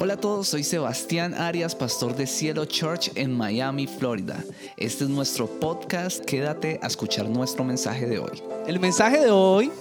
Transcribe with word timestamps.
Hola 0.00 0.14
a 0.14 0.16
todos, 0.16 0.46
soy 0.46 0.62
Sebastián 0.62 1.34
Arias, 1.34 1.74
pastor 1.74 2.14
de 2.14 2.28
Cielo 2.28 2.64
Church 2.66 3.10
en 3.16 3.36
Miami, 3.36 3.88
Florida. 3.88 4.44
Este 4.76 5.02
es 5.02 5.10
nuestro 5.10 5.48
podcast, 5.58 6.24
quédate 6.24 6.78
a 6.80 6.86
escuchar 6.86 7.28
nuestro 7.28 7.64
mensaje 7.64 8.06
de 8.06 8.20
hoy. 8.20 8.40
El 8.68 8.78
mensaje 8.78 9.18
de 9.18 9.32
hoy 9.32 9.72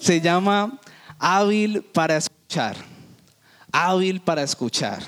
se 0.00 0.20
llama 0.20 0.80
hábil 1.20 1.82
para 1.82 2.16
escuchar. 2.16 2.74
Hábil 3.70 4.20
para 4.20 4.42
escuchar. 4.42 5.04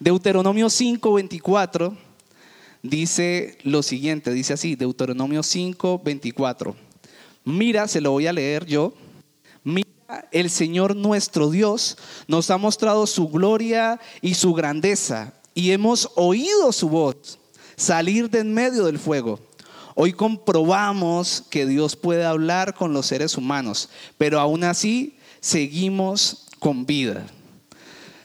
Deuteronomio 0.00 0.70
5:24 0.70 1.94
dice 2.82 3.58
lo 3.64 3.82
siguiente, 3.82 4.32
dice 4.32 4.54
así, 4.54 4.76
Deuteronomio 4.76 5.42
5:24. 5.42 6.74
Mira, 7.44 7.86
se 7.86 8.00
lo 8.00 8.12
voy 8.12 8.28
a 8.28 8.32
leer 8.32 8.64
yo 8.64 8.94
el 10.30 10.50
Señor 10.50 10.96
nuestro 10.96 11.50
Dios 11.50 11.96
nos 12.28 12.50
ha 12.50 12.58
mostrado 12.58 13.06
su 13.06 13.28
gloria 13.28 14.00
y 14.20 14.34
su 14.34 14.52
grandeza 14.54 15.34
y 15.54 15.70
hemos 15.70 16.10
oído 16.16 16.72
su 16.72 16.88
voz 16.88 17.38
salir 17.76 18.30
de 18.30 18.40
en 18.40 18.54
medio 18.54 18.84
del 18.84 18.98
fuego. 18.98 19.40
Hoy 19.94 20.12
comprobamos 20.12 21.44
que 21.50 21.66
Dios 21.66 21.94
puede 21.94 22.24
hablar 22.24 22.74
con 22.74 22.92
los 22.92 23.06
seres 23.06 23.36
humanos, 23.36 23.88
pero 24.18 24.40
aún 24.40 24.64
así 24.64 25.16
seguimos 25.40 26.46
con 26.58 26.84
vida. 26.84 27.26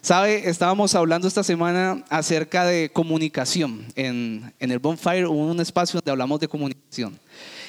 Sabe, 0.01 0.49
estábamos 0.49 0.95
hablando 0.95 1.27
esta 1.27 1.43
semana 1.43 2.03
acerca 2.09 2.65
de 2.65 2.89
comunicación. 2.91 3.85
En, 3.95 4.53
en 4.59 4.71
el 4.71 4.79
Bonfire 4.79 5.27
hubo 5.27 5.45
un 5.45 5.59
espacio 5.59 5.99
donde 5.99 6.11
hablamos 6.11 6.39
de 6.39 6.47
comunicación. 6.47 7.19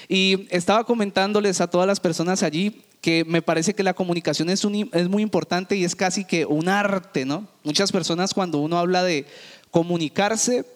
Y 0.09 0.47
estaba 0.51 0.85
comentándoles 0.85 1.61
a 1.61 1.69
todas 1.69 1.87
las 1.87 2.01
personas 2.01 2.43
allí 2.43 2.83
que 3.01 3.25
me 3.25 3.43
parece 3.43 3.75
que 3.75 3.83
la 3.83 3.95
comunicación 3.95 4.51
es, 4.51 4.65
muy 4.65 5.23
importante 5.23 5.77
y 5.77 5.85
es 5.85 5.95
casi 5.95 6.25
que 6.25 6.45
un 6.45 6.69
arte, 6.69 7.25
¿no? 7.25 7.49
Muchas 7.65 7.93
personas 7.93 8.35
cuando 8.35 8.59
uno 8.59 8.79
habla 8.79 9.03
de 9.03 9.27
comunicarse 9.71 10.67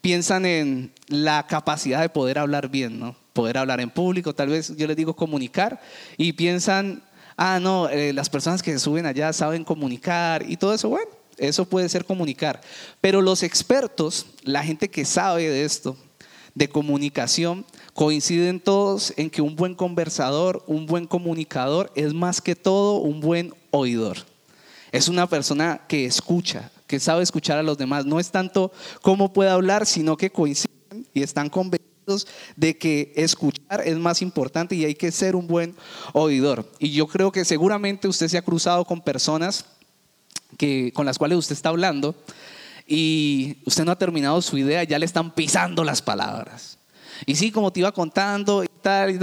piensan 0.00 0.46
en 0.46 0.92
la 1.08 1.46
capacidad 1.46 2.00
de 2.00 2.08
poder 2.08 2.38
hablar 2.38 2.68
bien, 2.68 3.00
¿no? 3.00 3.16
Poder 3.32 3.58
hablar 3.58 3.80
en 3.80 3.90
público, 3.90 4.34
tal 4.34 4.48
vez 4.50 4.76
yo 4.76 4.86
les 4.86 4.96
digo 4.96 5.16
comunicar 5.16 5.80
y 6.16 6.34
piensan, 6.34 7.02
ah, 7.36 7.58
no, 7.60 7.88
eh, 7.88 8.12
las 8.12 8.30
personas 8.30 8.62
que 8.62 8.78
suben 8.78 9.06
allá 9.06 9.32
saben 9.32 9.64
comunicar 9.64 10.44
y 10.48 10.56
todo 10.56 10.74
eso, 10.74 10.88
bueno, 10.88 11.10
eso 11.38 11.68
puede 11.68 11.88
ser 11.88 12.04
comunicar. 12.04 12.60
Pero 13.00 13.22
los 13.22 13.42
expertos, 13.42 14.26
la 14.44 14.62
gente 14.62 14.88
que 14.88 15.04
sabe 15.04 15.48
de 15.48 15.64
esto, 15.64 15.96
de 16.54 16.68
comunicación, 16.68 17.64
Coinciden 17.94 18.58
todos 18.58 19.12
en 19.18 19.28
que 19.28 19.42
un 19.42 19.54
buen 19.54 19.74
conversador, 19.74 20.64
un 20.66 20.86
buen 20.86 21.06
comunicador 21.06 21.92
es 21.94 22.14
más 22.14 22.40
que 22.40 22.56
todo 22.56 22.96
un 22.96 23.20
buen 23.20 23.52
oidor. 23.70 24.16
Es 24.92 25.08
una 25.08 25.28
persona 25.28 25.82
que 25.88 26.06
escucha, 26.06 26.70
que 26.86 26.98
sabe 27.00 27.22
escuchar 27.22 27.58
a 27.58 27.62
los 27.62 27.76
demás. 27.76 28.06
No 28.06 28.18
es 28.18 28.30
tanto 28.30 28.72
cómo 29.02 29.34
puede 29.34 29.50
hablar, 29.50 29.84
sino 29.84 30.16
que 30.16 30.30
coinciden 30.30 31.06
y 31.12 31.22
están 31.22 31.50
convencidos 31.50 32.26
de 32.56 32.78
que 32.78 33.12
escuchar 33.14 33.82
es 33.84 33.98
más 33.98 34.22
importante 34.22 34.74
y 34.74 34.86
hay 34.86 34.94
que 34.94 35.12
ser 35.12 35.36
un 35.36 35.46
buen 35.46 35.74
oidor. 36.14 36.70
Y 36.78 36.92
yo 36.92 37.06
creo 37.06 37.30
que 37.30 37.44
seguramente 37.44 38.08
usted 38.08 38.28
se 38.28 38.38
ha 38.38 38.42
cruzado 38.42 38.86
con 38.86 39.02
personas 39.02 39.66
que, 40.56 40.92
con 40.94 41.04
las 41.04 41.18
cuales 41.18 41.36
usted 41.36 41.54
está 41.54 41.68
hablando 41.68 42.14
y 42.86 43.58
usted 43.64 43.84
no 43.84 43.92
ha 43.92 43.98
terminado 43.98 44.40
su 44.42 44.58
idea, 44.58 44.84
ya 44.84 44.98
le 44.98 45.06
están 45.06 45.32
pisando 45.32 45.84
las 45.84 46.02
palabras. 46.02 46.78
Y 47.26 47.36
sí, 47.36 47.50
como 47.50 47.72
te 47.72 47.80
iba 47.80 47.92
contando 47.92 48.64
y 48.64 48.68
tal, 48.80 49.10
y 49.10 49.18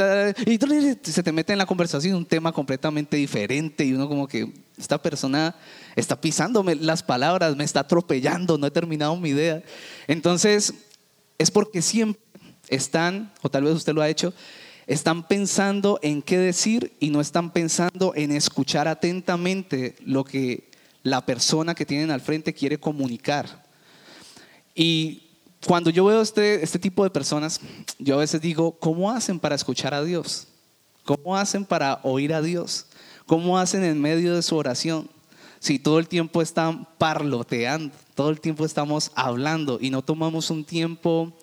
tal, 0.57 0.99
se 1.03 1.23
te 1.23 1.31
mete 1.31 1.51
en 1.51 1.59
la 1.59 1.65
conversación 1.65 2.15
un 2.15 2.25
tema 2.25 2.51
completamente 2.51 3.17
diferente 3.17 3.83
y 3.83 3.93
uno 3.93 4.07
como 4.07 4.27
que 4.27 4.51
esta 4.77 5.01
persona 5.01 5.55
está 5.95 6.19
pisándome 6.19 6.75
las 6.75 7.03
palabras, 7.03 7.55
me 7.55 7.65
está 7.65 7.81
atropellando, 7.81 8.57
no 8.57 8.67
he 8.67 8.71
terminado 8.71 9.15
mi 9.17 9.29
idea. 9.29 9.61
Entonces, 10.07 10.73
es 11.37 11.51
porque 11.51 11.81
siempre 11.81 12.21
están, 12.69 13.31
o 13.41 13.49
tal 13.49 13.63
vez 13.63 13.73
usted 13.73 13.93
lo 13.93 14.01
ha 14.01 14.09
hecho, 14.09 14.33
están 14.87 15.27
pensando 15.27 15.99
en 16.01 16.21
qué 16.21 16.37
decir 16.37 16.93
y 16.99 17.09
no 17.09 17.21
están 17.21 17.51
pensando 17.51 18.13
en 18.15 18.31
escuchar 18.31 18.87
atentamente 18.87 19.95
lo 20.03 20.23
que 20.23 20.68
la 21.03 21.25
persona 21.25 21.75
que 21.75 21.85
tienen 21.85 22.11
al 22.11 22.21
frente 22.21 22.53
quiere 22.53 22.79
comunicar. 22.79 23.65
Y 24.75 25.23
cuando 25.65 25.89
yo 25.89 26.05
veo 26.05 26.21
este, 26.21 26.63
este 26.63 26.79
tipo 26.79 27.03
de 27.03 27.09
personas, 27.09 27.59
yo 27.97 28.15
a 28.15 28.19
veces 28.19 28.41
digo, 28.41 28.71
¿cómo 28.79 29.11
hacen 29.11 29.39
para 29.39 29.55
escuchar 29.55 29.93
a 29.93 30.03
Dios? 30.03 30.47
¿Cómo 31.03 31.35
hacen 31.35 31.65
para 31.65 31.99
oír 32.03 32.33
a 32.33 32.41
Dios? 32.41 32.85
¿Cómo 33.25 33.57
hacen 33.57 33.83
en 33.83 33.99
medio 33.99 34.35
de 34.35 34.41
su 34.41 34.55
oración? 34.55 35.09
Si 35.59 35.77
todo 35.79 35.99
el 35.99 36.07
tiempo 36.07 36.41
están 36.41 36.87
parloteando, 36.97 37.93
todo 38.15 38.29
el 38.29 38.39
tiempo 38.39 38.65
estamos 38.65 39.11
hablando 39.15 39.79
y 39.81 39.89
no 39.89 40.01
tomamos 40.01 40.49
un 40.49 40.63
tiempo 40.63 41.33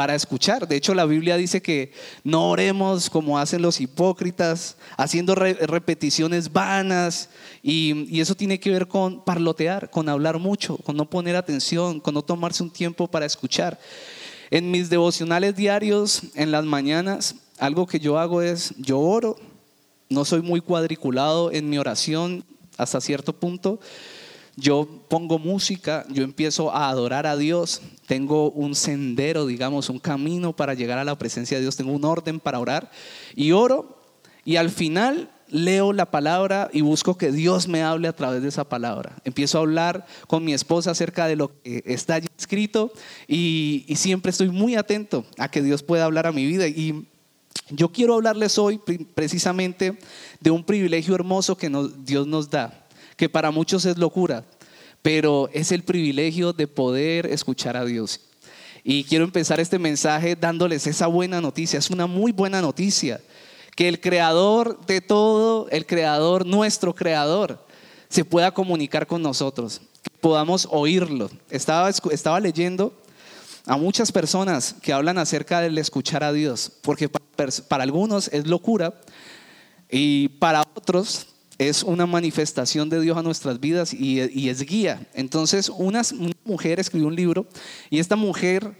para 0.00 0.14
escuchar. 0.14 0.66
De 0.66 0.76
hecho, 0.76 0.94
la 0.94 1.04
Biblia 1.04 1.36
dice 1.36 1.60
que 1.60 1.92
no 2.24 2.48
oremos 2.48 3.10
como 3.10 3.38
hacen 3.38 3.60
los 3.60 3.82
hipócritas, 3.82 4.78
haciendo 4.96 5.34
repeticiones 5.34 6.50
vanas, 6.50 7.28
y, 7.62 8.18
eso 8.18 8.34
tiene 8.34 8.58
que 8.58 8.70
ver 8.70 8.88
con 8.88 9.22
parlotear, 9.22 9.90
con 9.90 10.08
hablar 10.08 10.38
mucho, 10.38 10.78
con 10.78 10.96
no 10.96 11.10
poner 11.10 11.36
atención, 11.36 12.00
con 12.00 12.14
no 12.14 12.22
tomarse 12.22 12.62
un 12.62 12.70
tiempo 12.70 13.08
para 13.08 13.26
escuchar. 13.26 13.78
En 14.50 14.70
mis 14.70 14.88
devocionales 14.88 15.54
diarios, 15.54 16.22
en 16.34 16.50
las 16.50 16.64
mañanas, 16.64 17.34
algo 17.58 17.86
que 17.86 18.00
yo 18.00 18.18
hago 18.18 18.40
es, 18.40 18.72
yo 18.78 18.98
oro, 19.00 19.36
no 20.08 20.24
soy 20.24 20.40
muy 20.40 20.62
cuadriculado 20.62 21.52
en 21.52 21.68
mi 21.68 21.76
oración 21.76 22.42
hasta 22.78 23.02
cierto 23.02 23.34
punto, 23.34 23.80
yo 24.60 24.86
pongo 25.08 25.38
música, 25.38 26.04
yo 26.10 26.22
empiezo 26.22 26.70
a 26.70 26.90
adorar 26.90 27.26
a 27.26 27.36
Dios, 27.36 27.80
tengo 28.06 28.50
un 28.50 28.74
sendero, 28.74 29.46
digamos, 29.46 29.88
un 29.88 29.98
camino 29.98 30.54
para 30.54 30.74
llegar 30.74 30.98
a 30.98 31.04
la 31.04 31.18
presencia 31.18 31.56
de 31.56 31.62
Dios, 31.62 31.76
tengo 31.76 31.92
un 31.92 32.04
orden 32.04 32.38
para 32.40 32.60
orar 32.60 32.90
y 33.34 33.52
oro 33.52 33.98
y 34.44 34.56
al 34.56 34.70
final 34.70 35.30
leo 35.48 35.92
la 35.92 36.10
palabra 36.10 36.70
y 36.72 36.82
busco 36.82 37.16
que 37.16 37.32
Dios 37.32 37.68
me 37.68 37.82
hable 37.82 38.08
a 38.08 38.14
través 38.14 38.42
de 38.42 38.48
esa 38.48 38.68
palabra. 38.68 39.16
Empiezo 39.24 39.58
a 39.58 39.62
hablar 39.62 40.06
con 40.26 40.44
mi 40.44 40.52
esposa 40.52 40.92
acerca 40.92 41.26
de 41.26 41.36
lo 41.36 41.60
que 41.62 41.82
está 41.86 42.14
allí 42.14 42.28
escrito 42.38 42.92
y, 43.26 43.86
siempre 43.96 44.30
estoy 44.30 44.50
muy 44.50 44.76
atento 44.76 45.24
a 45.38 45.50
que 45.50 45.62
Dios 45.62 45.82
pueda 45.82 46.04
hablar 46.04 46.26
a 46.26 46.32
mi 46.32 46.46
vida. 46.46 46.68
Y 46.68 47.06
yo 47.70 47.90
quiero 47.90 48.14
hablarles 48.14 48.58
hoy 48.58 48.80
precisamente 49.14 49.98
de 50.40 50.50
un 50.50 50.64
privilegio 50.64 51.14
hermoso 51.14 51.56
que 51.56 51.70
Dios 52.04 52.26
nos 52.26 52.48
da 52.50 52.86
que 53.20 53.28
para 53.28 53.50
muchos 53.50 53.84
es 53.84 53.98
locura, 53.98 54.46
pero 55.02 55.50
es 55.52 55.72
el 55.72 55.84
privilegio 55.84 56.54
de 56.54 56.66
poder 56.66 57.26
escuchar 57.26 57.76
a 57.76 57.84
Dios. 57.84 58.18
Y 58.82 59.04
quiero 59.04 59.26
empezar 59.26 59.60
este 59.60 59.78
mensaje 59.78 60.36
dándoles 60.36 60.86
esa 60.86 61.06
buena 61.06 61.38
noticia, 61.38 61.78
es 61.78 61.90
una 61.90 62.06
muy 62.06 62.32
buena 62.32 62.62
noticia, 62.62 63.20
que 63.76 63.88
el 63.88 64.00
creador 64.00 64.86
de 64.86 65.02
todo, 65.02 65.68
el 65.68 65.84
creador, 65.84 66.46
nuestro 66.46 66.94
creador, 66.94 67.62
se 68.08 68.24
pueda 68.24 68.52
comunicar 68.52 69.06
con 69.06 69.20
nosotros, 69.20 69.82
que 70.02 70.16
podamos 70.18 70.66
oírlo. 70.70 71.28
Estaba, 71.50 71.90
estaba 71.90 72.40
leyendo 72.40 72.94
a 73.66 73.76
muchas 73.76 74.12
personas 74.12 74.76
que 74.80 74.94
hablan 74.94 75.18
acerca 75.18 75.60
del 75.60 75.76
escuchar 75.76 76.24
a 76.24 76.32
Dios, 76.32 76.72
porque 76.80 77.10
para, 77.10 77.52
para 77.68 77.82
algunos 77.82 78.28
es 78.28 78.46
locura 78.46 78.94
y 79.90 80.28
para 80.28 80.62
otros 80.62 81.26
es 81.60 81.82
una 81.82 82.06
manifestación 82.06 82.88
de 82.88 83.02
Dios 83.02 83.18
a 83.18 83.22
nuestras 83.22 83.60
vidas 83.60 83.92
y, 83.92 84.48
es 84.48 84.62
guía. 84.62 85.06
Entonces, 85.12 85.68
una, 85.68 86.00
mujer 86.42 86.80
escribió 86.80 87.06
un 87.06 87.14
libro 87.14 87.46
y 87.90 87.98
esta 87.98 88.16
mujer 88.16 88.74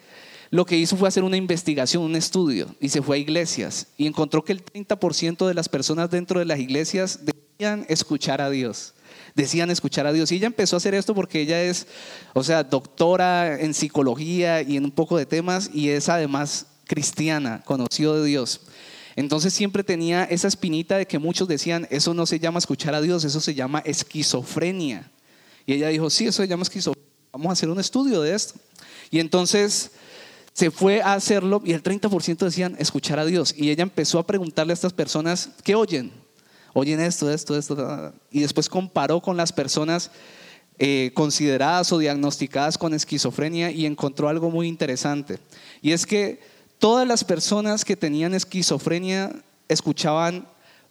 lo 0.49 0.65
que 0.65 0.79
hizo 0.79 0.97
fue 0.97 1.07
hacer 1.07 1.23
una 1.23 1.37
investigación, 1.37 2.03
un 2.03 2.17
estudio, 2.17 2.75
y 2.81 2.89
se 2.89 3.03
fue 3.03 3.19
a 3.19 3.21
iglesias 3.21 3.89
y 3.99 4.07
encontró 4.07 4.43
que 4.43 4.53
el 4.53 4.65
30% 4.65 5.47
de 5.47 5.53
las 5.53 5.69
personas 5.69 6.11
dentro 6.11 6.41
de 6.41 6.47
las 6.47 6.59
iglesias 6.59 7.21
decían 7.23 7.85
escuchar 7.91 8.41
a 8.41 8.49
Dios. 8.49 8.95
Decían 9.35 9.71
escuchar 9.71 10.07
a 10.07 10.13
Dios. 10.15 10.33
Y 10.33 10.37
ella 10.37 10.47
empezó 10.47 10.77
a 10.77 10.79
hacer 10.79 10.95
esto 10.95 11.15
porque 11.15 11.43
ella 11.43 11.63
es, 11.63 11.87
o 12.33 12.43
sea, 12.43 12.65
doctora 12.65 13.61
en 13.61 13.75
psicología 13.75 14.63
y 14.63 14.79
en 14.79 14.87
un 14.87 14.91
poco 14.91 15.19
de 15.19 15.27
temas 15.27 15.71
y 15.75 15.91
es 15.91 16.09
además 16.09 16.67
cristiana, 16.87 17.63
conocido 17.63 18.21
de 18.21 18.27
Dios. 18.27 18.63
Entonces 19.21 19.53
siempre 19.53 19.85
tenía 19.85 20.25
esa 20.25 20.49
espinita 20.49 20.97
de 20.97 21.07
que 21.07 21.19
muchos 21.19 21.47
decían, 21.47 21.87
eso 21.91 22.15
no 22.15 22.25
se 22.25 22.39
llama 22.39 22.59
escuchar 22.59 22.95
a 22.95 23.03
Dios, 23.03 23.23
eso 23.25 23.39
se 23.39 23.55
llama 23.55 23.81
esquizofrenia. 23.81 25.11
Y 25.67 25.75
ella 25.75 25.89
dijo, 25.89 26.09
sí, 26.09 26.27
eso 26.27 26.43
se 26.43 26.49
llama 26.49 26.63
esquizofrenia, 26.63 27.07
vamos 27.31 27.51
a 27.51 27.53
hacer 27.53 27.69
un 27.69 27.79
estudio 27.79 28.23
de 28.23 28.35
esto. 28.35 28.59
Y 29.11 29.21
entonces 29.21 29.91
se 30.55 30.71
fue 30.71 31.03
a 31.03 31.13
hacerlo 31.13 31.61
y 31.63 31.73
el 31.73 31.83
30% 31.83 32.39
decían 32.39 32.77
escuchar 32.79 33.19
a 33.19 33.27
Dios. 33.27 33.55
Y 33.55 33.69
ella 33.69 33.83
empezó 33.83 34.19
a 34.19 34.27
preguntarle 34.27 34.73
a 34.73 34.75
estas 34.75 34.95
personas, 34.95 35.51
¿qué 35.65 35.75
oyen? 35.75 36.11
Oyen 36.73 36.99
esto, 36.99 37.31
esto, 37.31 37.59
esto. 37.59 38.15
Y 38.31 38.41
después 38.41 38.71
comparó 38.71 39.21
con 39.21 39.37
las 39.37 39.53
personas 39.53 40.11
eh, 40.79 41.11
consideradas 41.13 41.93
o 41.93 41.99
diagnosticadas 41.99 42.79
con 42.79 42.95
esquizofrenia 42.95 43.71
y 43.71 43.85
encontró 43.85 44.31
algo 44.31 44.51
muy 44.51 44.67
interesante. 44.67 45.39
Y 45.83 45.93
es 45.93 46.07
que 46.07 46.41
todas 46.81 47.07
las 47.07 47.23
personas 47.23 47.85
que 47.85 47.95
tenían 47.95 48.35
esquizofrenia 48.35 49.31
escuchaban 49.69 50.49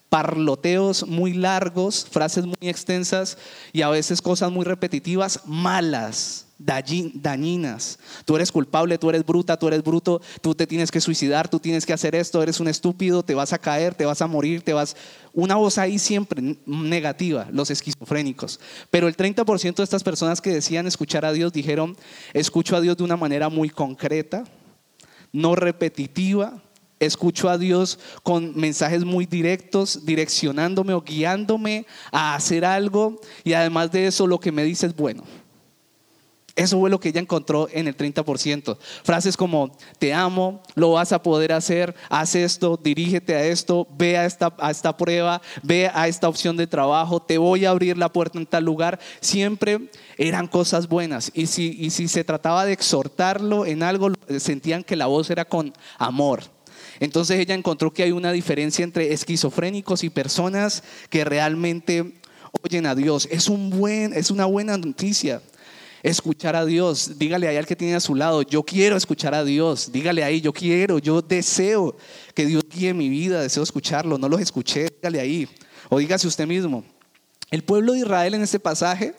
parloteos 0.07 1.06
muy 1.06 1.33
largos, 1.33 2.06
frases 2.09 2.45
muy 2.45 2.56
extensas 2.62 3.38
y 3.74 3.81
a 3.81 3.89
veces 3.89 4.21
cosas 4.21 4.51
muy 4.51 4.65
repetitivas, 4.65 5.41
malas, 5.45 6.45
dañinas. 6.57 8.00
Tú 8.25 8.36
eres 8.36 8.51
culpable, 8.51 8.97
tú 8.97 9.09
eres 9.09 9.25
bruta, 9.25 9.57
tú 9.57 9.68
eres 9.68 9.83
bruto, 9.83 10.21
tú 10.41 10.53
te 10.53 10.68
tienes 10.68 10.91
que 10.91 11.01
suicidar, 11.01 11.47
tú 11.47 11.59
tienes 11.59 11.86
que 11.86 11.94
hacer 11.94 12.15
esto, 12.15 12.41
eres 12.44 12.59
un 12.59 12.68
estúpido, 12.68 13.24
te 13.24 13.36
vas 13.36 13.53
a 13.53 13.59
caer, 13.59 13.95
te 13.95 14.06
vas 14.06 14.21
a 14.21 14.27
morir, 14.27 14.62
te 14.62 14.74
vas... 14.74 14.95
Una 15.33 15.56
voz 15.56 15.77
ahí 15.77 16.00
siempre 16.00 16.57
negativa, 16.65 17.47
los 17.51 17.69
esquizofrénicos. 17.71 18.59
Pero 18.91 19.07
el 19.07 19.15
30% 19.15 19.75
de 19.75 19.83
estas 19.83 20.03
personas 20.03 20.41
que 20.41 20.53
decían 20.53 20.88
escuchar 20.88 21.24
a 21.24 21.31
Dios 21.31 21.53
dijeron, 21.53 21.95
escucho 22.33 22.75
a 22.75 22.81
Dios 22.81 22.97
de 22.97 23.03
una 23.03 23.15
manera 23.15 23.47
muy 23.50 23.69
concreta, 23.69 24.44
no 25.31 25.55
repetitiva, 25.55 26.61
escucho 26.99 27.49
a 27.49 27.57
Dios 27.57 27.99
con 28.23 28.55
mensajes 28.57 29.05
muy 29.05 29.25
directos, 29.25 30.05
direccionándome 30.05 30.93
o 30.93 31.01
guiándome 31.01 31.85
a 32.11 32.35
hacer 32.35 32.65
algo 32.65 33.19
y 33.43 33.53
además 33.53 33.91
de 33.91 34.07
eso 34.07 34.27
lo 34.27 34.39
que 34.39 34.51
me 34.51 34.63
dice 34.63 34.87
es 34.87 34.95
bueno. 34.95 35.23
Eso 36.56 36.80
fue 36.80 36.90
lo 36.90 37.00
que 37.00 37.10
ella 37.10 37.22
encontró 37.22 37.68
en 37.72 37.88
el 37.88 37.96
30%. 37.96 38.78
Frases 39.04 39.38
como, 39.38 39.75
te 39.98 40.13
amo, 40.13 40.62
lo 40.75 40.92
vas 40.92 41.12
a 41.12 41.22
poder 41.22 41.51
hacer, 41.51 41.96
haz 42.10 42.36
esto, 42.36 42.80
dirígete 42.81 43.36
a 43.36 43.46
esto, 43.46 43.88
ve 43.98 44.18
a 44.18 44.25
esta, 44.25 44.54
a 44.60 44.72
esta 44.72 44.96
prueba, 44.98 45.42
ve 45.63 45.90
a 45.94 46.07
esta 46.07 46.28
opción 46.28 46.57
de 46.57 46.68
trabajo, 46.68 47.22
te 47.22 47.38
voy 47.38 47.66
a 47.66 47.69
abrir 47.72 47.98
la 47.98 48.12
puerta 48.12 48.38
en 48.38 48.46
tal 48.46 48.66
lugar. 48.66 49.00
Siempre 49.22 49.90
eran 50.18 50.48
cosas 50.48 50.88
buenas. 50.88 51.31
Y 51.34 51.48
si, 51.48 51.75
y 51.80 51.90
si 51.92 52.07
se 52.07 52.24
trataba 52.24 52.66
de 52.66 52.74
exhortarlo 52.74 53.66
en 53.66 53.84
algo, 53.84 54.12
sentían 54.38 54.84
que 54.84 54.96
la 54.96 55.07
voz 55.07 55.30
era 55.30 55.46
con 55.46 55.74
amor. 55.98 56.44
Entonces 57.00 57.40
ella 57.40 57.56
encontró 57.56 57.94
que 57.94 58.04
hay 58.04 58.12
una 58.12 58.31
diferencia 58.31 58.84
entre 58.84 59.13
esquizofrénicos 59.13 60.04
y 60.04 60.10
personas 60.10 60.84
que 61.10 61.24
realmente 61.24 62.19
oyen 62.62 62.86
a 62.86 62.96
Dios. 62.96 63.28
Es, 63.31 63.48
un 63.48 63.69
buen, 63.69 64.13
es 64.13 64.31
una 64.31 64.46
buena 64.46 64.78
noticia 64.78 65.42
escuchar 66.04 66.56
a 66.56 66.66
Dios. 66.66 67.18
Dígale 67.18 67.48
ahí 67.48 67.57
al 67.57 67.66
que 67.66 67.75
tiene 67.75 67.96
a 67.96 68.00
su 68.00 68.16
lado, 68.16 68.42
yo 68.42 68.63
quiero 68.63 68.98
escuchar 68.98 69.34
a 69.34 69.44
Dios. 69.44 69.92
Dígale 69.92 70.24
ahí, 70.24 70.42
yo 70.42 70.54
quiero, 70.54 71.00
yo 71.00 71.22
deseo 71.22 71.96
que 72.34 72.46
Dios 72.46 72.63
guíe 72.69 72.94
mi 72.94 73.10
vida, 73.10 73.42
deseo 73.42 73.63
escucharlo. 73.63 74.18
No 74.18 74.30
los 74.30 74.42
escuché, 74.42 74.90
dígale 74.90 75.19
ahí. 75.19 75.48
O 75.90 76.00
dígase 76.00 76.28
usted 76.28 76.48
mismo. 76.48 76.84
El 77.51 77.63
pueblo 77.63 77.94
de 77.94 78.00
Israel 78.00 78.34
en 78.34 78.44
este 78.44 78.60
pasaje 78.60 79.16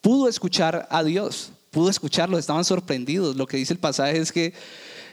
pudo 0.00 0.28
escuchar 0.28 0.86
a 0.90 1.02
Dios, 1.02 1.52
pudo 1.70 1.90
escucarlo, 1.90 2.38
estaban 2.38 2.64
sorprendidos. 2.64 3.36
Lo 3.36 3.46
que 3.46 3.56
dice 3.56 3.72
el 3.72 3.78
pasaje 3.78 4.18
es 4.18 4.30
que 4.30 4.54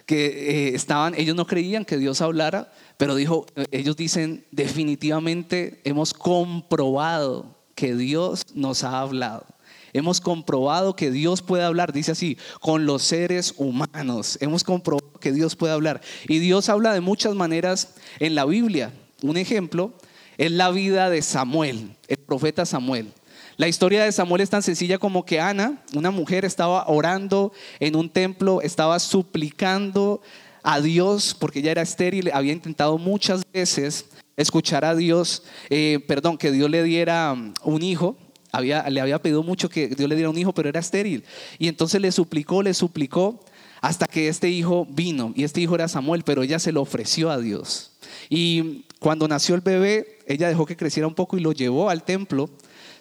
que 0.06 0.26
eh, 0.70 0.76
estaban, 0.76 1.14
ellos 1.16 1.38
no 1.38 1.48
creían 1.48 1.86
que 1.86 1.98
Dios 1.98 2.20
hablara, 2.20 2.72
pero 2.98 3.16
dijo, 3.16 3.46
eh, 3.56 3.66
ellos 3.72 3.96
dicen, 3.96 4.46
definitivamente 4.52 5.80
hemos 5.86 6.14
comprobado 6.14 7.56
que 7.76 7.96
Dios 7.96 8.48
nos 8.54 8.84
ha 8.84 9.00
hablado. 9.00 9.46
Hemos 9.94 10.22
comprobado 10.22 10.96
que 10.96 11.12
Dios 11.12 11.42
puede 11.42 11.64
hablar, 11.64 11.94
dice 11.94 12.12
así, 12.12 12.38
con 12.60 12.86
los 12.86 13.04
seres 13.04 13.54
humanos. 13.58 14.38
Hemos 14.42 14.64
comprobado 14.64 15.20
que 15.20 15.32
Dios 15.32 15.56
puede 15.56 15.74
hablar. 15.74 16.02
Y 16.28 16.40
Dios 16.40 16.70
habla 16.70 16.94
de 16.94 17.02
muchas 17.02 17.36
maneras 17.36 17.96
en 18.20 18.36
la 18.36 18.46
Biblia. 18.46 18.94
Un 19.22 19.38
ejemplo 19.38 19.94
es 20.38 20.52
la 20.52 20.72
vida 20.72 21.10
de 21.10 21.22
Samuel, 21.22 21.96
el 22.08 22.18
profeta 22.18 22.66
Samuel. 22.66 23.12
La 23.58 23.68
historia 23.68 24.04
de 24.04 24.12
Samuel 24.12 24.42
es 24.42 24.50
tan 24.50 24.64
sencilla 24.64 24.98
como 24.98 25.26
que 25.26 25.40
Ana, 25.40 25.84
una 25.94 26.10
mujer, 26.10 26.46
estaba 26.46 26.88
orando 26.88 27.52
en 27.80 27.96
un 27.96 28.10
templo, 28.10 28.62
estaba 28.62 28.98
suplicando 29.00 30.22
a 30.64 30.82
Dios, 30.82 31.36
porque 31.40 31.60
ella 31.60 31.72
era 31.72 31.82
estéril, 31.82 32.32
había 32.34 32.54
intentado 32.54 32.98
muchas 32.98 33.44
veces 33.52 34.06
escuchar 34.38 34.86
a 34.86 34.96
Dios, 34.96 35.44
eh, 35.70 36.04
perdón, 36.08 36.38
que 36.38 36.52
Dios 36.52 36.70
le 36.70 36.84
diera 36.84 37.34
um, 37.34 37.54
un 37.64 37.84
hijo, 37.84 38.16
le 38.60 39.02
había 39.02 39.22
pedido 39.22 39.44
mucho 39.44 39.70
que 39.70 39.88
Dios 39.88 40.10
le 40.10 40.16
diera 40.16 40.30
un 40.30 40.38
hijo, 40.38 40.54
pero 40.54 40.70
era 40.70 40.80
estéril. 40.80 41.24
Y 41.60 41.68
entonces 41.68 42.02
le 42.02 42.12
suplicó, 42.12 42.62
le 42.64 42.74
suplicó, 42.74 43.44
hasta 43.82 44.06
que 44.06 44.28
este 44.28 44.50
hijo 44.50 44.86
vino, 44.90 45.34
y 45.36 45.44
este 45.44 45.62
hijo 45.62 45.76
era 45.76 45.88
Samuel, 45.88 46.24
pero 46.24 46.44
ella 46.44 46.60
se 46.60 46.72
lo 46.72 46.82
ofreció 46.82 47.32
a 47.32 47.40
Dios. 47.40 47.92
Y 48.30 48.86
cuando 49.00 49.28
nació 49.28 49.56
el 49.56 49.62
bebé, 49.62 50.20
ella 50.28 50.48
dejó 50.48 50.66
que 50.66 50.78
creciera 50.78 51.08
un 51.08 51.16
poco 51.16 51.38
y 51.38 51.42
lo 51.42 51.52
llevó 51.52 51.90
al 51.90 52.04
templo 52.04 52.50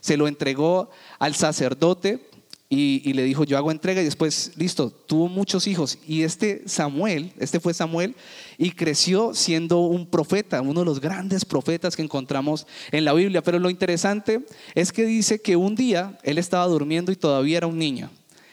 se 0.00 0.16
lo 0.16 0.28
entregó 0.28 0.90
al 1.18 1.34
sacerdote 1.34 2.29
y, 2.72 3.14
le 3.14 3.24
dijo, 3.24 3.42
yo 3.42 3.58
hago 3.58 3.72
entrega 3.72 4.00
y 4.00 4.04
después, 4.04 4.52
listo, 4.54 4.90
tuvo 4.90 5.26
muchos 5.26 5.66
hijos. 5.66 5.98
Y 6.06 6.22
este 6.22 6.62
Samuel, 6.66 7.32
este 7.40 7.58
fue 7.58 7.74
Samuel, 7.74 8.14
y 8.58 8.70
creció 8.70 9.34
siendo 9.34 9.80
un 9.80 10.06
profeta, 10.06 10.62
uno 10.62 10.78
de 10.78 10.86
los 10.86 11.00
grandes 11.00 11.44
profetas 11.44 11.96
que 11.96 12.02
encontramos 12.02 12.68
en 12.92 13.04
la 13.04 13.12
Biblia. 13.12 13.42
Pero 13.42 13.58
lo 13.58 13.70
interesante 13.70 14.46
es 14.76 14.92
que 14.92 15.04
dice 15.04 15.40
que 15.40 15.56
un 15.56 15.74
día 15.74 16.16
él 16.22 16.38
estaba 16.38 16.64
durmiendo 16.68 17.10
y 17.10 17.16
todavía 17.16 17.56
era 17.56 17.66
un 17.66 17.76
niño. 17.76 18.08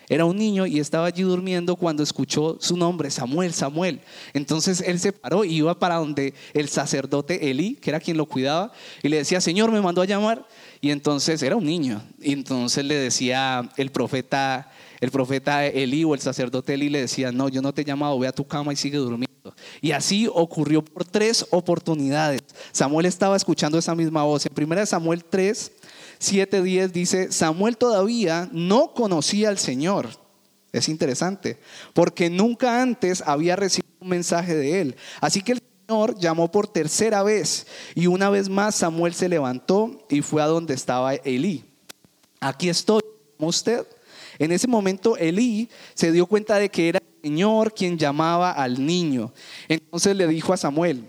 Era 0.10 0.26
un 0.26 0.38
niño 0.38 0.66
y 0.66 0.80
estaba 0.80 1.06
allí 1.06 1.22
durmiendo 1.24 1.76
cuando 1.76 2.02
escuchó 2.02 2.58
su 2.60 2.78
nombre, 2.78 3.12
Samuel, 3.12 3.54
Samuel. 3.54 4.00
Entonces 4.34 4.82
él 4.82 5.00
se 5.00 5.12
paró 5.12 5.44
y 5.44 5.58
iba 5.58 5.78
para 5.78 5.96
donde 5.96 6.34
el 6.54 6.70
sacerdote 6.70 7.52
Elí, 7.52 7.76
que 7.76 7.92
era 7.92 8.00
quien 8.00 8.18
lo 8.18 8.26
cuidaba, 8.26 8.72
y 9.04 9.10
le 9.10 9.18
decía, 9.18 9.42
Señor, 9.42 9.72
me 9.72 9.82
mandó 9.82 10.02
a 10.02 10.06
llamar. 10.06 10.48
Y 10.82 10.92
entonces 10.92 11.42
era 11.42 11.56
un 11.56 11.66
niño. 11.66 12.02
Y 12.20 12.34
entonces 12.34 12.86
le 12.86 12.96
decía 12.96 13.70
el 13.78 13.92
profeta, 13.92 14.72
el 15.00 15.12
profeta 15.12 15.66
Elí 15.66 16.04
o 16.04 16.14
el 16.14 16.22
sacerdote 16.22 16.76
Elí 16.76 16.90
le 16.90 17.02
decía, 17.02 17.32
no, 17.32 17.50
yo 17.50 17.62
no 17.62 17.74
te 17.74 17.82
he 17.82 17.86
llamado, 17.86 18.18
ve 18.20 18.28
a 18.28 18.32
tu 18.32 18.46
cama 18.46 18.74
y 18.74 18.76
sigue 18.76 18.98
durmiendo. 18.98 19.28
Y 19.82 19.92
así 19.92 20.28
ocurrió 20.32 20.84
por 20.84 21.06
tres 21.06 21.46
oportunidades. 21.52 22.42
Samuel 22.72 23.06
estaba 23.06 23.36
escuchando 23.36 23.78
esa 23.78 23.96
misma 23.96 24.24
voz. 24.24 24.46
En 24.46 24.52
1 24.72 24.86
Samuel 24.86 25.24
3, 25.24 25.72
7, 26.20 26.62
10 26.62 26.94
dice, 26.94 27.32
Samuel 27.32 27.78
todavía 27.78 28.50
no 28.52 28.94
conocía 28.94 29.50
al 29.50 29.58
Señor. 29.58 30.10
Es 30.74 30.90
interesante, 30.90 31.60
porque 31.94 32.30
nunca 32.30 32.82
antes 32.82 33.24
había 33.26 33.56
recibido 33.56 33.96
un 34.00 34.10
mensaje 34.10 34.56
de 34.56 34.82
él. 34.82 34.96
Así 35.22 35.42
que 35.42 35.54
el 35.54 35.62
Señor 35.88 36.20
llamó 36.20 36.52
por 36.52 36.68
tercera 36.68 37.24
vez 37.24 37.66
y 37.96 38.08
una 38.08 38.30
vez 38.30 38.50
más 38.50 38.76
Samuel 38.76 39.14
se 39.14 39.30
levantó 39.30 40.06
y 40.10 40.22
fue 40.22 40.42
a 40.42 40.46
donde 40.46 40.74
estaba 40.74 41.16
Elí. 41.16 41.64
Aquí 42.42 42.68
estoy, 42.68 43.02
usted. 43.38 43.88
En 44.38 44.52
ese 44.52 44.68
momento 44.68 45.16
Elí 45.16 45.70
se 45.94 46.12
dio 46.12 46.26
cuenta 46.26 46.60
de 46.60 46.68
que 46.68 46.90
era 46.90 47.00
el 47.00 47.22
Señor 47.30 47.74
quien 47.74 47.98
llamaba 47.98 48.52
al 48.52 48.86
niño. 48.86 49.32
Entonces 49.70 50.14
le 50.18 50.28
dijo 50.28 50.52
a 50.52 50.58
Samuel, 50.58 51.06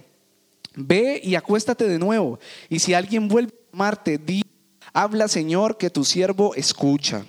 ve 0.76 1.20
y 1.24 1.34
acuéstate 1.34 1.88
de 1.88 1.98
nuevo. 1.98 2.38
Y 2.68 2.78
si 2.78 2.94
alguien 2.94 3.26
vuelve 3.26 3.52
a 3.52 3.72
llamarte, 3.72 4.16
di, 4.16 4.44
habla 4.92 5.26
Señor 5.26 5.76
que 5.76 5.90
tu 5.90 6.04
siervo 6.04 6.54
escucha. 6.54 7.26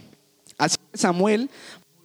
Así 0.55 0.77
que 0.91 0.99
Samuel 0.99 1.49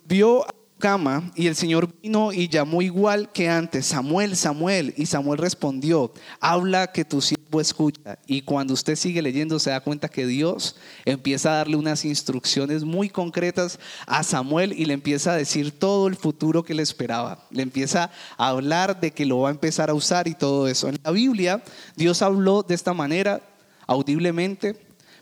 vio 0.07 0.47
cama 0.85 1.33
y 1.35 1.47
el 1.47 1.57
Señor 1.57 1.89
vino 2.03 2.31
y 2.31 2.47
llamó 2.47 2.83
igual 2.83 3.33
que 3.33 3.49
antes, 3.49 3.87
Samuel, 3.87 4.37
Samuel. 4.37 4.93
Y 4.99 5.07
Samuel 5.07 5.39
respondió, 5.39 6.13
habla 6.41 6.93
que 6.93 7.07
tu 7.07 7.23
siervo 7.23 7.59
escucha. 7.59 8.19
Y 8.27 8.43
cuando 8.43 8.75
usted 8.75 8.95
sigue 8.95 9.23
leyendo 9.23 9.59
se 9.59 9.71
da 9.71 9.81
cuenta 9.81 10.11
que 10.11 10.27
Dios 10.27 10.77
empieza 11.07 11.53
a 11.53 11.57
darle 11.57 11.77
unas 11.77 12.05
instrucciones 12.05 12.85
muy 12.85 13.09
concretas 13.09 13.79
a 14.07 14.23
Samuel 14.23 14.75
y 14.75 14.85
le 14.85 14.93
empieza 14.93 15.33
a 15.33 15.37
decir 15.39 15.71
todo 15.71 16.07
el 16.07 16.17
futuro 16.17 16.63
que 16.63 16.75
le 16.75 16.83
esperaba. 16.83 17.47
Le 17.51 17.63
empieza 17.63 18.11
a 18.37 18.49
hablar 18.49 19.01
de 19.01 19.11
que 19.11 19.25
lo 19.25 19.41
va 19.41 19.49
a 19.49 19.53
empezar 19.53 19.89
a 19.89 19.95
usar 19.95 20.29
y 20.29 20.35
todo 20.35 20.69
eso. 20.69 20.91
En 20.91 20.99
la 21.03 21.13
Biblia 21.13 21.65
Dios 21.97 22.21
habló 22.21 22.63
de 22.63 22.75
esta 22.75 22.93
manera, 22.93 23.41
audiblemente, 23.87 24.79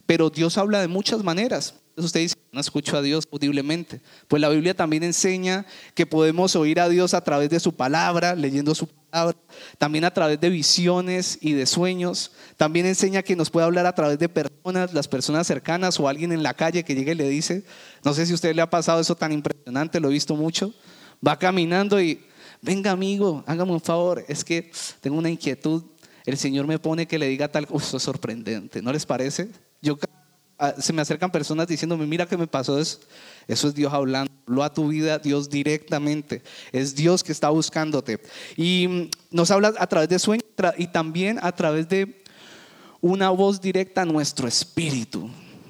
pero 0.06 0.28
Dios 0.28 0.58
habla 0.58 0.80
de 0.80 0.88
muchas 0.88 1.22
maneras. 1.22 1.76
Usted 1.94 2.18
dice, 2.18 2.41
no 2.52 2.60
escucho 2.60 2.98
a 2.98 3.02
Dios 3.02 3.26
audiblemente. 3.32 4.02
Pues 4.28 4.42
la 4.42 4.50
Biblia 4.50 4.74
también 4.74 5.02
enseña 5.02 5.64
que 5.94 6.04
podemos 6.04 6.54
oír 6.54 6.80
a 6.80 6.88
Dios 6.90 7.14
a 7.14 7.24
través 7.24 7.48
de 7.48 7.58
su 7.58 7.74
palabra, 7.74 8.34
leyendo 8.34 8.74
su 8.74 8.86
palabra, 8.86 9.38
también 9.78 10.04
a 10.04 10.12
través 10.12 10.38
de 10.38 10.50
visiones 10.50 11.38
y 11.40 11.54
de 11.54 11.64
sueños. 11.64 12.32
También 12.58 12.84
enseña 12.84 13.22
que 13.22 13.36
nos 13.36 13.48
puede 13.48 13.64
hablar 13.64 13.86
a 13.86 13.94
través 13.94 14.18
de 14.18 14.28
personas, 14.28 14.92
las 14.92 15.08
personas 15.08 15.46
cercanas 15.46 15.98
o 15.98 16.08
alguien 16.08 16.30
en 16.30 16.42
la 16.42 16.52
calle 16.52 16.84
que 16.84 16.94
llegue 16.94 17.12
y 17.12 17.14
le 17.14 17.28
dice, 17.30 17.64
no 18.04 18.12
sé 18.12 18.26
si 18.26 18.32
a 18.32 18.34
usted 18.34 18.54
le 18.54 18.60
ha 18.60 18.68
pasado 18.68 19.00
eso 19.00 19.16
tan 19.16 19.32
impresionante, 19.32 19.98
lo 19.98 20.10
he 20.10 20.12
visto 20.12 20.36
mucho. 20.36 20.74
Va 21.26 21.38
caminando 21.38 22.02
y, 22.02 22.20
venga 22.60 22.90
amigo, 22.90 23.44
hágame 23.46 23.72
un 23.72 23.80
favor, 23.80 24.26
es 24.28 24.44
que 24.44 24.70
tengo 25.00 25.16
una 25.16 25.30
inquietud. 25.30 25.84
El 26.26 26.36
Señor 26.36 26.66
me 26.66 26.78
pone 26.78 27.06
que 27.06 27.18
le 27.18 27.28
diga 27.28 27.48
tal 27.48 27.66
cosa, 27.66 27.98
sorprendente, 27.98 28.82
¿no 28.82 28.92
les 28.92 29.06
parece? 29.06 29.48
Yo 29.80 29.96
se 30.78 30.92
me 30.92 31.02
acercan 31.02 31.30
personas 31.30 31.66
diciéndome, 31.66 32.06
mira 32.06 32.26
que 32.26 32.36
me 32.36 32.46
pasó 32.46 32.78
eso. 32.78 33.00
Eso 33.48 33.68
es 33.68 33.74
Dios 33.74 33.92
hablando. 33.92 34.30
Lo 34.46 34.62
a 34.62 34.72
tu 34.72 34.88
vida, 34.88 35.18
Dios 35.18 35.48
directamente. 35.48 36.42
Es 36.72 36.94
Dios 36.94 37.22
que 37.22 37.32
está 37.32 37.48
buscándote. 37.50 38.20
Y 38.56 38.88
mm, 38.88 39.10
nos 39.30 39.50
habla 39.50 39.72
a 39.78 39.86
través 39.86 40.08
de 40.08 40.18
sueños 40.18 40.44
y 40.76 40.86
también 40.86 41.38
a 41.42 41.52
través 41.52 41.88
de 41.88 42.22
una 43.00 43.30
voz 43.30 43.60
directa 43.60 44.02
a 44.02 44.04
nuestro 44.04 44.46
espíritu. 44.46 45.28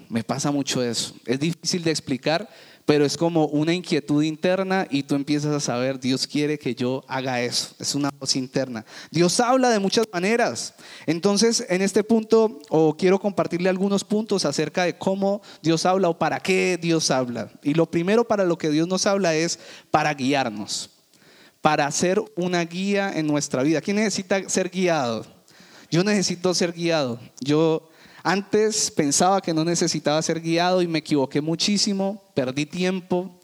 Me 0.08 0.22
pasa 0.22 0.50
mucho 0.50 0.82
eso. 0.82 1.14
Es 1.24 1.40
difícil 1.40 1.82
de 1.82 1.90
explicar, 1.90 2.48
pero 2.84 3.04
es 3.04 3.16
como 3.16 3.46
una 3.46 3.72
inquietud 3.72 4.22
interna 4.22 4.86
y 4.90 5.04
tú 5.04 5.14
empiezas 5.14 5.54
a 5.54 5.60
saber, 5.60 6.00
Dios 6.00 6.26
quiere 6.26 6.58
que 6.58 6.74
yo 6.74 7.04
haga 7.06 7.40
eso. 7.40 7.74
Es 7.78 7.94
una 7.94 8.10
voz 8.18 8.34
interna. 8.34 8.84
Dios 9.10 9.38
habla 9.40 9.70
de 9.70 9.78
muchas 9.78 10.06
maneras. 10.12 10.74
Entonces, 11.06 11.64
en 11.68 11.80
este 11.82 12.02
punto, 12.02 12.60
o 12.70 12.96
quiero 12.96 13.20
compartirle 13.20 13.68
algunos 13.68 14.02
puntos 14.02 14.44
acerca 14.44 14.84
de 14.84 14.98
cómo 14.98 15.42
Dios 15.62 15.86
habla 15.86 16.08
o 16.08 16.18
para 16.18 16.40
qué 16.40 16.78
Dios 16.80 17.10
habla. 17.10 17.50
Y 17.62 17.74
lo 17.74 17.90
primero 17.90 18.26
para 18.26 18.44
lo 18.44 18.58
que 18.58 18.70
Dios 18.70 18.88
nos 18.88 19.06
habla 19.06 19.34
es 19.34 19.58
para 19.90 20.12
guiarnos, 20.14 20.90
para 21.60 21.86
hacer 21.86 22.20
una 22.34 22.64
guía 22.64 23.12
en 23.14 23.26
nuestra 23.28 23.62
vida. 23.62 23.80
¿Quién 23.80 23.96
necesita 23.96 24.48
ser 24.48 24.70
guiado? 24.70 25.24
Yo 25.90 26.02
necesito 26.02 26.52
ser 26.54 26.72
guiado. 26.72 27.20
Yo 27.40 27.88
antes 28.22 28.90
pensaba 28.90 29.40
que 29.40 29.52
no 29.52 29.64
necesitaba 29.64 30.22
ser 30.22 30.40
guiado 30.40 30.82
y 30.82 30.86
me 30.86 31.00
equivoqué 31.00 31.40
muchísimo, 31.40 32.22
perdí 32.34 32.66
tiempo, 32.66 33.40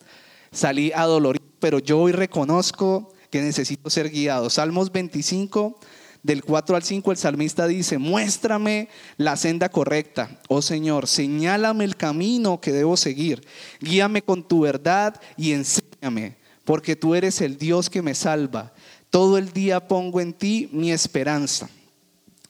salí 0.52 0.92
adolorido, 0.92 1.44
pero 1.58 1.80
yo 1.80 1.98
hoy 2.00 2.12
reconozco 2.12 3.12
que 3.30 3.42
necesito 3.42 3.90
ser 3.90 4.10
guiado. 4.10 4.48
Salmos 4.50 4.92
25, 4.92 5.78
del 6.22 6.44
4 6.44 6.76
al 6.76 6.82
5, 6.82 7.10
el 7.10 7.16
salmista 7.16 7.66
dice, 7.66 7.98
muéstrame 7.98 8.88
la 9.16 9.36
senda 9.36 9.68
correcta, 9.68 10.40
oh 10.48 10.62
Señor, 10.62 11.06
señálame 11.06 11.84
el 11.84 11.96
camino 11.96 12.60
que 12.60 12.72
debo 12.72 12.96
seguir, 12.96 13.46
guíame 13.80 14.22
con 14.22 14.46
tu 14.46 14.60
verdad 14.60 15.20
y 15.36 15.52
enséñame, 15.52 16.36
porque 16.64 16.96
tú 16.96 17.14
eres 17.14 17.40
el 17.40 17.58
Dios 17.58 17.90
que 17.90 18.02
me 18.02 18.14
salva. 18.14 18.72
Todo 19.10 19.38
el 19.38 19.52
día 19.52 19.88
pongo 19.88 20.20
en 20.20 20.34
ti 20.34 20.68
mi 20.70 20.92
esperanza. 20.92 21.70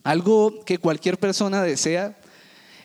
Algo 0.08 0.64
que 0.64 0.78
cualquier 0.78 1.18
persona 1.18 1.62
desea 1.62 2.16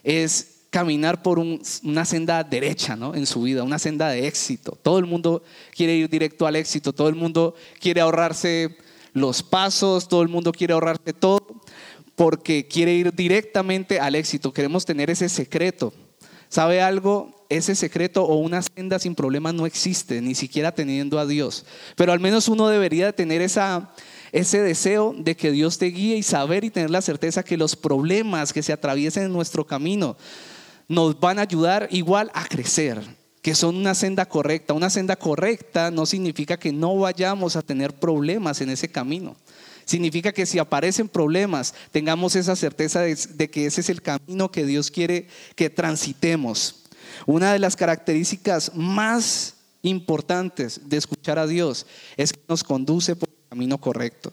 es 0.02 0.66
caminar 0.68 1.22
por 1.22 1.38
una 1.38 2.04
senda 2.04 2.44
derecha 2.44 2.96
¿no? 2.96 3.14
en 3.14 3.24
su 3.24 3.40
vida, 3.40 3.62
una 3.62 3.78
senda 3.78 4.10
de 4.10 4.26
éxito. 4.26 4.76
Todo 4.82 4.98
el 4.98 5.06
mundo 5.06 5.42
quiere 5.74 5.94
ir 5.94 6.10
directo 6.10 6.46
al 6.46 6.54
éxito, 6.54 6.92
todo 6.92 7.08
el 7.08 7.14
mundo 7.14 7.54
quiere 7.80 8.02
ahorrarse 8.02 8.76
los 9.14 9.42
pasos, 9.42 10.06
todo 10.06 10.20
el 10.20 10.28
mundo 10.28 10.52
quiere 10.52 10.74
ahorrarse 10.74 11.14
todo 11.14 11.62
porque 12.14 12.68
quiere 12.68 12.92
ir 12.92 13.14
directamente 13.14 14.00
al 14.00 14.16
éxito. 14.16 14.52
Queremos 14.52 14.84
tener 14.84 15.08
ese 15.08 15.30
secreto. 15.30 15.94
¿Sabe 16.50 16.82
algo? 16.82 17.46
Ese 17.48 17.74
secreto 17.74 18.22
o 18.24 18.36
una 18.36 18.60
senda 18.60 18.98
sin 18.98 19.14
problemas 19.14 19.54
no 19.54 19.64
existe, 19.64 20.20
ni 20.20 20.34
siquiera 20.34 20.74
teniendo 20.74 21.18
a 21.18 21.24
Dios. 21.24 21.64
Pero 21.96 22.12
al 22.12 22.20
menos 22.20 22.48
uno 22.48 22.68
debería 22.68 23.14
tener 23.14 23.40
esa, 23.40 23.94
ese 24.34 24.60
deseo 24.60 25.14
de 25.16 25.36
que 25.36 25.52
Dios 25.52 25.78
te 25.78 25.86
guíe 25.86 26.16
y 26.16 26.24
saber 26.24 26.64
y 26.64 26.70
tener 26.70 26.90
la 26.90 27.02
certeza 27.02 27.44
que 27.44 27.56
los 27.56 27.76
problemas 27.76 28.52
que 28.52 28.64
se 28.64 28.72
atraviesen 28.72 29.22
en 29.22 29.32
nuestro 29.32 29.64
camino 29.64 30.16
nos 30.88 31.20
van 31.20 31.38
a 31.38 31.42
ayudar 31.42 31.86
igual 31.92 32.32
a 32.34 32.44
crecer, 32.44 33.00
que 33.42 33.54
son 33.54 33.76
una 33.76 33.94
senda 33.94 34.26
correcta. 34.26 34.74
Una 34.74 34.90
senda 34.90 35.14
correcta 35.14 35.92
no 35.92 36.04
significa 36.04 36.56
que 36.56 36.72
no 36.72 36.98
vayamos 36.98 37.54
a 37.54 37.62
tener 37.62 37.92
problemas 37.92 38.60
en 38.60 38.70
ese 38.70 38.88
camino. 38.88 39.36
Significa 39.84 40.32
que 40.32 40.46
si 40.46 40.58
aparecen 40.58 41.08
problemas, 41.08 41.72
tengamos 41.92 42.34
esa 42.34 42.56
certeza 42.56 43.02
de, 43.02 43.50
que 43.50 43.66
ese 43.66 43.82
es 43.82 43.88
el 43.88 44.02
camino 44.02 44.50
que 44.50 44.66
Dios 44.66 44.90
quiere 44.90 45.28
que 45.54 45.70
transitemos. 45.70 46.86
Una 47.24 47.52
de 47.52 47.60
las 47.60 47.76
características 47.76 48.74
más 48.74 49.54
importantes 49.82 50.80
de 50.88 50.96
escuchar 50.96 51.38
a 51.38 51.46
Dios 51.46 51.86
es 52.16 52.32
que 52.32 52.40
nos 52.48 52.64
conduce 52.64 53.14
por 53.14 53.33
camino 53.54 53.78
correcto. 53.78 54.32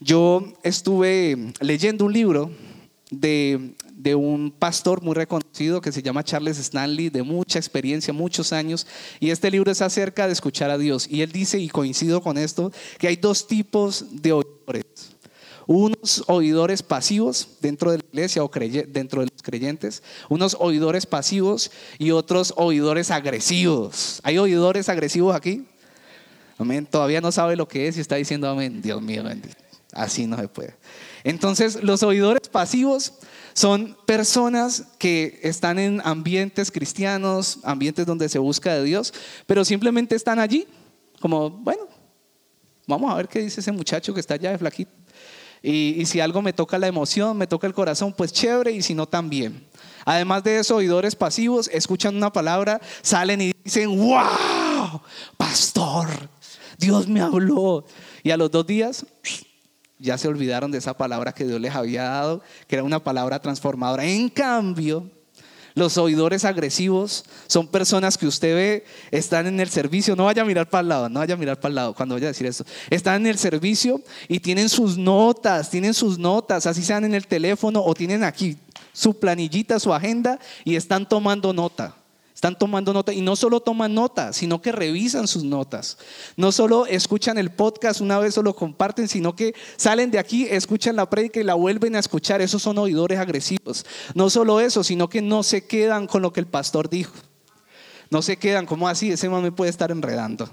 Yo 0.00 0.42
estuve 0.62 1.52
leyendo 1.60 2.06
un 2.06 2.14
libro 2.14 2.50
de, 3.10 3.74
de, 3.92 4.14
un 4.14 4.50
pastor 4.50 5.02
muy 5.02 5.14
reconocido 5.14 5.82
que 5.82 5.92
se 5.92 6.02
llama 6.02 6.24
Charles 6.24 6.58
Stanley, 6.58 7.10
de 7.10 7.22
mucha 7.22 7.58
experiencia, 7.58 8.14
muchos 8.14 8.54
años, 8.54 8.86
y 9.20 9.28
este 9.28 9.50
libro 9.50 9.70
es 9.70 9.82
acerca 9.82 10.26
de 10.26 10.32
escuchar 10.32 10.70
a 10.70 10.78
Dios. 10.78 11.06
Y 11.10 11.20
él 11.20 11.30
dice, 11.30 11.58
y 11.58 11.68
coincido 11.68 12.22
con 12.22 12.38
esto, 12.38 12.72
que 12.98 13.08
hay 13.08 13.16
dos 13.16 13.46
tipos 13.46 14.06
de 14.12 14.32
oidores. 14.32 14.84
Unos 15.66 16.24
oidores 16.26 16.82
pasivos 16.82 17.58
dentro 17.60 17.90
de 17.90 17.98
la 17.98 18.04
iglesia 18.10 18.42
o 18.42 18.50
dentro 18.88 19.20
de 19.20 19.28
los 19.30 19.42
creyentes, 19.42 20.02
unos 20.30 20.56
oidores 20.58 21.04
pasivos 21.04 21.70
y 21.98 22.12
otros 22.12 22.54
oidores 22.56 23.10
agresivos. 23.10 24.20
¿Hay 24.22 24.38
oidores 24.38 24.88
agresivos 24.88 25.36
aquí? 25.36 25.66
Amén. 26.58 26.86
Todavía 26.86 27.20
no 27.20 27.30
sabe 27.32 27.56
lo 27.56 27.68
que 27.68 27.88
es 27.88 27.96
y 27.96 28.00
está 28.00 28.16
diciendo 28.16 28.48
amén. 28.48 28.82
Dios 28.82 29.00
mío, 29.00 29.22
bendito. 29.22 29.56
Así 29.92 30.26
no 30.26 30.36
se 30.36 30.48
puede. 30.48 30.74
Entonces, 31.24 31.82
los 31.82 32.02
oidores 32.02 32.48
pasivos 32.48 33.14
son 33.54 33.96
personas 34.06 34.84
que 34.98 35.40
están 35.42 35.78
en 35.78 36.00
ambientes 36.04 36.70
cristianos, 36.70 37.58
ambientes 37.64 38.06
donde 38.06 38.28
se 38.28 38.38
busca 38.38 38.74
de 38.74 38.84
Dios, 38.84 39.12
pero 39.46 39.64
simplemente 39.64 40.14
están 40.14 40.38
allí, 40.38 40.68
como, 41.20 41.50
bueno, 41.50 41.88
vamos 42.86 43.10
a 43.12 43.16
ver 43.16 43.28
qué 43.28 43.40
dice 43.40 43.60
ese 43.60 43.72
muchacho 43.72 44.14
que 44.14 44.20
está 44.20 44.34
allá 44.34 44.50
de 44.50 44.58
flaquito. 44.58 44.92
Y, 45.60 46.00
y 46.00 46.06
si 46.06 46.20
algo 46.20 46.40
me 46.40 46.52
toca 46.52 46.78
la 46.78 46.86
emoción, 46.86 47.36
me 47.36 47.48
toca 47.48 47.66
el 47.66 47.74
corazón, 47.74 48.12
pues 48.12 48.32
chévere, 48.32 48.70
y 48.70 48.82
si 48.82 48.94
no, 48.94 49.06
también. 49.06 49.66
Además 50.04 50.44
de 50.44 50.60
eso, 50.60 50.76
oidores 50.76 51.16
pasivos 51.16 51.68
escuchan 51.72 52.16
una 52.16 52.32
palabra, 52.32 52.80
salen 53.02 53.40
y 53.40 53.52
dicen, 53.64 53.96
wow, 53.98 55.02
pastor, 55.36 56.08
Dios 56.78 57.08
me 57.08 57.20
habló. 57.20 57.84
Y 58.22 58.30
a 58.30 58.36
los 58.36 58.50
dos 58.50 58.66
días 58.66 59.04
ya 59.98 60.16
se 60.16 60.28
olvidaron 60.28 60.70
de 60.70 60.78
esa 60.78 60.96
palabra 60.96 61.34
que 61.34 61.44
Dios 61.44 61.60
les 61.60 61.74
había 61.74 62.04
dado, 62.04 62.40
que 62.66 62.76
era 62.76 62.84
una 62.84 63.02
palabra 63.02 63.40
transformadora. 63.42 64.04
En 64.04 64.28
cambio, 64.28 65.10
los 65.74 65.98
oidores 65.98 66.44
agresivos 66.44 67.24
son 67.46 67.68
personas 67.68 68.16
que 68.16 68.26
usted 68.26 68.54
ve, 68.54 68.84
están 69.10 69.46
en 69.46 69.60
el 69.60 69.68
servicio, 69.68 70.16
no 70.16 70.24
vaya 70.24 70.42
a 70.42 70.44
mirar 70.44 70.68
para 70.68 70.82
el 70.82 70.88
lado, 70.88 71.08
no 71.08 71.20
vaya 71.20 71.34
a 71.34 71.36
mirar 71.36 71.58
para 71.60 71.70
el 71.70 71.74
lado 71.74 71.94
cuando 71.94 72.14
vaya 72.14 72.28
a 72.28 72.30
decir 72.30 72.46
esto. 72.46 72.64
Están 72.90 73.22
en 73.22 73.26
el 73.28 73.38
servicio 73.38 74.00
y 74.28 74.40
tienen 74.40 74.68
sus 74.68 74.96
notas, 74.96 75.70
tienen 75.70 75.94
sus 75.94 76.18
notas, 76.18 76.66
así 76.66 76.82
sean 76.82 77.04
en 77.04 77.14
el 77.14 77.26
teléfono 77.26 77.82
o 77.82 77.94
tienen 77.94 78.24
aquí 78.24 78.56
su 78.92 79.18
planillita, 79.18 79.78
su 79.78 79.92
agenda 79.92 80.38
y 80.64 80.76
están 80.76 81.08
tomando 81.08 81.52
nota. 81.52 81.94
Están 82.38 82.56
tomando 82.56 82.92
nota 82.92 83.12
y 83.12 83.20
no 83.20 83.34
solo 83.34 83.58
toman 83.58 83.96
nota, 83.96 84.32
sino 84.32 84.62
que 84.62 84.70
revisan 84.70 85.26
sus 85.26 85.42
notas. 85.42 85.98
No 86.36 86.52
solo 86.52 86.86
escuchan 86.86 87.36
el 87.36 87.50
podcast 87.50 88.00
una 88.00 88.20
vez 88.20 88.38
o 88.38 88.44
lo 88.44 88.54
comparten, 88.54 89.08
sino 89.08 89.34
que 89.34 89.56
salen 89.76 90.12
de 90.12 90.20
aquí, 90.20 90.46
escuchan 90.48 90.94
la 90.94 91.10
prédica 91.10 91.40
y 91.40 91.42
la 91.42 91.54
vuelven 91.54 91.96
a 91.96 91.98
escuchar. 91.98 92.40
Esos 92.40 92.62
son 92.62 92.78
oidores 92.78 93.18
agresivos. 93.18 93.84
No 94.14 94.30
solo 94.30 94.60
eso, 94.60 94.84
sino 94.84 95.08
que 95.08 95.20
no 95.20 95.42
se 95.42 95.66
quedan 95.66 96.06
con 96.06 96.22
lo 96.22 96.32
que 96.32 96.38
el 96.38 96.46
pastor 96.46 96.88
dijo. 96.88 97.12
No 98.08 98.22
se 98.22 98.36
quedan 98.36 98.66
como 98.66 98.86
así, 98.88 99.10
ese 99.10 99.28
man 99.28 99.42
me 99.42 99.50
puede 99.50 99.70
estar 99.70 99.90
enredando 99.90 100.48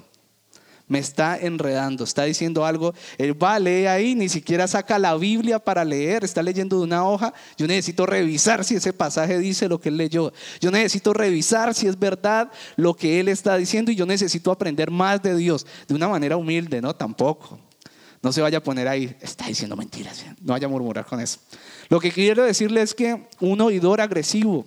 me 0.88 1.00
está 1.00 1.38
enredando, 1.38 2.04
está 2.04 2.24
diciendo 2.24 2.66
algo, 2.66 2.94
él 3.18 3.42
va, 3.42 3.58
lee 3.60 3.88
ahí, 3.88 4.16
ni 4.16 4.30
siquiera 4.30 4.68
saca 4.68 5.00
la 5.00 5.16
Biblia 5.16 5.60
para 5.60 5.84
leer, 5.84 6.24
está 6.24 6.44
leyendo 6.44 6.78
de 6.78 6.84
una 6.84 7.06
hoja, 7.06 7.34
yo 7.58 7.68
necesito 7.68 8.06
revisar 8.06 8.64
si 8.64 8.76
ese 8.76 8.94
pasaje 8.94 9.40
dice 9.40 9.68
lo 9.68 9.80
que 9.80 9.90
él 9.90 9.98
leyó, 9.98 10.32
yo 10.60 10.72
necesito 10.72 11.14
revisar 11.14 11.74
si 11.74 11.88
es 11.88 11.98
verdad 11.98 12.52
lo 12.76 12.94
que 12.94 13.20
él 13.20 13.30
está 13.30 13.58
diciendo 13.58 13.92
y 13.92 13.96
yo 13.96 14.06
necesito 14.06 14.52
aprender 14.52 14.92
más 14.92 15.22
de 15.24 15.36
Dios, 15.36 15.66
de 15.88 15.96
una 15.96 16.08
manera 16.08 16.38
humilde, 16.38 16.82
¿no? 16.82 16.96
Tampoco. 16.96 17.60
No 18.22 18.32
se 18.32 18.42
vaya 18.42 18.58
a 18.58 18.64
poner 18.64 18.88
ahí, 18.88 19.16
está 19.22 19.46
diciendo 19.46 19.76
mentiras, 19.76 20.26
no 20.42 20.54
vaya 20.54 20.66
a 20.66 20.70
murmurar 20.70 21.06
con 21.06 21.20
eso. 21.20 21.40
Lo 21.90 22.00
que 22.00 22.12
quiero 22.12 22.44
decirle 22.44 22.82
es 22.82 22.96
que 22.96 23.28
un 23.40 23.62
oidor 23.62 24.02
agresivo, 24.02 24.66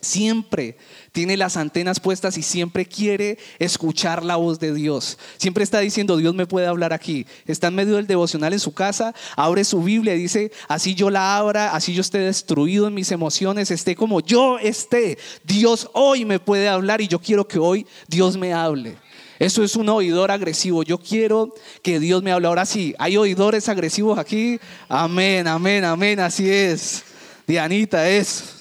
Siempre 0.00 0.78
tiene 1.12 1.36
las 1.36 1.58
antenas 1.58 2.00
puestas 2.00 2.38
y 2.38 2.42
siempre 2.42 2.86
quiere 2.86 3.36
escuchar 3.58 4.24
la 4.24 4.36
voz 4.36 4.58
de 4.58 4.72
Dios. 4.72 5.18
Siempre 5.36 5.62
está 5.62 5.80
diciendo, 5.80 6.16
Dios 6.16 6.34
me 6.34 6.46
puede 6.46 6.66
hablar 6.66 6.94
aquí. 6.94 7.26
Está 7.46 7.66
en 7.66 7.74
medio 7.74 7.96
del 7.96 8.06
devocional 8.06 8.54
en 8.54 8.60
su 8.60 8.72
casa, 8.72 9.14
abre 9.36 9.62
su 9.62 9.82
Biblia 9.82 10.14
y 10.14 10.22
dice, 10.22 10.52
así 10.68 10.94
yo 10.94 11.10
la 11.10 11.36
abra, 11.36 11.74
así 11.74 11.92
yo 11.92 12.00
esté 12.00 12.18
destruido 12.18 12.86
en 12.86 12.94
mis 12.94 13.12
emociones, 13.12 13.70
esté 13.70 13.94
como 13.94 14.20
yo 14.20 14.58
esté. 14.58 15.18
Dios 15.44 15.90
hoy 15.92 16.24
me 16.24 16.38
puede 16.38 16.68
hablar 16.68 17.02
y 17.02 17.08
yo 17.08 17.18
quiero 17.18 17.46
que 17.46 17.58
hoy 17.58 17.86
Dios 18.08 18.38
me 18.38 18.54
hable. 18.54 18.96
Eso 19.38 19.62
es 19.62 19.76
un 19.76 19.88
oidor 19.88 20.30
agresivo. 20.30 20.82
Yo 20.82 20.98
quiero 20.98 21.54
que 21.82 21.98
Dios 21.98 22.22
me 22.22 22.32
hable. 22.32 22.46
Ahora 22.46 22.64
sí, 22.64 22.94
hay 22.98 23.16
oidores 23.16 23.68
agresivos 23.68 24.18
aquí. 24.18 24.60
Amén, 24.88 25.46
amén, 25.46 25.84
amén. 25.84 26.20
Así 26.20 26.48
es. 26.48 27.02
Dianita 27.46 28.08
es. 28.08 28.59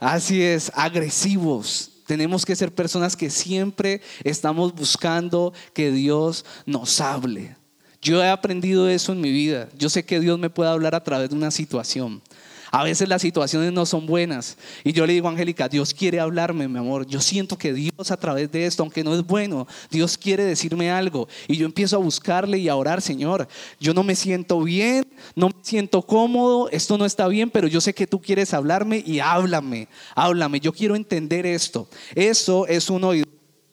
Así 0.00 0.42
es, 0.42 0.70
agresivos. 0.74 1.90
Tenemos 2.06 2.46
que 2.46 2.56
ser 2.56 2.74
personas 2.74 3.16
que 3.16 3.30
siempre 3.30 4.00
estamos 4.24 4.74
buscando 4.74 5.52
que 5.74 5.90
Dios 5.90 6.44
nos 6.64 7.00
hable. 7.00 7.56
Yo 8.00 8.22
he 8.22 8.28
aprendido 8.28 8.88
eso 8.88 9.12
en 9.12 9.20
mi 9.20 9.30
vida. 9.30 9.68
Yo 9.76 9.90
sé 9.90 10.04
que 10.04 10.20
Dios 10.20 10.38
me 10.38 10.50
puede 10.50 10.70
hablar 10.70 10.94
a 10.94 11.02
través 11.02 11.30
de 11.30 11.36
una 11.36 11.50
situación. 11.50 12.22
A 12.70 12.84
veces 12.84 13.08
las 13.08 13.22
situaciones 13.22 13.72
no 13.72 13.86
son 13.86 14.06
buenas. 14.06 14.58
Y 14.84 14.92
yo 14.92 15.06
le 15.06 15.14
digo 15.14 15.28
Angélica, 15.28 15.68
Dios 15.68 15.94
quiere 15.94 16.20
hablarme, 16.20 16.68
mi 16.68 16.78
amor. 16.78 17.06
Yo 17.06 17.20
siento 17.20 17.56
que 17.56 17.72
Dios 17.72 18.10
a 18.10 18.16
través 18.16 18.50
de 18.52 18.66
esto, 18.66 18.82
aunque 18.82 19.04
no 19.04 19.14
es 19.14 19.26
bueno, 19.26 19.66
Dios 19.90 20.18
quiere 20.18 20.44
decirme 20.44 20.90
algo. 20.90 21.28
Y 21.46 21.56
yo 21.56 21.66
empiezo 21.66 21.96
a 21.96 22.00
buscarle 22.00 22.58
y 22.58 22.68
a 22.68 22.76
orar, 22.76 23.00
Señor. 23.00 23.48
Yo 23.80 23.94
no 23.94 24.02
me 24.02 24.14
siento 24.14 24.62
bien, 24.62 25.06
no 25.34 25.48
me 25.48 25.56
siento 25.62 26.02
cómodo, 26.02 26.68
esto 26.70 26.98
no 26.98 27.06
está 27.06 27.28
bien, 27.28 27.50
pero 27.50 27.68
yo 27.68 27.80
sé 27.80 27.94
que 27.94 28.06
tú 28.06 28.20
quieres 28.20 28.54
hablarme 28.54 29.02
y 29.04 29.20
háblame, 29.20 29.88
háblame. 30.14 30.60
Yo 30.60 30.72
quiero 30.72 30.96
entender 30.96 31.46
esto. 31.46 31.88
Eso 32.14 32.66
es 32.66 32.90
un 32.90 33.04
oído 33.04 33.26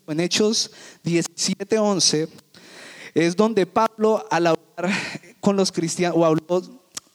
en 0.08 0.20
Hechos 0.20 0.72
17:11, 1.04 2.30
es 3.14 3.36
donde 3.36 3.66
Pablo 3.66 4.26
al 4.30 4.48
hablar 4.48 4.92
con 5.40 5.56
los 5.56 5.72
cristianos, 5.72 6.18
o 6.18 6.62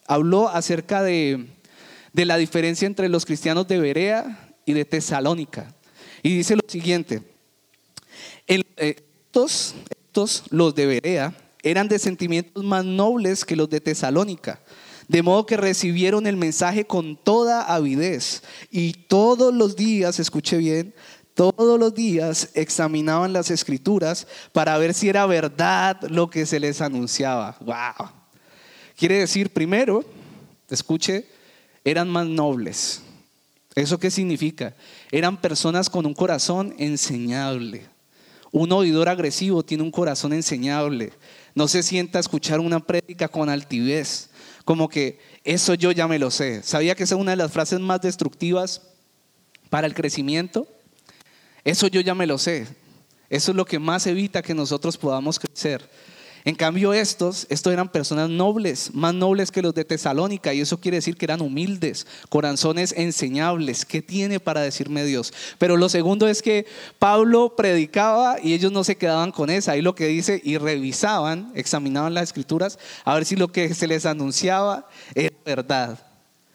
habló 0.06 0.48
acerca 0.48 1.02
de, 1.02 1.46
de 2.12 2.24
la 2.24 2.36
diferencia 2.36 2.86
entre 2.86 3.08
los 3.08 3.24
cristianos 3.24 3.66
de 3.68 3.78
Berea 3.78 4.54
y 4.64 4.72
de 4.72 4.84
Tesalónica. 4.84 5.74
Y 6.22 6.36
dice 6.36 6.56
lo 6.56 6.62
siguiente, 6.66 7.22
eh, 8.46 8.62
estos, 8.76 9.74
estos, 9.90 10.44
los 10.50 10.74
de 10.74 10.86
Berea, 10.86 11.34
eran 11.62 11.88
de 11.88 11.98
sentimientos 11.98 12.64
más 12.64 12.84
nobles 12.84 13.44
que 13.44 13.56
los 13.56 13.70
de 13.70 13.80
Tesalónica. 13.80 14.60
De 15.08 15.22
modo 15.22 15.44
que 15.44 15.56
recibieron 15.56 16.26
el 16.26 16.36
mensaje 16.36 16.86
con 16.86 17.16
toda 17.16 17.62
avidez 17.62 18.42
y 18.70 18.92
todos 18.92 19.52
los 19.52 19.74
días, 19.74 20.20
escuche 20.20 20.56
bien, 20.56 20.94
todos 21.34 21.80
los 21.80 21.94
días 21.94 22.50
examinaban 22.54 23.32
las 23.32 23.50
escrituras 23.50 24.26
para 24.52 24.76
ver 24.78 24.94
si 24.94 25.08
era 25.08 25.26
verdad 25.26 26.00
lo 26.08 26.30
que 26.30 26.46
se 26.46 26.60
les 26.60 26.80
anunciaba. 26.80 27.56
Wow. 27.60 28.10
Quiere 28.96 29.18
decir, 29.18 29.50
primero, 29.50 30.04
escuche, 30.68 31.26
eran 31.84 32.08
más 32.08 32.26
nobles. 32.26 33.02
¿Eso 33.74 33.98
qué 33.98 34.10
significa? 34.10 34.74
Eran 35.10 35.40
personas 35.40 35.88
con 35.88 36.06
un 36.06 36.14
corazón 36.14 36.74
enseñable. 36.78 37.86
Un 38.52 38.72
oidor 38.72 39.08
agresivo 39.08 39.62
tiene 39.62 39.84
un 39.84 39.92
corazón 39.92 40.32
enseñable. 40.32 41.12
No 41.54 41.68
se 41.68 41.82
sienta 41.82 42.18
a 42.18 42.20
escuchar 42.20 42.60
una 42.60 42.80
prédica 42.80 43.28
con 43.28 43.48
altivez, 43.48 44.30
como 44.64 44.88
que 44.88 45.20
eso 45.44 45.74
yo 45.74 45.92
ya 45.92 46.08
me 46.08 46.18
lo 46.18 46.30
sé. 46.30 46.62
¿Sabía 46.62 46.94
que 46.94 47.04
esa 47.04 47.14
es 47.14 47.20
una 47.20 47.30
de 47.32 47.36
las 47.36 47.52
frases 47.52 47.80
más 47.80 48.00
destructivas 48.00 48.82
para 49.68 49.86
el 49.86 49.94
crecimiento? 49.94 50.66
Eso 51.64 51.86
yo 51.86 52.00
ya 52.00 52.14
me 52.14 52.26
lo 52.26 52.38
sé. 52.38 52.66
Eso 53.28 53.52
es 53.52 53.56
lo 53.56 53.64
que 53.64 53.78
más 53.78 54.06
evita 54.06 54.42
que 54.42 54.54
nosotros 54.54 54.96
podamos 54.96 55.38
crecer. 55.38 55.88
En 56.44 56.54
cambio 56.54 56.94
estos, 56.94 57.46
estos 57.50 57.72
eran 57.72 57.90
personas 57.90 58.30
nobles, 58.30 58.94
más 58.94 59.12
nobles 59.12 59.50
que 59.50 59.60
los 59.60 59.74
de 59.74 59.84
Tesalónica, 59.84 60.54
y 60.54 60.60
eso 60.60 60.80
quiere 60.80 60.96
decir 60.96 61.16
que 61.16 61.26
eran 61.26 61.42
humildes, 61.42 62.06
corazones 62.28 62.94
enseñables. 62.96 63.84
¿Qué 63.84 64.00
tiene 64.00 64.40
para 64.40 64.62
decirme 64.62 65.04
Dios? 65.04 65.32
Pero 65.58 65.76
lo 65.76 65.88
segundo 65.88 66.26
es 66.28 66.40
que 66.40 66.66
Pablo 66.98 67.54
predicaba 67.56 68.36
y 68.42 68.54
ellos 68.54 68.72
no 68.72 68.84
se 68.84 68.96
quedaban 68.96 69.32
con 69.32 69.50
esa. 69.50 69.72
Ahí 69.72 69.82
lo 69.82 69.94
que 69.94 70.06
dice, 70.06 70.40
y 70.42 70.56
revisaban, 70.56 71.52
examinaban 71.54 72.14
las 72.14 72.24
escrituras, 72.24 72.78
a 73.04 73.14
ver 73.14 73.24
si 73.26 73.36
lo 73.36 73.48
que 73.48 73.74
se 73.74 73.86
les 73.86 74.06
anunciaba 74.06 74.88
era 75.14 75.36
verdad. 75.44 75.98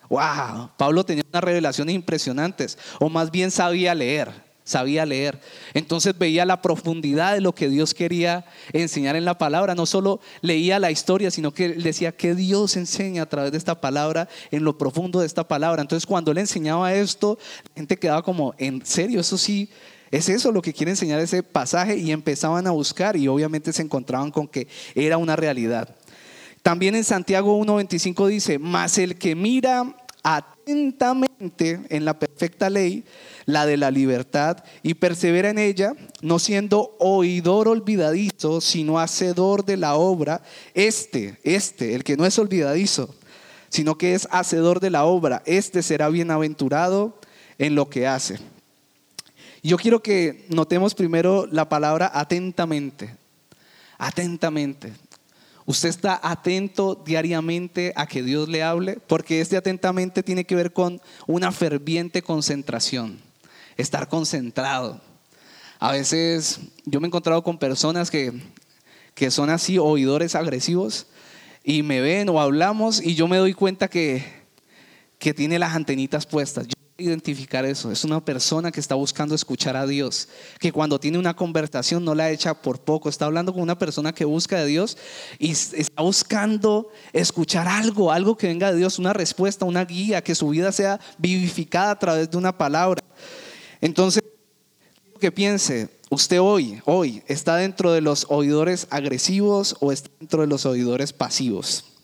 Wow, 0.10 0.70
Pablo 0.78 1.04
tenía 1.04 1.24
unas 1.30 1.44
revelaciones 1.44 1.96
impresionantes, 1.96 2.78
o 3.00 3.10
más 3.10 3.32
bien 3.32 3.52
sabía 3.52 3.96
leer 3.96 4.45
sabía 4.66 5.06
leer. 5.06 5.40
Entonces 5.74 6.18
veía 6.18 6.44
la 6.44 6.62
profundidad 6.62 7.36
de 7.36 7.42
lo 7.42 7.56
que 7.56 7.70
Dios 7.70 7.94
quería 7.94 8.46
enseñar 8.74 9.16
en 9.16 9.24
la 9.24 9.38
palabra. 9.38 9.76
No 9.76 9.86
solo 9.86 10.20
leía 10.42 10.80
la 10.80 10.92
historia, 10.92 11.32
sino 11.32 11.54
que 11.54 11.70
decía 11.70 12.12
que 12.12 12.36
Dios 12.36 12.76
enseña 12.76 13.24
a 13.24 13.30
través 13.30 13.52
de 13.52 13.58
esta 13.58 13.80
palabra, 13.80 14.28
en 14.52 14.64
lo 14.64 14.78
profundo 14.78 15.22
de 15.22 15.28
esta 15.28 15.48
palabra. 15.48 15.82
Entonces 15.82 16.06
cuando 16.06 16.32
él 16.32 16.40
enseñaba 16.40 16.94
esto, 16.94 17.38
la 17.64 17.72
gente 17.76 17.98
quedaba 17.98 18.24
como, 18.24 18.54
¿en 18.58 18.86
serio? 18.86 19.22
Eso 19.22 19.38
sí. 19.38 19.70
Es 20.12 20.30
eso 20.30 20.52
lo 20.52 20.62
que 20.62 20.74
quiere 20.74 20.92
enseñar 20.92 21.20
ese 21.20 21.44
pasaje 21.44 21.98
y 21.98 22.12
empezaban 22.12 22.68
a 22.68 22.72
buscar 22.72 23.16
y 23.18 23.28
obviamente 23.28 23.74
se 23.74 23.82
encontraban 23.82 24.32
con 24.32 24.48
que 24.48 24.68
era 24.96 25.18
una 25.18 25.36
realidad. 25.36 25.96
También 26.62 26.96
en 26.96 27.04
Santiago 27.04 27.60
1.25 27.64 28.28
dice, 28.28 28.58
mas 28.58 28.98
el 28.98 29.18
que 29.18 29.36
mira 29.36 29.96
atentamente 30.66 31.82
en 31.90 32.06
la 32.06 32.18
perfecta 32.18 32.72
ley, 32.72 33.04
la 33.46 33.68
de 33.68 33.78
la 33.78 33.92
libertad, 33.92 34.64
y 34.82 34.96
persevera 34.96 35.52
en 35.52 35.60
ella, 35.60 35.94
no 36.22 36.40
siendo 36.40 36.96
oidor 37.00 37.68
olvidadizo, 37.68 38.62
sino 38.62 39.00
hacedor 39.00 39.64
de 39.64 39.78
la 39.78 39.96
obra. 39.96 40.42
Este, 40.74 41.38
este, 41.44 41.94
el 41.94 42.04
que 42.04 42.18
no 42.18 42.26
es 42.26 42.40
olvidadizo, 42.40 43.14
sino 43.70 43.96
que 43.96 44.16
es 44.16 44.28
hacedor 44.32 44.80
de 44.80 44.90
la 44.90 45.06
obra, 45.06 45.44
este 45.46 45.84
será 45.84 46.10
bienaventurado 46.10 47.20
en 47.60 47.76
lo 47.76 47.88
que 47.88 48.08
hace. 48.08 48.40
Yo 49.62 49.78
quiero 49.78 50.02
que 50.02 50.46
notemos 50.50 50.96
primero 50.96 51.46
la 51.46 51.70
palabra 51.70 52.12
atentamente. 52.14 53.16
Atentamente. 53.98 54.94
Usted 55.66 55.90
está 55.90 56.20
atento 56.22 57.02
diariamente 57.06 57.92
a 57.96 58.06
que 58.06 58.22
Dios 58.22 58.48
le 58.50 58.62
hable, 58.62 59.00
porque 59.08 59.42
este 59.42 59.58
atentamente 59.58 60.22
tiene 60.22 60.46
que 60.46 60.56
ver 60.56 60.74
con 60.74 61.02
una 61.26 61.52
ferviente 61.52 62.22
concentración 62.22 63.20
estar 63.76 64.08
concentrado. 64.08 65.02
A 65.80 65.92
veces 65.92 66.60
yo 66.86 67.00
me 67.00 67.08
he 67.08 67.10
encontrado 67.10 67.44
con 67.44 67.58
personas 67.58 68.12
que, 68.12 68.32
que 69.14 69.32
son 69.32 69.50
así 69.50 69.78
oidores 69.78 70.36
agresivos 70.36 71.08
y 71.64 71.84
me 71.84 72.00
ven 72.00 72.30
o 72.30 72.40
hablamos 72.40 73.02
y 73.02 73.16
yo 73.16 73.28
me 73.28 73.38
doy 73.38 73.54
cuenta 73.54 73.88
que, 73.88 74.24
que 75.18 75.34
tiene 75.34 75.60
las 75.60 75.76
antenitas 75.76 76.26
puestas. 76.26 76.68
Identificar 76.98 77.66
eso. 77.66 77.92
Es 77.92 78.04
una 78.04 78.24
persona 78.24 78.72
que 78.72 78.80
está 78.80 78.96
buscando 78.96 79.36
escuchar 79.36 79.76
a 79.76 79.86
Dios, 79.86 80.30
que 80.60 80.72
cuando 80.72 81.00
tiene 81.00 81.18
una 81.18 81.36
conversación 81.36 82.06
no 82.06 82.16
la 82.16 82.32
echa 82.32 82.54
por 82.54 82.80
poco, 82.80 83.10
está 83.10 83.26
hablando 83.26 83.54
con 83.54 83.62
una 83.62 83.78
persona 83.78 84.14
que 84.14 84.26
busca 84.26 84.60
de 84.60 84.66
Dios 84.68 84.98
y 85.38 85.52
está 85.52 86.02
buscando 86.02 86.90
escuchar 87.12 87.68
algo, 87.68 88.12
algo 88.12 88.38
que 88.38 88.48
venga 88.48 88.72
de 88.72 88.78
Dios, 88.78 88.98
una 88.98 89.14
respuesta, 89.14 89.66
una 89.66 89.84
guía, 89.84 90.24
que 90.24 90.36
su 90.36 90.50
vida 90.50 90.72
sea 90.72 91.00
vivificada 91.18 91.92
a 91.92 92.00
través 92.00 92.32
de 92.32 92.38
una 92.38 92.58
palabra. 92.58 93.02
Entonces, 93.82 94.24
que 95.20 95.32
piense, 95.32 95.90
usted 96.10 96.40
hoy, 96.40 96.82
hoy, 96.86 97.24
¿está 97.28 97.58
dentro 97.58 97.92
de 97.92 98.02
los 98.02 98.26
oidores 98.30 98.88
agresivos 98.90 99.76
o 99.80 99.92
está 99.92 100.10
dentro 100.20 100.42
de 100.42 100.48
los 100.48 100.66
oidores 100.66 101.14
pasivos? 101.14 101.95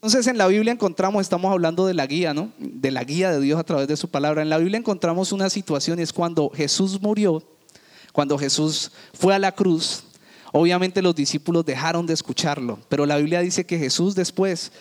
Entonces 0.00 0.28
en 0.28 0.38
la 0.38 0.46
Biblia 0.46 0.72
encontramos, 0.72 1.20
estamos 1.20 1.52
hablando 1.52 1.84
de 1.84 1.92
la 1.92 2.06
guía, 2.06 2.32
¿no? 2.32 2.50
De 2.58 2.90
la 2.90 3.04
guía 3.04 3.30
de 3.32 3.38
Dios 3.38 3.60
a 3.60 3.64
través 3.64 3.86
de 3.86 3.98
su 3.98 4.08
palabra. 4.08 4.40
En 4.40 4.48
la 4.48 4.56
Biblia 4.56 4.78
encontramos 4.78 5.30
una 5.30 5.50
situación, 5.50 5.98
es 5.98 6.10
cuando 6.10 6.48
Jesús 6.48 7.02
murió, 7.02 7.42
cuando 8.14 8.38
Jesús 8.38 8.92
fue 9.12 9.34
a 9.34 9.38
la 9.38 9.52
cruz, 9.52 10.04
obviamente 10.52 11.02
los 11.02 11.14
discípulos 11.14 11.66
dejaron 11.66 12.06
de 12.06 12.14
escucharlo, 12.14 12.78
pero 12.88 13.04
la 13.04 13.18
Biblia 13.18 13.40
dice 13.42 13.66
que 13.66 13.78
Jesús 13.78 14.14
después 14.14 14.72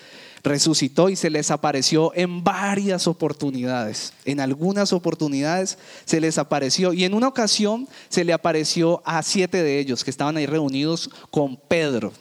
resucitó 0.41 1.09
y 1.09 1.17
se 1.17 1.29
les 1.29 1.51
apareció 1.51 2.13
en 2.15 2.41
varias 2.41 3.05
oportunidades. 3.05 4.13
En 4.23 4.39
algunas 4.39 4.93
oportunidades 4.93 5.77
se 6.05 6.21
les 6.21 6.37
apareció 6.37 6.93
y 6.93 7.03
en 7.03 7.13
una 7.13 7.27
ocasión 7.27 7.89
se 8.07 8.23
le 8.23 8.31
apareció 8.31 9.01
a 9.03 9.21
siete 9.21 9.63
de 9.63 9.79
ellos 9.79 10.05
que 10.05 10.11
estaban 10.11 10.37
ahí 10.37 10.45
reunidos 10.45 11.09
con 11.29 11.57
Pedro. 11.57 12.13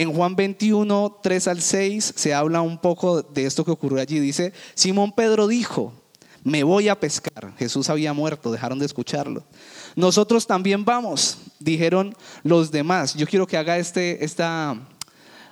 En 0.00 0.14
Juan 0.14 0.34
21, 0.34 1.18
3 1.22 1.48
al 1.48 1.60
6 1.60 2.14
se 2.16 2.32
habla 2.32 2.62
un 2.62 2.78
poco 2.78 3.20
de 3.20 3.44
esto 3.44 3.66
que 3.66 3.70
ocurrió 3.70 4.00
allí. 4.00 4.18
Dice, 4.18 4.54
Simón 4.72 5.12
Pedro 5.12 5.46
dijo, 5.46 5.92
me 6.42 6.62
voy 6.62 6.88
a 6.88 6.98
pescar. 6.98 7.54
Jesús 7.58 7.90
había 7.90 8.14
muerto, 8.14 8.50
dejaron 8.50 8.78
de 8.78 8.86
escucharlo. 8.86 9.44
Nosotros 9.96 10.46
también 10.46 10.86
vamos, 10.86 11.36
dijeron 11.58 12.16
los 12.44 12.70
demás. 12.70 13.12
Yo 13.12 13.26
quiero 13.26 13.46
que 13.46 13.58
haga 13.58 13.76
este, 13.76 14.24
esta, 14.24 14.74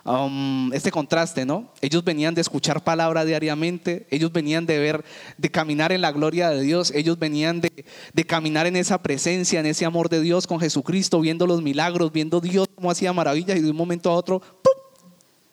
Um, 0.09 0.73
este 0.73 0.91
contraste, 0.91 1.45
¿no? 1.45 1.69
Ellos 1.83 2.03
venían 2.03 2.35
de 2.35 2.41
escuchar 2.41 2.83
palabra 2.83 3.27
diariamente, 3.27 4.07
ellos 4.11 4.33
venían 4.33 4.65
de 4.65 4.79
ver, 4.79 5.05
de 5.37 5.51
caminar 5.51 5.93
en 5.93 6.01
la 6.01 6.13
gloria 6.13 6.49
de 6.49 6.63
Dios, 6.63 6.91
ellos 6.95 7.19
venían 7.19 7.61
de, 7.61 8.25
caminar 8.25 8.67
en 8.67 8.77
esa 8.77 9.03
presencia, 9.03 9.61
en 9.61 9.67
ese 9.67 9.85
amor 9.85 10.09
de 10.09 10.23
Dios 10.23 10.47
con 10.47 10.61
Jesucristo, 10.61 11.21
viendo 11.21 11.47
los 11.47 11.61
milagros, 11.61 12.11
viendo 12.11 12.41
Dios 12.41 12.69
cómo 12.75 12.91
hacía 12.91 13.13
maravillas 13.13 13.59
y 13.59 13.61
de 13.61 13.71
un 13.71 13.77
momento 13.77 14.09
a 14.09 14.15
otro 14.15 14.41
¡pum! 14.41 14.73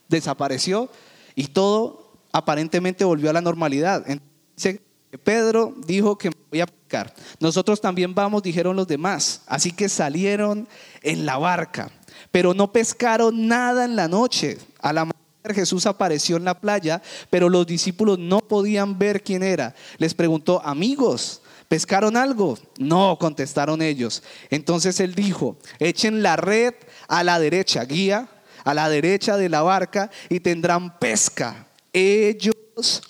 desapareció 0.08 0.90
y 1.36 1.48
todo 1.48 2.14
aparentemente 2.32 3.04
volvió 3.04 3.32
a 3.32 3.34
la 3.34 3.42
normalidad. 3.42 4.06
Entonces, 4.08 4.80
Pedro 5.26 5.76
dijo 5.86 6.18
que 6.18 6.30
me 6.30 6.36
voy 6.52 6.62
a 6.62 6.68
pescar. 6.68 7.14
Nosotros 7.42 7.82
también 7.82 8.16
vamos, 8.16 8.42
dijeron 8.42 8.78
los 8.78 8.88
demás. 8.88 9.42
Así 9.48 9.74
que 9.74 9.90
salieron 9.90 10.70
en 11.02 11.26
la 11.26 11.38
barca 11.38 11.92
pero 12.36 12.54
no 12.54 12.70
pescaron 12.70 13.48
nada 13.48 13.86
en 13.86 13.96
la 13.96 14.10
noche. 14.10 14.58
A 14.82 14.92
la 14.92 15.10
Jesús 15.54 15.86
apareció 15.86 16.36
en 16.36 16.44
la 16.44 16.60
playa, 16.60 17.02
pero 17.30 17.48
los 17.48 17.66
discípulos 17.66 18.20
no 18.20 18.42
podían 18.42 19.00
ver 19.00 19.24
quién 19.24 19.42
era. 19.42 19.74
Les 20.00 20.14
preguntó, 20.14 20.62
amigos, 20.66 21.42
¿pescaron 21.70 22.18
algo? 22.18 22.60
No, 22.78 23.18
contestaron 23.18 23.82
ellos. 23.82 24.22
Entonces 24.50 25.00
él 25.00 25.16
dijo, 25.16 25.56
echen 25.80 26.24
la 26.24 26.36
red 26.36 26.74
a 27.08 27.24
la 27.24 27.40
derecha, 27.40 27.86
guía, 27.86 28.28
a 28.66 28.74
la 28.74 28.90
derecha 28.90 29.38
de 29.38 29.48
la 29.48 29.62
barca 29.62 30.12
y 30.28 30.42
tendrán 30.42 31.00
pesca. 31.00 31.68
Ellos 31.94 32.54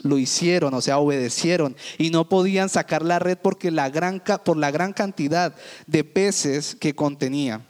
lo 0.03 0.19
hicieron, 0.19 0.71
o 0.75 0.81
sea, 0.81 0.99
obedecieron 0.99 1.75
y 1.97 2.11
no 2.11 2.29
podían 2.29 2.69
sacar 2.69 3.01
la 3.01 3.17
red 3.17 3.39
porque 3.41 3.71
la 3.71 3.89
gran, 3.89 4.21
por 4.45 4.57
la 4.57 4.69
gran 4.69 4.93
cantidad 4.93 5.55
de 5.88 6.03
peces 6.03 6.75
que 6.75 6.93
contenía 6.93 7.65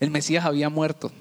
el 0.00 0.10
Mesías 0.10 0.44
había 0.44 0.68
muerto. 0.68 1.12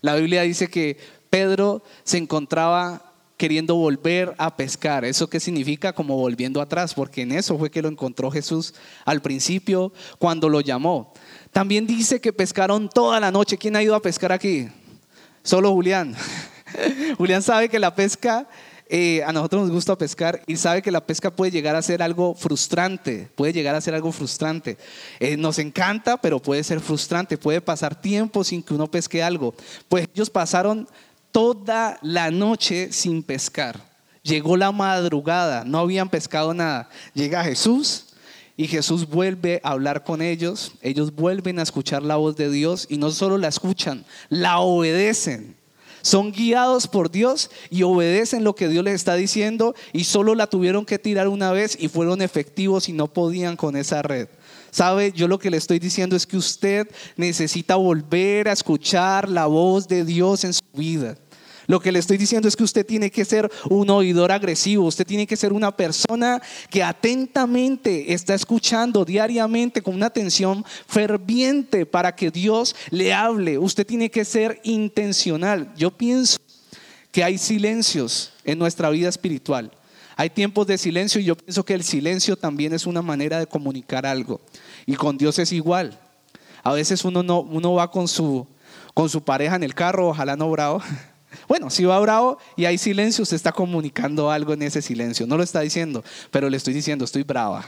La 0.00 0.14
Biblia 0.14 0.42
dice 0.42 0.68
que 0.68 0.98
Pedro 1.30 1.82
se 2.04 2.18
encontraba 2.18 3.14
queriendo 3.36 3.74
volver 3.74 4.34
a 4.38 4.56
pescar. 4.56 5.04
¿Eso 5.04 5.28
qué 5.28 5.40
significa? 5.40 5.92
Como 5.92 6.16
volviendo 6.16 6.60
atrás, 6.60 6.94
porque 6.94 7.22
en 7.22 7.32
eso 7.32 7.58
fue 7.58 7.70
que 7.70 7.82
lo 7.82 7.88
encontró 7.88 8.30
Jesús 8.30 8.74
al 9.04 9.22
principio 9.22 9.92
cuando 10.18 10.48
lo 10.48 10.60
llamó. 10.60 11.12
También 11.52 11.86
dice 11.86 12.20
que 12.20 12.32
pescaron 12.32 12.88
toda 12.88 13.20
la 13.20 13.30
noche. 13.30 13.58
¿Quién 13.58 13.76
ha 13.76 13.82
ido 13.82 13.94
a 13.94 14.02
pescar 14.02 14.32
aquí? 14.32 14.68
Solo 15.42 15.72
Julián. 15.72 16.14
Julián 17.18 17.42
sabe 17.42 17.68
que 17.68 17.78
la 17.78 17.94
pesca 17.94 18.48
eh, 18.86 19.22
a 19.24 19.32
nosotros 19.32 19.62
nos 19.62 19.70
gusta 19.70 19.96
pescar 19.96 20.42
y 20.46 20.56
sabe 20.56 20.82
que 20.82 20.90
la 20.90 21.04
pesca 21.04 21.30
puede 21.30 21.50
llegar 21.50 21.74
a 21.74 21.82
ser 21.82 22.02
algo 22.02 22.34
frustrante, 22.34 23.28
puede 23.34 23.52
llegar 23.52 23.74
a 23.74 23.80
ser 23.80 23.94
algo 23.94 24.12
frustrante. 24.12 24.76
Eh, 25.20 25.36
nos 25.36 25.58
encanta, 25.58 26.18
pero 26.18 26.40
puede 26.40 26.62
ser 26.62 26.80
frustrante, 26.80 27.38
puede 27.38 27.60
pasar 27.60 27.98
tiempo 27.98 28.44
sin 28.44 28.62
que 28.62 28.74
uno 28.74 28.90
pesque 28.90 29.22
algo. 29.22 29.54
Pues 29.88 30.06
ellos 30.14 30.28
pasaron 30.28 30.86
toda 31.32 31.98
la 32.02 32.30
noche 32.30 32.92
sin 32.92 33.22
pescar. 33.22 33.80
Llegó 34.22 34.56
la 34.56 34.70
madrugada, 34.70 35.64
no 35.64 35.78
habían 35.78 36.08
pescado 36.08 36.52
nada. 36.52 36.88
Llega 37.14 37.44
Jesús 37.44 38.14
y 38.56 38.68
Jesús 38.68 39.08
vuelve 39.08 39.60
a 39.64 39.70
hablar 39.70 40.04
con 40.04 40.22
ellos, 40.22 40.72
ellos 40.82 41.14
vuelven 41.14 41.58
a 41.58 41.62
escuchar 41.62 42.02
la 42.02 42.16
voz 42.16 42.36
de 42.36 42.50
Dios 42.50 42.86
y 42.88 42.98
no 42.98 43.10
solo 43.10 43.38
la 43.38 43.48
escuchan, 43.48 44.04
la 44.28 44.58
obedecen. 44.60 45.56
Son 46.04 46.32
guiados 46.32 46.86
por 46.86 47.10
Dios 47.10 47.50
y 47.70 47.82
obedecen 47.82 48.44
lo 48.44 48.54
que 48.54 48.68
Dios 48.68 48.84
les 48.84 48.92
está 48.92 49.14
diciendo 49.14 49.74
y 49.94 50.04
solo 50.04 50.34
la 50.34 50.48
tuvieron 50.48 50.84
que 50.84 50.98
tirar 50.98 51.28
una 51.28 51.50
vez 51.50 51.78
y 51.80 51.88
fueron 51.88 52.20
efectivos 52.20 52.90
y 52.90 52.92
no 52.92 53.10
podían 53.10 53.56
con 53.56 53.74
esa 53.74 54.02
red. 54.02 54.28
¿Sabe? 54.70 55.12
Yo 55.12 55.28
lo 55.28 55.38
que 55.38 55.50
le 55.50 55.56
estoy 55.56 55.78
diciendo 55.78 56.14
es 56.14 56.26
que 56.26 56.36
usted 56.36 56.90
necesita 57.16 57.76
volver 57.76 58.50
a 58.50 58.52
escuchar 58.52 59.30
la 59.30 59.46
voz 59.46 59.88
de 59.88 60.04
Dios 60.04 60.44
en 60.44 60.52
su 60.52 60.64
vida. 60.74 61.16
Lo 61.66 61.80
que 61.80 61.92
le 61.92 61.98
estoy 61.98 62.16
diciendo 62.16 62.48
es 62.48 62.56
que 62.56 62.64
usted 62.64 62.84
tiene 62.84 63.10
que 63.10 63.24
ser 63.24 63.50
un 63.70 63.88
oidor 63.90 64.32
agresivo, 64.32 64.84
usted 64.84 65.06
tiene 65.06 65.26
que 65.26 65.36
ser 65.36 65.52
una 65.52 65.74
persona 65.74 66.42
que 66.70 66.82
atentamente 66.82 68.12
está 68.12 68.34
escuchando 68.34 69.04
diariamente 69.04 69.82
con 69.82 69.94
una 69.94 70.06
atención 70.06 70.64
ferviente 70.86 71.86
para 71.86 72.14
que 72.14 72.30
Dios 72.30 72.76
le 72.90 73.12
hable. 73.12 73.58
Usted 73.58 73.86
tiene 73.86 74.10
que 74.10 74.24
ser 74.24 74.60
intencional. 74.64 75.72
Yo 75.76 75.90
pienso 75.90 76.38
que 77.10 77.24
hay 77.24 77.38
silencios 77.38 78.32
en 78.44 78.58
nuestra 78.58 78.90
vida 78.90 79.08
espiritual. 79.08 79.70
Hay 80.16 80.30
tiempos 80.30 80.66
de 80.66 80.78
silencio 80.78 81.20
y 81.20 81.24
yo 81.24 81.36
pienso 81.36 81.64
que 81.64 81.74
el 81.74 81.82
silencio 81.82 82.36
también 82.36 82.72
es 82.72 82.86
una 82.86 83.02
manera 83.02 83.38
de 83.38 83.46
comunicar 83.46 84.06
algo. 84.06 84.40
Y 84.86 84.94
con 84.94 85.16
Dios 85.16 85.38
es 85.38 85.50
igual. 85.52 85.98
A 86.62 86.72
veces 86.72 87.04
uno, 87.04 87.22
no, 87.22 87.40
uno 87.40 87.74
va 87.74 87.90
con 87.90 88.06
su, 88.06 88.46
con 88.94 89.08
su 89.08 89.22
pareja 89.22 89.56
en 89.56 89.64
el 89.64 89.74
carro, 89.74 90.08
ojalá 90.08 90.36
no 90.36 90.50
bravo 90.50 90.82
bueno, 91.48 91.70
si 91.70 91.84
va 91.84 91.98
bravo 92.00 92.38
y 92.56 92.64
hay 92.64 92.78
silencio, 92.78 93.22
usted 93.22 93.36
está 93.36 93.52
comunicando 93.52 94.30
algo 94.30 94.52
en 94.52 94.62
ese 94.62 94.82
silencio. 94.82 95.26
No 95.26 95.36
lo 95.36 95.42
está 95.42 95.60
diciendo, 95.60 96.04
pero 96.30 96.48
le 96.48 96.56
estoy 96.56 96.74
diciendo 96.74 97.04
estoy 97.04 97.22
brava. 97.22 97.64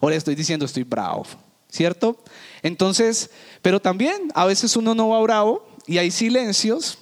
O 0.00 0.10
le 0.10 0.16
estoy 0.16 0.34
diciendo 0.34 0.64
estoy 0.64 0.84
bravo. 0.84 1.26
¿Cierto? 1.68 2.18
Entonces, 2.62 3.30
pero 3.62 3.80
también 3.80 4.32
a 4.34 4.44
veces 4.44 4.76
uno 4.76 4.94
no 4.94 5.10
va 5.10 5.20
bravo 5.20 5.64
y 5.86 5.98
hay 5.98 6.10
silencios 6.10 6.98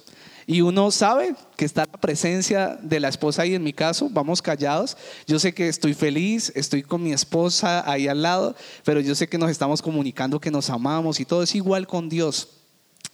y 0.49 0.61
uno 0.61 0.89
sabe 0.89 1.35
que 1.55 1.63
está 1.63 1.85
la 1.91 1.99
presencia 1.99 2.79
de 2.81 2.99
la 2.99 3.07
esposa 3.07 3.43
ahí 3.43 3.53
en 3.53 3.63
mi 3.63 3.71
caso, 3.71 4.09
vamos 4.09 4.41
callados. 4.41 4.97
Yo 5.27 5.37
sé 5.37 5.53
que 5.53 5.67
estoy 5.67 5.93
feliz, 5.93 6.51
estoy 6.55 6.81
con 6.81 7.03
mi 7.03 7.13
esposa 7.13 7.87
ahí 7.87 8.07
al 8.07 8.23
lado, 8.23 8.55
pero 8.83 8.99
yo 8.99 9.13
sé 9.13 9.29
que 9.29 9.37
nos 9.37 9.51
estamos 9.51 9.79
comunicando 9.81 10.39
que 10.39 10.49
nos 10.49 10.71
amamos 10.71 11.19
y 11.19 11.25
todo 11.25 11.43
es 11.43 11.53
igual 11.53 11.85
con 11.85 12.09
Dios. 12.09 12.58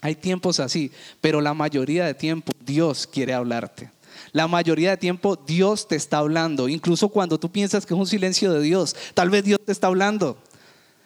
Hay 0.05 0.13
tiempos 0.13 0.59
así, 0.59 0.91
pero 1.19 1.41
la 1.41 1.55
mayoría 1.55 2.05
de 2.05 2.13
tiempo 2.13 2.51
Dios 2.63 3.07
quiere 3.11 3.33
hablarte. 3.33 3.89
La 4.33 4.47
mayoría 4.47 4.91
de 4.91 4.97
tiempo 4.97 5.35
Dios 5.35 5.87
te 5.87 5.95
está 5.95 6.19
hablando, 6.19 6.69
incluso 6.69 7.09
cuando 7.09 7.39
tú 7.39 7.51
piensas 7.51 7.87
que 7.87 7.95
es 7.95 7.99
un 7.99 8.05
silencio 8.05 8.53
de 8.53 8.61
Dios, 8.61 8.95
tal 9.15 9.31
vez 9.31 9.43
Dios 9.43 9.59
te 9.65 9.71
está 9.71 9.87
hablando. 9.87 10.37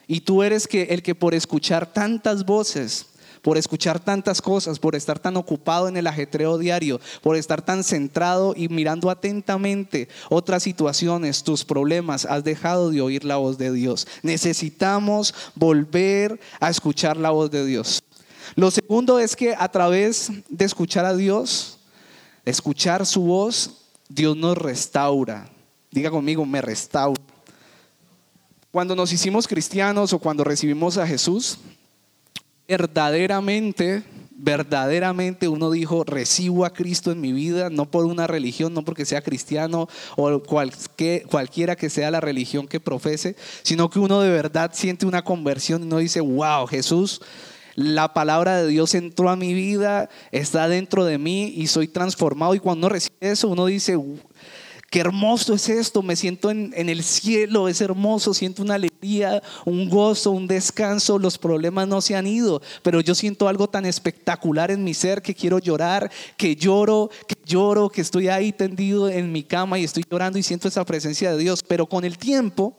Y 0.05 0.19
tú 0.19 0.43
eres 0.43 0.67
que, 0.67 0.81
el 0.89 1.01
que 1.01 1.15
por 1.15 1.33
escuchar 1.33 1.85
tantas 1.85 2.45
voces, 2.45 3.05
por 3.41 3.57
escuchar 3.57 4.01
tantas 4.01 4.41
cosas, 4.41 4.79
por 4.79 4.97
estar 4.97 5.17
tan 5.17 5.38
ocupado 5.38 5.88
en 5.88 5.95
el 5.95 6.05
ajetreo 6.05 6.57
diario, 6.57 6.99
por 7.21 7.38
estar 7.38 7.62
tan 7.62 7.85
centrado 7.85 8.53
y 8.53 8.67
mirando 8.67 9.09
atentamente 9.09 10.09
otras 10.29 10.62
situaciones, 10.62 11.43
tus 11.43 11.63
problemas, 11.63 12.25
has 12.25 12.43
dejado 12.43 12.89
de 12.89 12.99
oír 12.99 13.23
la 13.23 13.38
voz 13.38 13.57
de 13.57 13.71
Dios. 13.71 14.07
Necesitamos 14.23 15.33
volver 15.55 16.38
a 16.59 16.69
escuchar 16.69 17.15
la 17.15 17.29
voz 17.29 17.49
de 17.49 17.65
Dios. 17.65 18.03
Lo 18.55 18.71
segundo 18.71 19.19
es 19.19 19.35
que 19.35 19.55
a 19.57 19.69
través 19.69 20.31
de 20.49 20.65
escuchar 20.65 21.05
a 21.05 21.15
Dios, 21.15 21.79
escuchar 22.45 23.05
su 23.05 23.21
voz, 23.21 23.85
Dios 24.07 24.35
nos 24.35 24.57
restaura. 24.57 25.49
Diga 25.91 26.09
conmigo, 26.09 26.45
me 26.45 26.62
restaura. 26.62 27.21
Cuando 28.71 28.95
nos 28.95 29.12
hicimos 29.12 29.47
cristianos 29.47 30.13
o 30.13 30.19
cuando 30.19 30.43
recibimos 30.43 30.97
a 30.97 31.07
Jesús, 31.07 31.57
verdaderamente, 32.67 34.03
verdaderamente 34.31 35.47
uno 35.47 35.71
dijo, 35.71 36.03
recibo 36.03 36.65
a 36.65 36.69
Cristo 36.71 37.12
en 37.12 37.19
mi 37.19 37.33
vida, 37.33 37.71
no 37.71 37.89
por 37.89 38.05
una 38.05 38.27
religión, 38.27 38.73
no 38.73 38.85
porque 38.85 39.05
sea 39.05 39.23
cristiano 39.23 39.88
o 40.15 40.41
cualquiera 40.43 41.75
que 41.75 41.89
sea 41.89 42.12
la 42.12 42.21
religión 42.21 42.67
que 42.67 42.79
profese, 42.79 43.35
sino 43.63 43.89
que 43.89 43.97
uno 43.97 44.21
de 44.21 44.29
verdad 44.29 44.71
siente 44.73 45.07
una 45.07 45.23
conversión 45.23 45.81
y 45.81 45.85
uno 45.85 45.97
dice, 45.97 46.21
wow, 46.21 46.67
Jesús 46.67 47.21
la 47.79 48.13
palabra 48.13 48.61
de 48.61 48.67
Dios 48.67 48.93
entró 48.93 49.29
a 49.29 49.37
mi 49.37 49.53
vida, 49.53 50.09
está 50.33 50.67
dentro 50.67 51.05
de 51.05 51.17
mí 51.17 51.53
y 51.55 51.67
soy 51.67 51.87
transformado. 51.87 52.53
Y 52.53 52.59
cuando 52.59 52.87
uno 52.87 52.89
recibe 52.89 53.15
eso, 53.21 53.47
uno 53.47 53.67
dice, 53.67 53.97
qué 54.89 54.99
hermoso 54.99 55.53
es 55.53 55.69
esto, 55.69 56.01
me 56.01 56.17
siento 56.17 56.51
en, 56.51 56.73
el 56.73 57.03
cielo, 57.03 57.69
es 57.69 57.79
hermoso, 57.79 58.33
siento 58.33 58.63
una 58.63 58.73
alegría, 58.75 59.41
un 59.63 59.87
gozo, 59.87 60.31
un 60.31 60.45
descanso, 60.45 61.17
los 61.19 61.37
problemas 61.37 61.87
no 61.87 62.01
se 62.01 62.17
han 62.17 62.27
ido, 62.27 62.61
pero 62.83 62.99
yo 62.99 63.15
siento 63.15 63.47
algo 63.47 63.69
tan 63.69 63.85
espectacular 63.85 64.71
en 64.71 64.83
mi 64.83 64.93
ser 64.93 65.21
que 65.21 65.33
quiero 65.33 65.59
llorar, 65.59 66.11
que 66.35 66.57
lloro, 66.57 67.09
que 67.29 67.35
lloro, 67.45 67.87
que 67.87 68.01
estoy 68.01 68.27
ahí 68.27 68.51
tendido 68.51 69.07
en 69.07 69.31
mi 69.31 69.43
cama 69.43 69.79
y 69.79 69.85
estoy 69.85 70.03
llorando 70.11 70.37
y 70.37 70.43
siento 70.43 70.67
esa 70.67 70.83
presencia 70.83 71.31
de 71.31 71.37
Dios, 71.37 71.63
pero 71.63 71.85
con 71.85 72.03
el 72.03 72.17
tiempo, 72.17 72.75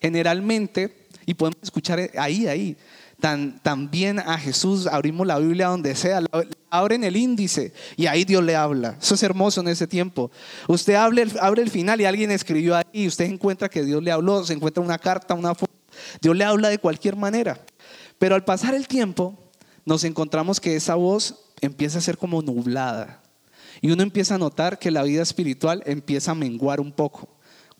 generalmente, 0.00 1.06
y 1.26 1.34
podemos 1.34 1.58
escuchar 1.62 2.10
ahí, 2.16 2.46
ahí, 2.46 2.74
también 3.20 4.20
a 4.20 4.38
Jesús 4.38 4.86
abrimos 4.86 5.26
la 5.26 5.38
Biblia 5.38 5.68
donde 5.68 5.96
sea, 5.96 6.20
abren 6.70 7.02
el 7.02 7.16
índice 7.16 7.72
y 7.96 8.06
ahí 8.06 8.24
Dios 8.24 8.44
le 8.44 8.54
habla. 8.54 8.96
Eso 9.00 9.16
es 9.16 9.22
hermoso 9.24 9.60
en 9.60 9.68
ese 9.68 9.88
tiempo. 9.88 10.30
Usted 10.68 10.94
abre, 10.94 11.26
abre 11.40 11.62
el 11.62 11.70
final 11.70 12.00
y 12.00 12.04
alguien 12.04 12.30
escribió 12.30 12.76
ahí 12.76 13.08
usted 13.08 13.24
encuentra 13.24 13.68
que 13.68 13.82
Dios 13.82 14.02
le 14.02 14.12
habló, 14.12 14.44
se 14.44 14.52
encuentra 14.52 14.82
una 14.82 14.98
carta, 14.98 15.34
una 15.34 15.54
foto. 15.54 15.72
Dios 16.20 16.36
le 16.36 16.44
habla 16.44 16.68
de 16.68 16.78
cualquier 16.78 17.16
manera. 17.16 17.60
Pero 18.18 18.36
al 18.36 18.44
pasar 18.44 18.74
el 18.74 18.86
tiempo, 18.86 19.36
nos 19.84 20.04
encontramos 20.04 20.60
que 20.60 20.76
esa 20.76 20.94
voz 20.94 21.36
empieza 21.60 21.98
a 21.98 22.02
ser 22.02 22.18
como 22.18 22.42
nublada. 22.42 23.22
Y 23.80 23.90
uno 23.90 24.02
empieza 24.02 24.36
a 24.36 24.38
notar 24.38 24.78
que 24.78 24.90
la 24.90 25.02
vida 25.02 25.22
espiritual 25.22 25.82
empieza 25.86 26.32
a 26.32 26.34
menguar 26.34 26.80
un 26.80 26.92
poco, 26.92 27.28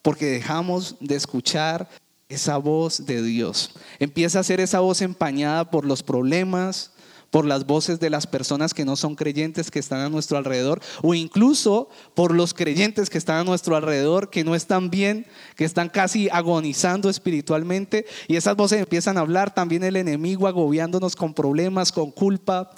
porque 0.02 0.26
dejamos 0.26 0.96
de 1.00 1.16
escuchar 1.16 1.88
esa 2.28 2.58
voz 2.58 3.06
de 3.06 3.22
Dios. 3.22 3.70
Empieza 3.98 4.40
a 4.40 4.44
ser 4.44 4.60
esa 4.60 4.80
voz 4.80 5.00
empañada 5.00 5.70
por 5.70 5.84
los 5.84 6.02
problemas, 6.02 6.92
por 7.30 7.44
las 7.44 7.66
voces 7.66 8.00
de 8.00 8.10
las 8.10 8.26
personas 8.26 8.72
que 8.72 8.84
no 8.84 8.96
son 8.96 9.14
creyentes 9.14 9.70
que 9.70 9.78
están 9.78 10.00
a 10.00 10.08
nuestro 10.08 10.38
alrededor, 10.38 10.80
o 11.02 11.14
incluso 11.14 11.88
por 12.14 12.34
los 12.34 12.54
creyentes 12.54 13.10
que 13.10 13.18
están 13.18 13.36
a 13.36 13.44
nuestro 13.44 13.76
alrededor, 13.76 14.30
que 14.30 14.44
no 14.44 14.54
están 14.54 14.90
bien, 14.90 15.26
que 15.56 15.64
están 15.64 15.88
casi 15.88 16.28
agonizando 16.30 17.10
espiritualmente, 17.10 18.06
y 18.28 18.36
esas 18.36 18.56
voces 18.56 18.80
empiezan 18.80 19.18
a 19.18 19.20
hablar, 19.20 19.54
también 19.54 19.84
el 19.84 19.96
enemigo 19.96 20.48
agobiándonos 20.48 21.16
con 21.16 21.34
problemas, 21.34 21.92
con 21.92 22.10
culpa, 22.10 22.70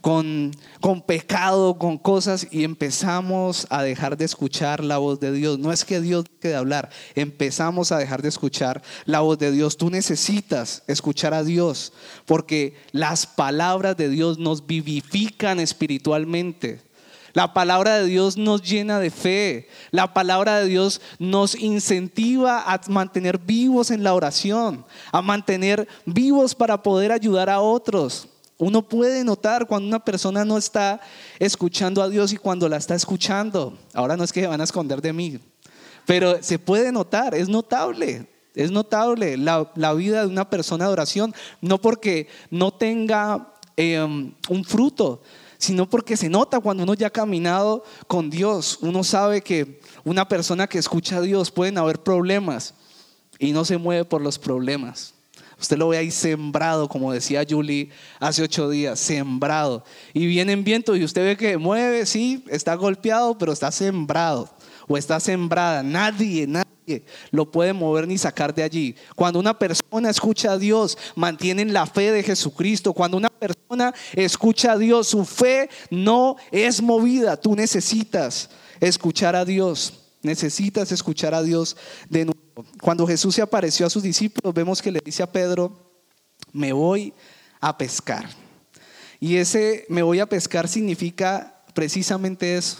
con, 0.00 0.52
con 0.80 1.02
pecado, 1.02 1.78
con 1.78 1.98
cosas 1.98 2.46
y 2.50 2.64
empezamos 2.64 3.66
a 3.70 3.82
dejar 3.82 4.16
de 4.16 4.24
escuchar 4.24 4.82
la 4.82 4.98
voz 4.98 5.20
de 5.20 5.32
Dios. 5.32 5.58
No 5.58 5.72
es 5.72 5.84
que 5.84 6.00
Dios 6.00 6.24
deje 6.24 6.48
de 6.48 6.56
hablar, 6.56 6.90
empezamos 7.14 7.92
a 7.92 7.98
dejar 7.98 8.22
de 8.22 8.28
escuchar 8.28 8.82
la 9.04 9.20
voz 9.20 9.38
de 9.38 9.52
Dios. 9.52 9.76
Tú 9.76 9.90
necesitas 9.90 10.82
escuchar 10.86 11.34
a 11.34 11.44
Dios 11.44 11.92
porque 12.26 12.76
las 12.92 13.26
palabras 13.26 13.96
de 13.96 14.08
Dios 14.08 14.38
nos 14.38 14.66
vivifican 14.66 15.60
espiritualmente. 15.60 16.88
La 17.34 17.52
palabra 17.52 17.98
de 17.98 18.06
Dios 18.06 18.36
nos 18.36 18.62
llena 18.62 18.98
de 19.00 19.10
fe. 19.10 19.68
La 19.90 20.12
palabra 20.14 20.58
de 20.58 20.66
Dios 20.66 21.00
nos 21.18 21.54
incentiva 21.54 22.62
a 22.62 22.80
mantener 22.88 23.38
vivos 23.38 23.90
en 23.90 24.02
la 24.02 24.14
oración, 24.14 24.84
a 25.12 25.22
mantener 25.22 25.86
vivos 26.06 26.54
para 26.54 26.82
poder 26.82 27.12
ayudar 27.12 27.50
a 27.50 27.60
otros. 27.60 28.28
Uno 28.58 28.82
puede 28.82 29.22
notar 29.22 29.66
cuando 29.66 29.86
una 29.86 30.04
persona 30.04 30.44
no 30.44 30.58
está 30.58 31.00
escuchando 31.38 32.02
a 32.02 32.08
Dios 32.08 32.32
y 32.32 32.36
cuando 32.36 32.68
la 32.68 32.76
está 32.76 32.96
escuchando. 32.96 33.78
Ahora 33.94 34.16
no 34.16 34.24
es 34.24 34.32
que 34.32 34.40
se 34.40 34.48
van 34.48 34.60
a 34.60 34.64
esconder 34.64 35.00
de 35.00 35.12
mí, 35.12 35.38
pero 36.04 36.42
se 36.42 36.58
puede 36.58 36.90
notar, 36.90 37.34
es 37.34 37.48
notable. 37.48 38.26
Es 38.54 38.72
notable 38.72 39.36
la, 39.36 39.94
vida 39.94 40.22
de 40.22 40.26
una 40.26 40.50
persona 40.50 40.86
de 40.86 40.92
oración, 40.92 41.32
no 41.60 41.80
porque 41.80 42.26
no 42.50 42.72
tenga 42.72 43.54
em, 43.76 44.34
un 44.48 44.64
fruto, 44.64 45.22
sino 45.58 45.88
porque 45.88 46.16
se 46.16 46.28
nota 46.28 46.58
cuando 46.58 46.82
uno 46.82 46.94
ya 46.94 47.06
ha 47.06 47.10
caminado 47.10 47.84
con 48.08 48.30
Dios. 48.30 48.78
Uno 48.80 49.04
sabe 49.04 49.42
que 49.42 49.80
una 50.02 50.26
persona 50.26 50.66
que 50.66 50.78
escucha 50.78 51.18
a 51.18 51.20
Dios 51.20 51.52
pueden 51.52 51.78
haber 51.78 52.02
problemas 52.02 52.74
y 53.38 53.52
no 53.52 53.64
se 53.64 53.76
mueve 53.76 54.04
por 54.04 54.22
los 54.22 54.40
problemas. 54.40 55.14
Usted 55.60 55.76
lo 55.76 55.88
ve 55.88 55.98
ahí 55.98 56.10
sembrado, 56.10 56.88
como 56.88 57.12
decía 57.12 57.44
Julie 57.48 57.90
hace 58.20 58.42
ocho 58.42 58.70
días, 58.70 59.00
sembrado. 59.00 59.84
Y 60.14 60.26
vienen 60.26 60.62
vientos 60.62 60.96
y 60.96 61.04
usted 61.04 61.24
ve 61.24 61.36
que 61.36 61.56
mueve, 61.58 62.06
sí, 62.06 62.44
está 62.48 62.74
golpeado, 62.74 63.36
pero 63.36 63.52
está 63.52 63.72
sembrado 63.72 64.48
o 64.86 64.96
está 64.96 65.18
sembrada. 65.18 65.82
Nadie, 65.82 66.46
nadie 66.46 67.04
lo 67.30 67.50
puede 67.50 67.72
mover 67.72 68.06
ni 68.06 68.16
sacar 68.18 68.54
de 68.54 68.62
allí. 68.62 68.94
Cuando 69.16 69.38
una 69.38 69.58
persona 69.58 70.10
escucha 70.10 70.52
a 70.52 70.58
Dios, 70.58 70.96
mantienen 71.16 71.72
la 71.72 71.86
fe 71.86 72.12
de 72.12 72.22
Jesucristo. 72.22 72.92
Cuando 72.92 73.16
una 73.16 73.28
persona 73.28 73.92
escucha 74.14 74.72
a 74.72 74.78
Dios, 74.78 75.08
su 75.08 75.24
fe 75.24 75.68
no 75.90 76.36
es 76.50 76.80
movida. 76.80 77.36
Tú 77.36 77.54
necesitas 77.54 78.48
escuchar 78.80 79.36
a 79.36 79.44
Dios. 79.44 79.94
Necesitas 80.22 80.90
escuchar 80.92 81.34
a 81.34 81.42
Dios 81.42 81.76
de 82.08 82.24
nuevo. 82.26 82.47
Cuando 82.80 83.06
Jesús 83.06 83.34
se 83.34 83.42
apareció 83.42 83.86
a 83.86 83.90
sus 83.90 84.02
discípulos, 84.02 84.54
vemos 84.54 84.82
que 84.82 84.90
le 84.90 85.00
dice 85.04 85.22
a 85.22 85.30
Pedro, 85.30 85.92
me 86.52 86.72
voy 86.72 87.12
a 87.60 87.76
pescar. 87.76 88.28
Y 89.20 89.36
ese 89.36 89.84
me 89.88 90.02
voy 90.02 90.20
a 90.20 90.26
pescar 90.26 90.68
significa 90.68 91.62
precisamente 91.74 92.56
eso, 92.56 92.78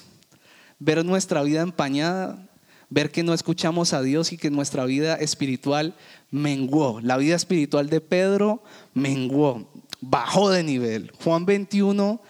ver 0.79 1.05
nuestra 1.05 1.43
vida 1.43 1.63
empañada, 1.63 2.49
ver 2.91 3.11
que 3.11 3.23
no 3.23 3.35
escuchamos 3.35 3.93
a 3.93 4.03
Dios 4.03 4.33
y 4.33 4.39
que 4.39 4.51
nuestra 4.51 4.85
vida 4.85 5.15
espiritual 5.17 5.97
menguó. 6.31 7.01
La 7.01 7.17
vida 7.17 7.37
espiritual 7.37 7.91
de 7.91 8.01
Pedro 8.01 8.63
menguó, 8.95 9.71
bajó 10.01 10.51
de 10.51 10.63
nivel. 10.63 11.13
Juan 11.23 11.45
21, 11.45 12.21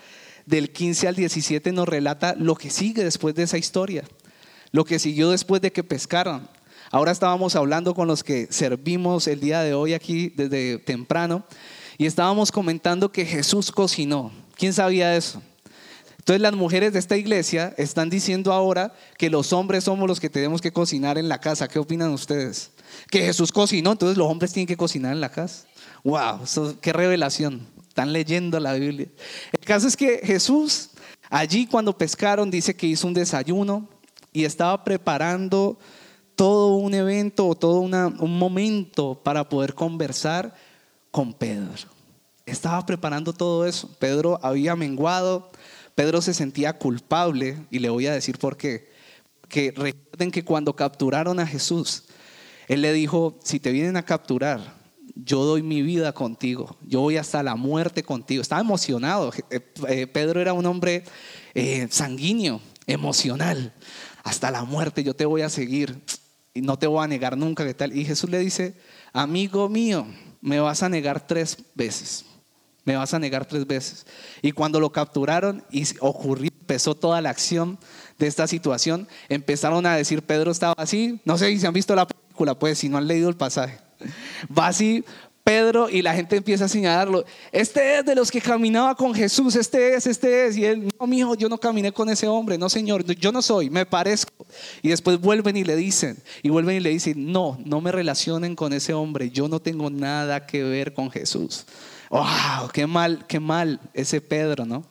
del 0.47 0.73
15 0.73 1.09
al 1.09 1.15
17, 1.15 1.73
nos 1.73 1.89
relata 1.89 2.35
lo 2.35 2.55
que 2.57 2.71
sigue 2.71 3.05
después 3.05 3.35
de 3.35 3.45
esa 3.45 3.59
historia 3.59 4.05
lo 4.73 4.85
que 4.85 4.99
siguió 4.99 5.31
después 5.31 5.63
de 5.63 5.73
que 5.73 5.85
pescaron. 5.85 6.49
Ahora 6.91 7.13
estábamos 7.13 7.55
hablando 7.55 7.95
con 7.95 8.09
los 8.09 8.25
que 8.25 8.49
servimos 8.51 9.27
el 9.29 9.41
día 9.41 9.61
de 9.61 9.75
hoy 9.75 9.93
aquí 9.93 10.33
desde 10.35 10.79
temprano 10.79 11.45
y 11.99 12.07
estábamos 12.07 12.51
comentando 12.51 13.13
que 13.13 13.27
Jesús 13.27 13.71
cocinó. 13.71 14.33
¿Quién 14.57 14.73
sabía 14.73 15.15
eso? 15.15 15.43
Entonces 16.17 16.41
las 16.41 16.55
mujeres 16.55 16.95
de 16.95 16.99
esta 16.99 17.19
iglesia 17.19 17.75
están 17.77 18.09
diciendo 18.09 18.55
ahora 18.55 18.95
que 19.19 19.29
los 19.29 19.53
hombres 19.53 19.85
somos 19.85 20.09
los 20.09 20.19
que 20.19 20.31
tenemos 20.31 20.63
que 20.63 20.73
cocinar 20.73 21.19
en 21.19 21.29
la 21.29 21.41
casa. 21.41 21.69
¿Qué 21.69 21.79
opinan 21.79 22.11
ustedes? 22.11 22.71
Que 23.11 23.21
Jesús 23.21 23.53
cocinó, 23.53 23.93
entonces 23.93 24.17
los 24.17 24.27
hombres 24.27 24.53
tienen 24.53 24.67
que 24.67 24.77
cocinar 24.77 25.13
en 25.13 25.21
la 25.21 25.31
casa. 25.31 25.67
¡Wow! 26.05 26.41
¡Qué 26.81 26.93
revelación! 26.95 27.67
Están 27.87 28.15
leyendo 28.15 28.59
la 28.61 28.73
Biblia. 28.75 29.09
El 29.53 29.65
caso 29.67 29.89
es 29.89 29.97
que 29.97 30.21
Jesús, 30.25 30.91
allí 31.29 31.67
cuando 31.67 31.97
pescaron, 31.97 32.51
dice 32.51 32.75
que 32.75 32.87
hizo 32.87 33.07
un 33.07 33.15
desayuno, 33.15 33.89
y 34.33 34.45
estaba 34.45 34.85
preparando 34.85 35.79
todo 36.39 36.77
un 36.77 36.95
evento 36.95 37.49
o 37.49 37.57
todo 37.57 37.81
un 37.81 38.39
momento 38.39 39.21
para 39.25 39.49
poder 39.49 39.75
conversar 39.75 40.55
con 41.11 41.35
Pedro. 41.35 41.89
Estaba 42.47 42.87
preparando 42.87 43.33
todo 43.33 43.67
eso. 43.67 43.91
Pedro 43.99 44.39
había 44.41 44.77
menguado, 44.77 45.51
Pedro 45.97 46.23
se 46.23 46.35
sentía 46.35 46.79
culpable 46.79 47.59
y 47.73 47.81
le 47.81 47.91
voy 47.91 48.07
a 48.07 48.13
decir 48.13 48.39
por 48.39 48.57
qué. 48.57 48.89
Que 49.49 49.73
recuerden 49.73 50.31
que 50.31 50.45
cuando 50.45 50.77
capturaron 50.77 51.41
a 51.41 51.47
Jesús, 51.47 52.05
él 52.69 52.83
le 52.83 52.93
dijo, 52.93 53.37
si 53.43 53.59
te 53.59 53.73
vienen 53.73 53.97
a 53.97 54.05
capturar, 54.05 54.77
yo 55.17 55.43
doy 55.43 55.65
mi 55.65 55.83
vida 55.83 56.13
contigo, 56.13 56.77
yo 56.87 57.01
voy 57.01 57.17
hasta 57.17 57.43
la 57.43 57.57
muerte 57.57 58.05
contigo. 58.05 58.43
Estaba 58.43 58.61
emocionado. 58.61 59.33
Eh, 59.51 59.61
eh, 59.89 60.07
Pedro 60.07 60.41
era 60.41 60.53
un 60.53 60.67
hombre 60.67 61.03
eh, 61.55 61.89
sanguíneo, 61.91 62.61
emocional 62.87 63.73
hasta 64.29 64.51
la 64.51 64.65
muerte 64.65 65.03
yo 65.03 65.15
te 65.15 65.25
voy 65.25 65.43
a 65.43 65.49
seguir 65.49 66.03
y 66.59 66.61
no 66.61 66.77
te 66.77 66.89
voy 66.89 67.05
a 67.05 67.07
negar 67.07 67.37
nunca. 67.37 67.65
¿qué 67.65 67.73
tal? 67.73 67.97
Y 67.97 68.05
Jesús 68.05 68.29
le 68.29 68.41
dice, 68.41 68.75
amigo 69.13 69.69
mío, 69.69 70.07
me 70.41 70.59
vas 70.59 70.83
a 70.83 70.89
negar 70.89 71.25
tres 71.25 71.57
veces. 71.75 72.25
Me 72.85 72.97
vas 72.97 73.15
a 73.15 73.19
negar 73.21 73.47
tres 73.47 73.65
veces. 73.67 74.07
Y 74.43 74.51
cuando 74.51 74.81
lo 74.81 74.91
capturaron 74.91 75.65
y 75.71 75.85
ocurrió, 76.01 76.51
empezó 76.61 76.97
toda 76.97 77.21
la 77.21 77.31
acción 77.31 77.79
de 78.19 78.27
esta 78.27 78.49
situación, 78.49 79.07
empezaron 79.29 79.87
a 79.87 79.95
decir, 79.95 80.23
Pedro 80.23 80.51
estaba 80.51 80.75
así, 80.77 81.21
no 81.25 81.39
sé 81.39 81.49
si 81.49 81.61
se 81.61 81.67
han 81.69 81.75
visto 81.75 81.95
la 81.95 82.09
película, 82.09 82.59
pues 82.59 82.79
si 82.79 82.89
no 82.89 82.99
han 82.99 83.07
leído 83.07 83.29
el 83.29 83.37
pasaje. 83.37 83.79
Va 84.59 84.67
así 84.67 85.05
Pedro 85.49 85.89
y 85.89 86.03
la 86.03 86.13
gente 86.13 86.37
empieza 86.37 86.67
a 86.67 86.69
señalarlo. 86.69 87.25
Este 87.51 87.99
es 87.99 88.05
de 88.05 88.15
los 88.15 88.31
que 88.31 88.39
caminaba 88.39 88.95
con 88.95 89.15
Jesús, 89.15 89.57
este 89.57 89.95
es, 89.95 90.07
este 90.07 90.47
es. 90.47 90.59
Y 90.59 90.67
él, 90.67 90.91
no, 91.01 91.07
mijo, 91.07 91.35
yo 91.37 91.49
no 91.49 91.57
caminé 91.57 91.91
con 91.91 92.11
ese 92.11 92.29
hombre, 92.29 92.59
no, 92.59 92.69
señor, 92.69 93.03
yo 93.15 93.33
no 93.33 93.41
soy, 93.41 93.71
me 93.71 93.87
parezco. 93.87 94.45
Y 94.83 94.91
después 94.91 95.19
vuelven 95.19 95.57
y 95.57 95.65
le 95.65 95.75
dicen, 95.75 96.23
y 96.43 96.51
vuelven 96.51 96.77
y 96.77 96.81
le 96.81 96.91
dicen, 96.91 97.33
no, 97.33 97.59
no 97.65 97.81
me 97.81 97.91
relacionen 97.91 98.55
con 98.55 98.75
ese 98.75 98.93
hombre, 98.93 99.31
yo 99.31 99.49
no 99.49 99.59
tengo 99.59 99.89
nada 99.89 100.45
que 100.45 100.63
ver 100.63 100.93
con 100.93 101.11
Jesús. 101.11 101.65
¡Wow! 102.11 102.69
Qué 102.71 102.87
mal, 102.87 103.25
qué 103.27 103.41
mal 103.41 103.81
ese 103.95 104.21
Pedro, 104.21 104.67
¿no? 104.67 104.85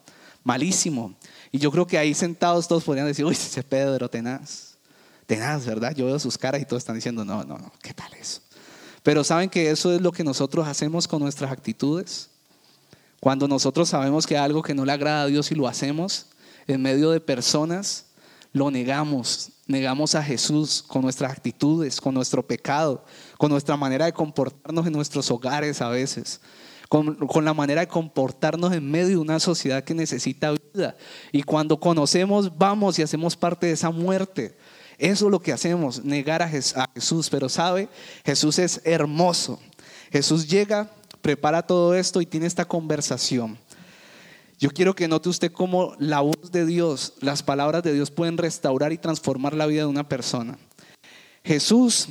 Malísimo. 0.43 1.13
Y 1.51 1.59
yo 1.59 1.71
creo 1.71 1.85
que 1.85 1.99
ahí 1.99 2.15
sentados 2.15 2.67
todos 2.67 2.83
podrían 2.83 3.05
decir, 3.05 3.25
uy, 3.25 3.33
ese 3.33 3.61
Pedro, 3.61 4.09
tenaz. 4.09 4.75
Tenaz, 5.27 5.67
¿verdad? 5.67 5.93
Yo 5.93 6.07
veo 6.07 6.17
sus 6.17 6.35
caras 6.35 6.59
y 6.59 6.65
todos 6.65 6.81
están 6.81 6.95
diciendo, 6.95 7.23
no, 7.23 7.43
no, 7.43 7.59
no, 7.59 7.71
¿qué 7.83 7.93
tal 7.93 8.11
eso? 8.19 8.41
Pero 9.07 9.23
saben 9.23 9.49
que 9.49 9.69
eso 9.69 9.93
es 9.93 10.01
lo 10.01 10.11
que 10.11 10.21
nosotros 10.21 10.67
hacemos 10.67 11.07
con 11.07 11.21
nuestras 11.21 11.49
actitudes. 11.49 12.29
Cuando 13.21 13.47
nosotros 13.47 13.87
sabemos 13.87 14.27
que 14.27 14.37
algo 14.37 14.61
que 14.61 14.73
no 14.73 14.83
le 14.83 14.91
agrada 14.91 15.21
a 15.21 15.27
Dios 15.27 15.49
y 15.49 15.55
lo 15.55 15.65
hacemos 15.65 16.25
en 16.67 16.81
medio 16.81 17.11
de 17.11 17.21
personas, 17.21 18.07
lo 18.51 18.69
negamos. 18.69 19.51
Negamos 19.65 20.13
a 20.13 20.21
Jesús 20.21 20.83
con 20.85 21.03
nuestras 21.03 21.31
actitudes, 21.31 22.01
con 22.01 22.15
nuestro 22.15 22.45
pecado, 22.45 23.05
con 23.37 23.49
nuestra 23.49 23.77
manera 23.77 24.03
de 24.03 24.11
comportarnos 24.11 24.85
en 24.85 24.91
nuestros 24.91 25.31
hogares 25.31 25.81
a 25.81 25.87
veces, 25.87 26.41
con, 26.89 27.15
con, 27.15 27.45
la 27.45 27.53
manera 27.53 27.79
de 27.79 27.87
comportarnos 27.87 28.73
en 28.73 28.91
medio 28.91 29.07
de 29.07 29.17
una 29.19 29.39
sociedad 29.39 29.85
que 29.85 29.93
necesita 29.93 30.51
vida. 30.51 30.97
Y 31.31 31.43
cuando 31.43 31.79
conocemos, 31.79 32.57
vamos 32.57 32.99
y 32.99 33.03
hacemos 33.03 33.37
parte 33.37 33.67
de 33.67 33.71
esa 33.71 33.89
muerte. 33.89 34.57
Eso 34.97 35.25
es 35.25 35.31
lo 35.31 35.39
que 35.39 35.53
hacemos, 35.53 36.03
negar 36.03 36.41
a 36.41 36.49
Jesús. 36.49 37.29
Pero 37.29 37.49
sabe, 37.49 37.89
Jesús 38.25 38.59
es 38.59 38.81
hermoso. 38.83 39.59
Jesús 40.11 40.47
llega, 40.47 40.89
prepara 41.21 41.61
todo 41.61 41.93
esto 41.93 42.21
y 42.21 42.25
tiene 42.25 42.47
esta 42.47 42.65
conversación. 42.65 43.57
Yo 44.59 44.71
quiero 44.71 44.95
que 44.95 45.07
note 45.07 45.29
usted 45.29 45.51
cómo 45.51 45.95
la 45.99 46.21
voz 46.21 46.51
de 46.51 46.65
Dios, 46.65 47.13
las 47.21 47.43
palabras 47.43 47.83
de 47.83 47.93
Dios 47.93 48.09
pueden 48.09 48.37
restaurar 48.37 48.91
y 48.91 48.97
transformar 48.97 49.53
la 49.53 49.67
vida 49.67 49.81
de 49.81 49.87
una 49.87 50.09
persona. 50.09 50.57
Jesús 51.43 52.09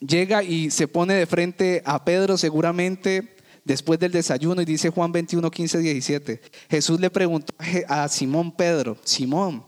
llega 0.00 0.42
y 0.42 0.70
se 0.70 0.88
pone 0.88 1.14
de 1.14 1.26
frente 1.26 1.82
a 1.84 2.02
Pedro 2.02 2.38
seguramente 2.38 3.36
después 3.64 4.00
del 4.00 4.12
desayuno 4.12 4.62
y 4.62 4.64
dice 4.64 4.88
Juan 4.88 5.12
21, 5.12 5.50
15, 5.50 5.78
17. 5.78 6.40
Jesús 6.70 6.98
le 6.98 7.10
preguntó 7.10 7.54
a 7.88 8.08
Simón 8.08 8.52
Pedro, 8.52 8.96
Simón, 9.04 9.64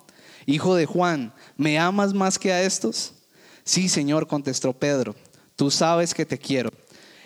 hijo 0.47 0.75
de 0.75 0.87
Juan, 0.87 1.35
¿me 1.62 1.79
amas 1.79 2.12
más 2.12 2.38
que 2.38 2.53
a 2.53 2.62
estos? 2.62 3.14
Sí, 3.64 3.88
Señor, 3.88 4.27
contestó 4.27 4.72
Pedro, 4.72 5.14
tú 5.55 5.70
sabes 5.70 6.12
que 6.12 6.27
te 6.27 6.37
quiero. 6.37 6.70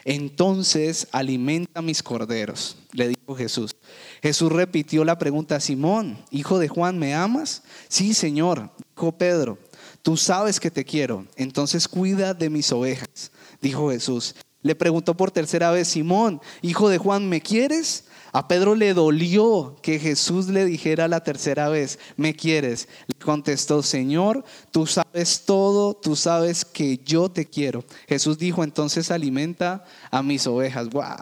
Entonces 0.04 1.08
alimenta 1.10 1.82
mis 1.82 2.00
corderos, 2.00 2.76
le 2.92 3.08
dijo 3.08 3.34
Jesús. 3.34 3.74
Jesús 4.22 4.52
repitió 4.52 5.04
la 5.04 5.18
pregunta, 5.18 5.58
Simón, 5.58 6.18
hijo 6.30 6.60
de 6.60 6.68
Juan, 6.68 6.96
¿me 6.98 7.14
amas? 7.14 7.62
Sí, 7.88 8.14
Señor, 8.14 8.70
dijo 8.94 9.10
Pedro, 9.10 9.58
tú 10.02 10.16
sabes 10.16 10.60
que 10.60 10.70
te 10.70 10.84
quiero, 10.84 11.26
entonces 11.34 11.88
cuida 11.88 12.34
de 12.34 12.50
mis 12.50 12.70
ovejas, 12.70 13.32
dijo 13.60 13.90
Jesús. 13.90 14.36
Le 14.62 14.76
preguntó 14.76 15.16
por 15.16 15.32
tercera 15.32 15.72
vez, 15.72 15.88
Simón, 15.88 16.40
hijo 16.62 16.88
de 16.88 16.98
Juan, 16.98 17.28
¿me 17.28 17.40
quieres? 17.40 18.04
A 18.36 18.48
Pedro 18.48 18.74
le 18.74 18.92
dolió 18.92 19.76
que 19.80 19.98
Jesús 19.98 20.48
le 20.48 20.66
dijera 20.66 21.08
la 21.08 21.20
tercera 21.24 21.70
vez, 21.70 21.98
¿me 22.18 22.36
quieres? 22.36 22.86
Le 23.06 23.14
contestó, 23.14 23.82
Señor, 23.82 24.44
tú 24.70 24.86
sabes 24.86 25.46
todo, 25.46 25.94
tú 25.94 26.16
sabes 26.16 26.62
que 26.66 26.98
yo 26.98 27.30
te 27.30 27.46
quiero. 27.46 27.82
Jesús 28.06 28.36
dijo, 28.36 28.62
entonces 28.62 29.10
alimenta 29.10 29.86
a 30.10 30.22
mis 30.22 30.46
ovejas. 30.46 30.90
Wow. 30.90 31.16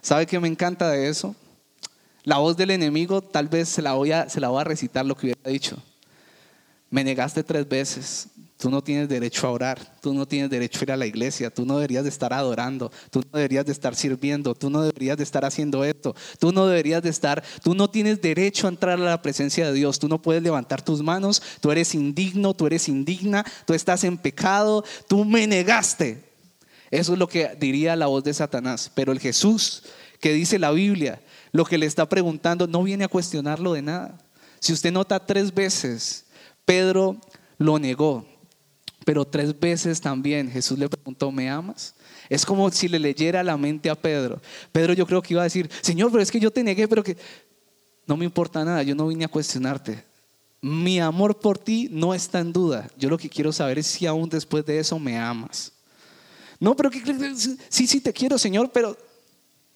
¿Sabe 0.00 0.24
qué 0.24 0.40
me 0.40 0.48
encanta 0.48 0.88
de 0.88 1.10
eso? 1.10 1.36
La 2.24 2.38
voz 2.38 2.56
del 2.56 2.70
enemigo 2.70 3.20
tal 3.20 3.48
vez 3.48 3.68
se 3.68 3.82
la 3.82 3.92
voy 3.92 4.12
a, 4.12 4.30
se 4.30 4.40
la 4.40 4.48
voy 4.48 4.62
a 4.62 4.64
recitar 4.64 5.04
lo 5.04 5.14
que 5.18 5.26
hubiera 5.26 5.50
dicho. 5.50 5.76
Me 6.88 7.04
negaste 7.04 7.44
tres 7.44 7.68
veces, 7.68 8.28
Tú 8.60 8.68
no 8.68 8.84
tienes 8.84 9.08
derecho 9.08 9.46
a 9.46 9.52
orar, 9.52 9.96
tú 10.02 10.12
no 10.12 10.28
tienes 10.28 10.50
derecho 10.50 10.80
a 10.80 10.82
ir 10.82 10.92
a 10.92 10.96
la 10.98 11.06
iglesia, 11.06 11.48
tú 11.48 11.64
no 11.64 11.76
deberías 11.76 12.02
de 12.02 12.10
estar 12.10 12.34
adorando, 12.34 12.92
tú 13.10 13.20
no 13.20 13.38
deberías 13.38 13.64
de 13.64 13.72
estar 13.72 13.94
sirviendo, 13.94 14.54
tú 14.54 14.68
no 14.68 14.82
deberías 14.82 15.16
de 15.16 15.22
estar 15.22 15.46
haciendo 15.46 15.82
esto, 15.82 16.14
tú 16.38 16.52
no 16.52 16.66
deberías 16.66 17.02
de 17.02 17.08
estar, 17.08 17.42
tú 17.62 17.74
no 17.74 17.88
tienes 17.88 18.20
derecho 18.20 18.66
a 18.66 18.70
entrar 18.70 19.00
a 19.00 19.02
la 19.02 19.22
presencia 19.22 19.66
de 19.66 19.72
Dios, 19.72 19.98
tú 19.98 20.08
no 20.08 20.20
puedes 20.20 20.42
levantar 20.42 20.82
tus 20.82 21.02
manos, 21.02 21.42
tú 21.62 21.70
eres 21.72 21.94
indigno, 21.94 22.52
tú 22.52 22.66
eres 22.66 22.86
indigna, 22.90 23.46
tú 23.64 23.72
estás 23.72 24.04
en 24.04 24.18
pecado, 24.18 24.84
tú 25.08 25.24
me 25.24 25.46
negaste. 25.46 26.22
Eso 26.90 27.14
es 27.14 27.18
lo 27.18 27.28
que 27.28 27.56
diría 27.58 27.96
la 27.96 28.08
voz 28.08 28.24
de 28.24 28.34
Satanás, 28.34 28.92
pero 28.94 29.10
el 29.10 29.20
Jesús 29.20 29.84
que 30.20 30.34
dice 30.34 30.58
la 30.58 30.70
Biblia, 30.70 31.22
lo 31.52 31.64
que 31.64 31.78
le 31.78 31.86
está 31.86 32.06
preguntando, 32.10 32.66
no 32.66 32.82
viene 32.82 33.04
a 33.04 33.08
cuestionarlo 33.08 33.72
de 33.72 33.80
nada. 33.80 34.18
Si 34.58 34.74
usted 34.74 34.92
nota 34.92 35.24
tres 35.24 35.54
veces, 35.54 36.26
Pedro 36.66 37.18
lo 37.56 37.78
negó, 37.78 38.26
pero 39.10 39.24
tres 39.24 39.58
veces 39.58 40.00
también 40.00 40.48
Jesús 40.48 40.78
le 40.78 40.88
preguntó, 40.88 41.32
¿me 41.32 41.50
amas? 41.50 41.96
Es 42.28 42.46
como 42.46 42.70
si 42.70 42.86
le 42.86 43.00
leyera 43.00 43.42
la 43.42 43.56
mente 43.56 43.90
a 43.90 43.96
Pedro. 43.96 44.40
Pedro 44.70 44.92
yo 44.92 45.04
creo 45.04 45.20
que 45.20 45.34
iba 45.34 45.40
a 45.40 45.50
decir, 45.50 45.68
Señor, 45.80 46.12
pero 46.12 46.22
es 46.22 46.30
que 46.30 46.38
yo 46.38 46.52
te 46.52 46.62
negué, 46.62 46.86
pero 46.86 47.02
que 47.02 47.16
no 48.06 48.16
me 48.16 48.24
importa 48.24 48.64
nada, 48.64 48.84
yo 48.84 48.94
no 48.94 49.08
vine 49.08 49.24
a 49.24 49.28
cuestionarte. 49.28 50.04
Mi 50.60 51.00
amor 51.00 51.40
por 51.40 51.58
ti 51.58 51.88
no 51.90 52.14
está 52.14 52.38
en 52.38 52.52
duda. 52.52 52.88
Yo 52.96 53.10
lo 53.10 53.18
que 53.18 53.28
quiero 53.28 53.52
saber 53.52 53.80
es 53.80 53.88
si 53.88 54.06
aún 54.06 54.28
después 54.28 54.64
de 54.64 54.78
eso 54.78 54.96
me 55.00 55.18
amas. 55.18 55.72
No, 56.60 56.76
pero 56.76 56.88
que, 56.88 57.02
sí, 57.68 57.88
sí 57.88 58.00
te 58.00 58.12
quiero, 58.12 58.38
Señor, 58.38 58.70
pero 58.72 58.96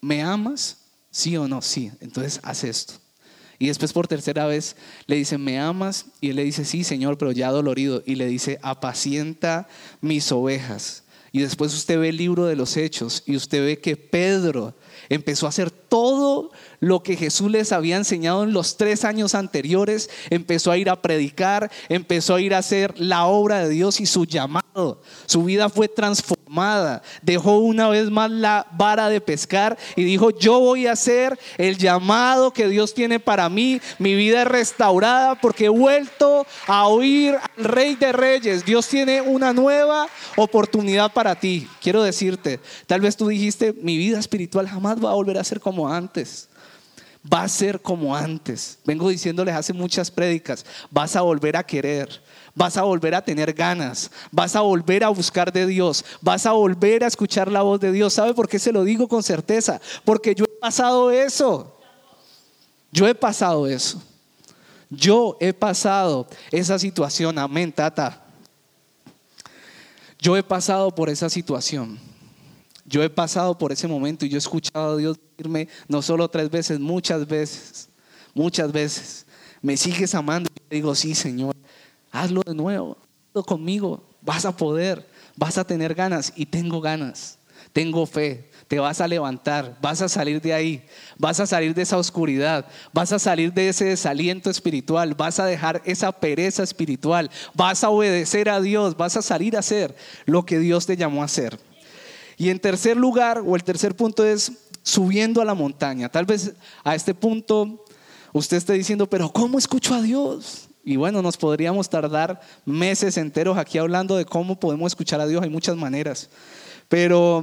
¿me 0.01 0.23
amas? 0.23 0.77
¿Sí 1.11 1.37
o 1.37 1.49
no? 1.49 1.61
Sí. 1.61 1.90
Entonces 2.01 2.38
haz 2.44 2.62
esto. 2.62 2.94
Y 3.64 3.68
después 3.68 3.94
por 3.94 4.07
tercera 4.07 4.44
vez 4.44 4.77
le 5.07 5.16
dice, 5.16 5.38
¿me 5.38 5.59
amas? 5.59 6.05
Y 6.20 6.29
él 6.29 6.37
le 6.37 6.44
dice, 6.44 6.66
sí, 6.66 6.85
Señor, 6.85 7.16
pero 7.16 7.33
ya 7.33 7.50
dolorido. 7.50 8.03
Y 8.05 8.16
le 8.16 8.27
dice, 8.27 8.59
apacienta 8.61 9.68
mis 10.03 10.31
ovejas. 10.33 11.05
Y 11.33 11.40
después 11.40 11.72
usted 11.72 11.98
ve 11.98 12.11
el 12.11 12.18
libro 12.18 12.44
de 12.44 12.57
los 12.57 12.77
hechos 12.77 13.22
y 13.24 13.37
usted 13.37 13.64
ve 13.64 13.79
que 13.79 13.96
Pedro 13.96 14.74
empezó 15.09 15.46
a 15.46 15.48
hacer 15.48 15.70
todo 15.94 16.50
lo 16.80 17.04
que 17.04 17.16
Jesús 17.16 17.52
les 17.52 17.70
había 17.70 17.96
enseñado 17.96 18.42
en 18.42 18.52
los 18.52 18.76
tres 18.76 19.04
años 19.04 19.37
anteriores, 19.37 20.11
empezó 20.28 20.72
a 20.72 20.76
ir 20.76 20.90
a 20.90 21.00
predicar, 21.00 21.70
empezó 21.88 22.35
a 22.35 22.40
ir 22.40 22.52
a 22.52 22.59
hacer 22.59 22.98
la 22.98 23.26
obra 23.26 23.61
de 23.61 23.68
Dios 23.68 24.00
y 24.00 24.07
su 24.07 24.24
llamado. 24.24 25.00
Su 25.26 25.44
vida 25.44 25.68
fue 25.68 25.87
transformada, 25.87 27.00
dejó 27.22 27.59
una 27.59 27.88
vez 27.88 28.11
más 28.11 28.28
la 28.28 28.66
vara 28.72 29.09
de 29.09 29.20
pescar 29.20 29.78
y 29.94 30.02
dijo, 30.02 30.30
yo 30.30 30.59
voy 30.59 30.88
a 30.88 30.92
hacer 30.92 31.38
el 31.59 31.78
llamado 31.78 32.50
que 32.50 32.66
Dios 32.66 32.92
tiene 32.92 33.20
para 33.20 33.48
mí, 33.48 33.80
mi 34.00 34.16
vida 34.16 34.42
es 34.42 34.48
restaurada 34.48 35.37
porque 35.37 35.66
he 35.66 35.68
vuelto 35.68 36.44
a 36.66 36.88
oír 36.88 37.37
al 37.37 37.64
Rey 37.64 37.94
de 37.94 38.11
Reyes, 38.11 38.64
Dios 38.64 38.88
tiene 38.88 39.20
una 39.20 39.52
nueva 39.52 40.09
oportunidad 40.37 41.12
para 41.12 41.37
ti. 41.37 41.68
Quiero 41.80 42.02
decirte, 42.02 42.59
tal 42.88 43.00
vez 43.00 43.16
tú 43.16 43.28
dijiste, 43.28 43.72
mi 43.80 43.96
vida 43.96 44.18
espiritual 44.18 44.68
jamás 44.68 45.02
va 45.02 45.12
a 45.12 45.14
volver 45.14 45.38
a 45.38 45.44
ser 45.44 45.61
como 45.61 45.84
antes 45.88 46.49
va 47.33 47.42
a 47.42 47.49
ser 47.49 47.81
como 47.81 48.14
antes. 48.14 48.79
Vengo 48.85 49.09
diciéndoles 49.09 49.55
hace 49.55 49.73
muchas 49.73 50.11
prédicas, 50.11 50.64
vas 50.90 51.16
a 51.16 51.23
volver 51.23 51.57
a 51.57 51.64
querer, 51.64 52.23
vas 52.55 52.77
a 52.77 52.83
volver 52.83 53.14
a 53.14 53.25
tener 53.25 53.53
ganas, 53.53 54.11
vas 54.31 54.55
a 54.55 54.61
volver 54.61 55.05
a 55.05 55.09
buscar 55.09 55.53
de 55.53 55.66
Dios, 55.66 56.05
vas 56.20 56.47
a 56.47 56.53
volver 56.53 57.05
a 57.05 57.07
escuchar 57.07 57.51
la 57.51 57.62
voz 57.62 57.81
de 57.81 57.92
Dios. 57.92 58.12
¿Sabe 58.12 58.35
por 58.35 58.49
qué 58.49 58.59
se 58.59 58.73
lo 58.73 58.85
digo 58.85 59.09
con 59.09 59.23
certeza? 59.23 59.81
Porque 60.05 60.35
yo 60.35 60.44
he 60.44 60.61
pasado 60.61 61.11
eso. 61.11 61.79
Yo 62.92 63.09
he 63.09 63.14
pasado 63.14 63.66
eso. 63.66 64.03
Yo 64.90 65.37
he 65.40 65.53
pasado 65.53 66.29
esa 66.53 66.79
situación. 66.79 67.38
Amén, 67.38 67.73
tata. 67.73 68.23
Yo 70.20 70.37
he 70.37 70.42
pasado 70.42 70.94
por 70.94 71.09
esa 71.09 71.29
situación. 71.29 71.99
Yo 72.87 73.03
he 73.03 73.11
pasado 73.11 73.57
por 73.57 73.73
ese 73.73 73.88
momento 73.88 74.27
y 74.27 74.29
yo 74.29 74.37
he 74.37 74.38
escuchado 74.38 74.94
a 74.94 74.97
Dios 74.97 75.18
decirme 75.31 75.68
no 75.88 76.03
solo 76.03 76.29
tres 76.29 76.51
veces, 76.51 76.79
muchas 76.79 77.27
veces, 77.27 77.88
muchas 78.35 78.70
veces. 78.70 79.27
Me 79.62 79.77
sigues 79.77 80.14
amando 80.14 80.51
y 80.55 80.61
yo 80.61 80.66
digo, 80.70 80.94
sí, 80.94 81.14
Señor, 81.14 81.57
hazlo 82.12 82.42
de 82.44 82.55
nuevo, 82.55 82.99
hazlo 83.31 83.44
conmigo, 83.44 84.07
vas 84.20 84.44
a 84.44 84.55
poder, 84.55 85.09
vas 85.37 85.57
a 85.57 85.64
tener 85.64 85.94
ganas 85.94 86.33
y 86.37 86.44
tengo 86.44 86.83
ganas, 86.83 87.38
tengo 87.73 88.05
fe, 88.05 88.51
te 88.68 88.79
vas 88.79 89.01
a 89.01 89.09
levantar, 89.09 89.79
vas 89.81 90.03
a 90.03 90.09
salir 90.09 90.42
de 90.42 90.53
ahí, 90.53 90.87
vas 91.18 91.40
a 91.40 91.47
salir 91.47 91.75
de 91.75 91.83
esa 91.83 91.97
oscuridad, 91.97 92.66
vas 92.92 93.12
a 93.12 93.18
salir 93.18 93.53
de 93.53 93.70
ese 93.70 93.87
desaliento 93.87 94.51
espiritual, 94.51 95.14
vas 95.14 95.40
a 95.40 95.47
dejar 95.47 95.81
esa 95.87 96.12
pereza 96.12 96.62
espiritual, 96.62 97.31
vas 97.55 97.83
a 97.83 97.88
obedecer 97.88 98.51
a 98.51 98.61
Dios, 98.61 98.97
vas 98.97 99.16
a 99.16 99.23
salir 99.23 99.57
a 99.57 99.61
hacer 99.61 99.97
lo 100.27 100.44
que 100.44 100.59
Dios 100.59 100.85
te 100.85 100.97
llamó 100.97 101.23
a 101.23 101.27
hacer. 101.27 101.59
Y 102.37 102.51
en 102.51 102.59
tercer 102.59 102.97
lugar, 102.97 103.42
o 103.44 103.57
el 103.57 103.64
tercer 103.64 103.94
punto 103.94 104.25
es 104.25 104.53
subiendo 104.83 105.40
a 105.40 105.44
la 105.44 105.55
montaña. 105.55 106.09
Tal 106.09 106.27
vez 106.27 106.53
a 106.83 106.94
este 106.94 107.14
punto 107.14 107.85
usted 108.33 108.57
esté 108.57 108.75
diciendo, 108.75 109.09
pero 109.09 109.31
¿cómo 109.31 109.59
escucho 109.59 109.94
a 109.94 110.03
Dios? 110.03 110.68
Y 110.85 110.97
bueno, 110.97 111.23
nos 111.23 111.38
podríamos 111.38 111.88
tardar 111.88 112.40
meses 112.66 113.16
enteros 113.16 113.57
aquí 113.57 113.79
hablando 113.79 114.16
de 114.16 114.27
cómo 114.27 114.61
podemos 114.61 114.92
escuchar 114.92 115.20
a 115.20 115.27
Dios. 115.27 115.42
Hay 115.42 115.49
muchas 115.49 115.77
maneras. 115.77 116.29
Pero 116.88 117.42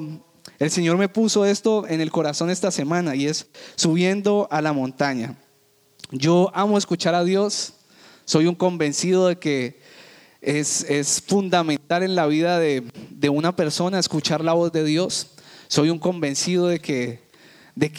el 0.60 0.70
Señor 0.70 0.98
me 0.98 1.10
puso 1.10 1.46
esto 1.46 1.88
en 1.88 2.02
el 2.02 2.12
corazón 2.12 2.52
esta 2.52 2.70
semana 2.70 3.16
y 3.16 3.26
es 3.26 3.48
subiendo 3.76 4.48
a 4.52 4.62
la 4.62 4.74
montaña. 4.74 5.40
Yo 6.12 6.52
amo 6.54 6.78
escuchar 6.78 7.16
a 7.16 7.24
Dios. 7.24 7.74
Soy 8.26 8.46
un 8.46 8.54
convencido 8.54 9.28
de 9.28 9.40
que 9.40 9.81
es, 10.42 11.24
fundamental 11.26 12.04
en 12.04 12.16
la 12.16 12.26
vida 12.26 12.60
de, 12.60 12.84
una 13.30 13.56
persona 13.56 14.00
escuchar 14.00 14.44
la 14.44 14.54
voz 14.54 14.72
de 14.72 14.84
Dios. 14.84 15.28
Soy 15.68 15.90
un 15.90 16.00
convencido 16.00 16.68
de 16.68 16.80
que, 16.80 17.20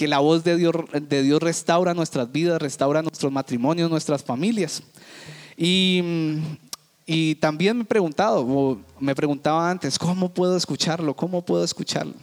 la 0.07 0.19
voz 0.19 0.45
de 0.45 0.57
Dios, 0.57 1.41
restaura 1.41 1.95
nuestras 1.95 2.31
vidas, 2.31 2.61
restaura 2.61 3.03
nuestros 3.03 3.33
matrimonios, 3.33 3.89
nuestras 3.89 4.23
familias. 4.23 4.83
Y, 5.57 6.03
y 7.07 7.37
también 7.37 7.77
me 7.77 7.83
he 7.85 7.87
preguntado, 7.87 8.79
me 8.99 9.15
preguntaba 9.15 9.71
antes, 9.71 9.99
¿cómo 9.99 10.33
puedo 10.33 10.57
escucharlo? 10.57 11.15
¿Cómo 11.15 11.45
puedo 11.45 11.65
escucharlo? 11.65 12.15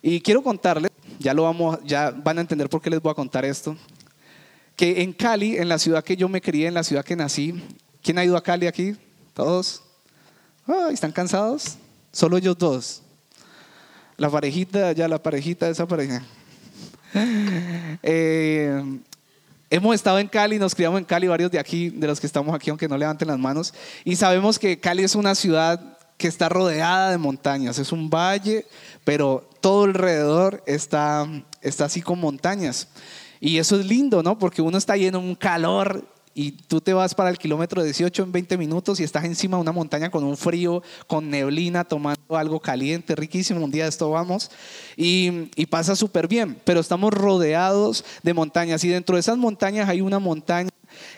Y 0.00 0.20
quiero 0.20 0.42
contarles, 0.42 0.90
ya 1.18 1.34
lo 1.34 1.44
vamos, 1.44 1.78
ya 1.84 2.10
van 2.10 2.38
a 2.38 2.42
entender 2.42 2.68
por 2.68 2.80
qué 2.80 2.90
les 2.90 3.00
voy 3.00 3.10
a 3.10 3.14
contar 3.14 3.44
esto, 3.44 3.76
que 4.76 5.02
en 5.02 5.12
Cali, 5.12 5.56
en 5.56 5.68
la 5.68 5.78
ciudad 5.78 6.04
que 6.04 6.16
yo 6.16 6.28
me 6.28 6.40
crié, 6.40 6.66
en 6.66 6.74
la 6.74 6.84
ciudad 6.84 7.04
que 7.04 7.16
nací, 7.16 7.54
¿quién 8.02 8.18
ha 8.18 8.24
ido 8.24 8.36
a 8.36 8.42
Cali 8.42 8.66
aquí? 8.66 8.94
¿Todos? 9.34 9.82
¿Están 10.92 11.10
cansados? 11.10 11.76
Solo 12.12 12.38
ellos 12.38 12.56
dos. 12.56 13.02
La 14.16 14.30
parejita, 14.30 14.92
ya 14.92 15.08
la 15.08 15.20
parejita 15.20 15.68
esa 15.68 15.86
pareja. 15.86 16.22
Eh, 18.02 18.82
hemos 19.70 19.94
estado 19.94 20.18
en 20.18 20.26
Cali, 20.26 20.58
nos 20.58 20.74
criamos 20.74 20.98
en 20.98 21.04
Cali, 21.04 21.28
varios 21.28 21.50
de 21.50 21.60
aquí, 21.60 21.90
de 21.90 22.08
los 22.08 22.18
que 22.20 22.26
estamos 22.26 22.52
aquí, 22.54 22.70
aunque 22.70 22.88
no 22.88 22.98
levanten 22.98 23.28
las 23.28 23.38
manos, 23.38 23.72
y 24.04 24.16
sabemos 24.16 24.58
que 24.58 24.80
Cali 24.80 25.04
es 25.04 25.14
una 25.14 25.36
ciudad 25.36 25.96
que 26.18 26.26
está 26.26 26.48
rodeada 26.48 27.12
de 27.12 27.18
montañas, 27.18 27.78
es 27.78 27.92
un 27.92 28.10
valle, 28.10 28.66
pero 29.04 29.48
todo 29.60 29.84
alrededor 29.84 30.62
está, 30.66 31.26
está 31.62 31.84
así 31.84 32.02
con 32.02 32.18
montañas. 32.18 32.88
Y 33.40 33.58
eso 33.58 33.78
es 33.78 33.86
lindo, 33.86 34.22
¿no? 34.22 34.38
Porque 34.38 34.60
uno 34.60 34.76
está 34.76 34.96
lleno 34.96 35.20
de 35.20 35.26
un 35.28 35.34
calor 35.36 36.04
y 36.34 36.50
tú 36.52 36.80
te 36.80 36.92
vas 36.92 37.14
para 37.14 37.30
el 37.30 37.38
kilómetro 37.38 37.82
18 37.82 38.24
en 38.24 38.32
20 38.32 38.58
minutos 38.58 38.98
y 38.98 39.04
estás 39.04 39.24
encima 39.24 39.56
de 39.56 39.62
una 39.62 39.72
montaña 39.72 40.10
con 40.10 40.24
un 40.24 40.36
frío, 40.36 40.82
con 41.06 41.30
neblina, 41.30 41.84
tomando 41.84 42.36
algo 42.36 42.60
caliente, 42.60 43.14
riquísimo. 43.14 43.64
Un 43.64 43.70
día 43.70 43.84
de 43.84 43.90
esto 43.90 44.10
vamos 44.10 44.50
y, 44.96 45.48
pasa 45.66 45.96
súper 45.96 46.28
bien, 46.28 46.60
pero 46.64 46.80
estamos 46.80 47.12
rodeados 47.12 48.04
de 48.22 48.34
montañas 48.34 48.84
y 48.84 48.88
dentro 48.88 49.16
de 49.16 49.20
esas 49.20 49.38
montañas 49.38 49.88
hay 49.88 50.00
una 50.00 50.18
montaña 50.18 50.70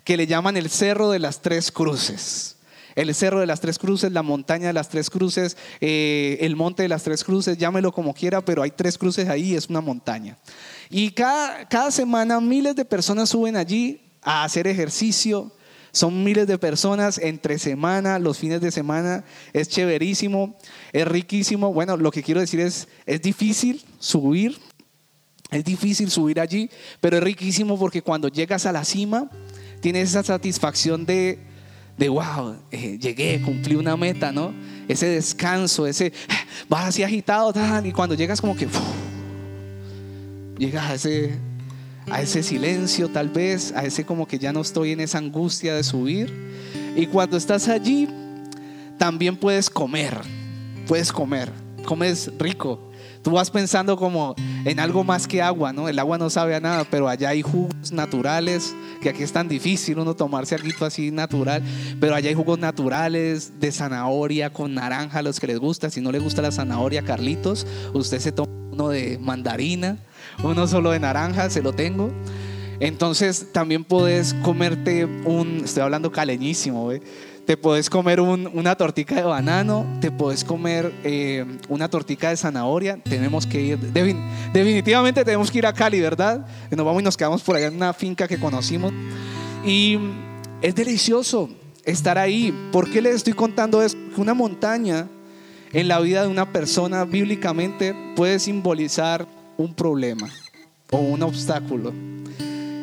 que 0.05 0.17
le 0.17 0.27
llaman 0.27 0.57
el 0.57 0.71
Cerro 0.71 1.11
de 1.11 1.19
las 1.19 1.41
Tres 1.41 1.73
Cruces 1.73 2.53
el 2.95 3.15
Cerro 3.15 3.41
de 3.41 3.47
las 3.47 3.61
Tres 3.61 3.79
Cruces, 3.79 4.11
la 4.11 4.23
montaña 4.23 4.69
de 4.69 4.73
las 4.73 4.89
Tres 4.89 5.11
Cruces, 5.11 5.59
eh, 5.83 6.39
el 6.41 6.57
monte 6.57 6.83
de 6.83 6.89
las 6.89 7.03
Tres 7.03 7.25
Cruces, 7.25 7.59
llámelo 7.59 7.93
como 7.93 8.15
quiera, 8.15 8.43
pero 8.43 8.63
hay 8.63 8.71
tres 8.71 8.97
cruces 8.97 9.29
ahí, 9.29 9.55
es 9.55 9.69
una 9.69 9.83
montaña. 9.83 10.39
Y 10.89 11.11
cada, 11.11 11.69
cada 11.69 11.91
semana 11.91 12.41
miles 12.41 12.75
de 12.75 12.87
personas 12.87 13.29
suben 13.29 13.55
allí 13.55 14.06
a 14.27 14.45
hacer 14.45 14.67
ejercicio. 14.67 15.53
Son 15.93 16.23
miles 16.23 16.47
de 16.47 16.59
personas 16.59 17.17
entre 17.17 17.59
semana, 17.59 18.19
los 18.19 18.37
fines 18.37 18.61
de 18.61 18.71
semana. 18.71 19.25
Es 19.55 19.69
chéverísimo, 19.69 20.59
es 20.93 21.09
riquísimo. 21.09 21.73
Bueno, 21.73 21.97
lo 21.97 22.11
que 22.11 22.23
quiero 22.23 22.41
decir 22.41 22.61
es, 22.61 22.89
es 23.07 23.23
difícil 23.23 23.83
subir, 23.99 24.59
es 25.51 25.65
difícil 25.65 26.11
subir 26.11 26.41
allí, 26.41 26.69
pero 27.01 27.17
es 27.17 27.23
riquísimo 27.23 27.79
porque 27.79 28.03
cuando 28.03 28.29
llegas 28.29 28.67
a 28.67 28.73
la 28.73 28.85
cima, 28.85 29.31
tienes 29.81 30.11
esa 30.11 30.23
satisfacción 30.23 31.07
de, 31.07 31.39
de 31.97 32.09
wow, 32.09 32.57
eh, 32.73 32.99
llegué, 32.99 33.41
cumplí 33.41 33.77
una 33.77 33.97
meta, 33.97 34.33
¿no? 34.33 34.53
Ese 34.89 35.07
descanso, 35.07 35.87
ese, 35.87 36.12
vas 36.69 36.89
así 36.89 37.05
agitado, 37.05 37.55
y 37.85 37.93
cuando 37.93 38.17
llegas 38.17 38.41
como 38.41 38.57
que, 38.57 38.69
llegas 40.59 40.91
a 40.91 40.95
ese 40.95 41.39
a 42.11 42.23
ese 42.23 42.42
silencio 42.42 43.09
tal 43.09 43.29
vez, 43.29 43.73
a 43.73 43.85
ese 43.85 44.05
como 44.05 44.27
que 44.27 44.38
ya 44.38 44.53
no 44.53 44.61
estoy 44.61 44.92
en 44.92 45.01
esa 45.01 45.19
angustia 45.19 45.75
de 45.75 45.83
subir. 45.83 46.33
Y 46.97 47.07
cuando 47.07 47.37
estás 47.37 47.69
allí, 47.69 48.09
también 48.99 49.37
puedes 49.37 49.68
comer, 49.68 50.18
puedes 50.87 51.12
comer, 51.12 51.51
comes 51.85 52.31
rico. 52.39 52.81
Tú 53.22 53.33
vas 53.33 53.51
pensando 53.51 53.97
como 53.97 54.37
en 54.64 54.78
algo 54.78 55.03
más 55.03 55.26
que 55.26 55.43
agua, 55.43 55.72
¿no? 55.72 55.89
El 55.89 55.99
agua 55.99 56.16
no 56.16 56.31
sabe 56.31 56.55
a 56.55 56.61
nada, 56.61 56.85
pero 56.89 57.09
allá 57.09 57.31
hay 57.31 57.43
jugos 57.43 57.91
naturales, 57.91 58.72
que 59.03 59.09
aquí 59.09 59.24
es 59.24 59.33
tan 59.33 59.49
difícil 59.49 59.99
uno 59.99 60.14
tomarse 60.14 60.55
algo 60.55 60.85
así 60.85 61.11
natural, 61.11 61.61
pero 62.01 62.14
allá 62.14 62.28
hay 62.28 62.37
jugos 62.37 62.61
naturales 62.61 63.59
de 63.59 63.72
zanahoria 63.72 64.53
con 64.53 64.74
naranja, 64.74 65.22
los 65.22 65.41
que 65.41 65.49
les 65.49 65.59
gusta. 65.59 65.91
Si 65.91 66.01
no 66.01 66.12
le 66.12 66.20
gusta 66.20 66.41
la 66.41 66.53
zanahoria, 66.53 67.03
Carlitos, 67.03 67.66
usted 67.95 68.20
se 68.20 68.31
toma 68.31 68.53
uno 68.70 68.91
de 68.91 69.18
mandarina, 69.18 69.99
uno 70.43 70.66
solo 70.66 70.91
de 70.91 71.01
naranja, 71.01 71.51
se 71.51 71.62
lo 71.62 71.72
tengo. 71.72 72.11
Entonces 72.80 73.53
también 73.53 73.84
puedes 73.84 74.34
comerte 74.34 75.05
un, 75.05 75.62
estoy 75.64 75.82
hablando 75.82 76.12
caleñísimo, 76.12 76.89
¿ve? 76.89 77.01
te 77.47 77.57
puedes 77.57 77.89
comer 77.89 78.20
una 78.20 78.74
tortica 78.74 79.14
de 79.14 79.22
banano, 79.22 79.87
te 80.01 80.11
puedes 80.11 80.43
comer 80.43 80.93
eh, 81.05 81.45
una 81.68 81.89
tortica 81.89 82.30
de 82.30 82.37
zanahoria. 82.37 82.99
Tenemos 83.05 83.47
que 83.47 83.61
ir, 83.61 83.78
definitivamente 84.53 85.24
tenemos 85.24 85.51
que 85.51 85.59
ir 85.59 85.66
a 85.66 85.72
Cali, 85.72 86.01
¿verdad? 86.01 86.45
Nos 86.72 86.84
vamos 86.84 87.03
y 87.03 87.05
nos 87.05 87.16
quedamos 87.16 87.43
por 87.43 87.55
allá 87.55 87.68
en 87.68 87.76
una 87.76 87.93
finca 87.93 88.26
que 88.26 88.39
conocimos. 88.41 88.93
Y 89.64 89.97
es 90.61 90.74
delicioso 90.74 91.49
estar 91.84 92.18
ahí. 92.18 92.53
¿Por 92.72 92.91
qué 92.91 93.01
les 93.01 93.14
estoy 93.14 93.32
contando 93.32 93.80
esto? 93.80 93.99
Una 94.16 94.34
montaña 94.34 95.07
en 95.72 95.87
la 95.87 96.01
vida 96.01 96.22
de 96.22 96.28
una 96.28 96.53
persona 96.53 97.05
bíblicamente 97.05 97.95
puede 98.16 98.41
simbolizar 98.41 99.28
un 99.57 99.75
problema 99.75 100.29
o 100.91 100.99
un 100.99 101.23
obstáculo. 101.23 101.93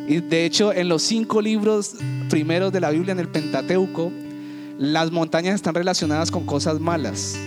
Y 0.08 0.20
de 0.20 0.46
hecho, 0.46 0.74
en 0.74 0.90
los 0.90 1.02
cinco 1.02 1.42
libros 1.42 1.96
primeros 2.30 2.74
de 2.74 2.82
la 2.82 2.90
Biblia, 2.90 3.14
en 3.14 3.20
el 3.20 3.30
Pentateuco, 3.30 4.12
las 4.78 5.12
montañas 5.12 5.56
están 5.56 5.76
relacionadas 5.76 6.32
con 6.32 6.46
cosas 6.46 6.80
malas. 6.80 7.38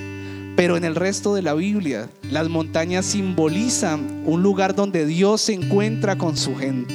Pero 0.57 0.79
en 0.79 0.85
el 0.85 0.95
resto 0.95 1.35
de 1.35 1.43
la 1.43 1.53
Biblia, 1.53 2.09
las 2.31 2.49
montañas 2.49 3.05
simbolizan 3.05 4.23
un 4.25 4.43
lugar 4.43 4.75
donde 4.75 5.05
Dios 5.05 5.43
se 5.43 5.53
encuentra 5.53 6.17
con 6.17 6.37
su 6.37 6.57
gente. 6.57 6.95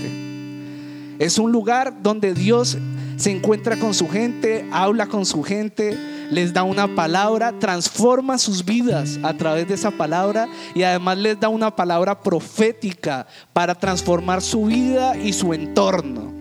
Es 1.20 1.38
un 1.38 1.52
lugar 1.52 2.02
donde 2.02 2.34
Dios 2.34 2.80
se 3.18 3.30
encuentra 3.30 3.78
con 3.78 3.94
su 3.94 4.10
gente, 4.10 4.66
habla 4.72 5.06
con 5.06 5.28
su 5.28 5.44
gente, 5.44 5.96
les 6.32 6.54
da 6.54 6.64
una 6.64 6.96
palabra, 6.96 7.60
transforma 7.60 8.38
sus 8.38 8.64
vidas 8.64 9.20
a 9.22 9.34
través 9.36 9.68
de 9.68 9.74
esa 9.74 9.92
palabra 9.92 10.48
y 10.74 10.84
además 10.84 11.18
les 11.18 11.38
da 11.38 11.50
una 11.50 11.76
palabra 11.76 12.22
profética 12.22 13.28
para 13.52 13.76
transformar 13.76 14.42
su 14.42 14.66
vida 14.66 15.18
y 15.18 15.34
su 15.34 15.54
entorno. 15.54 16.32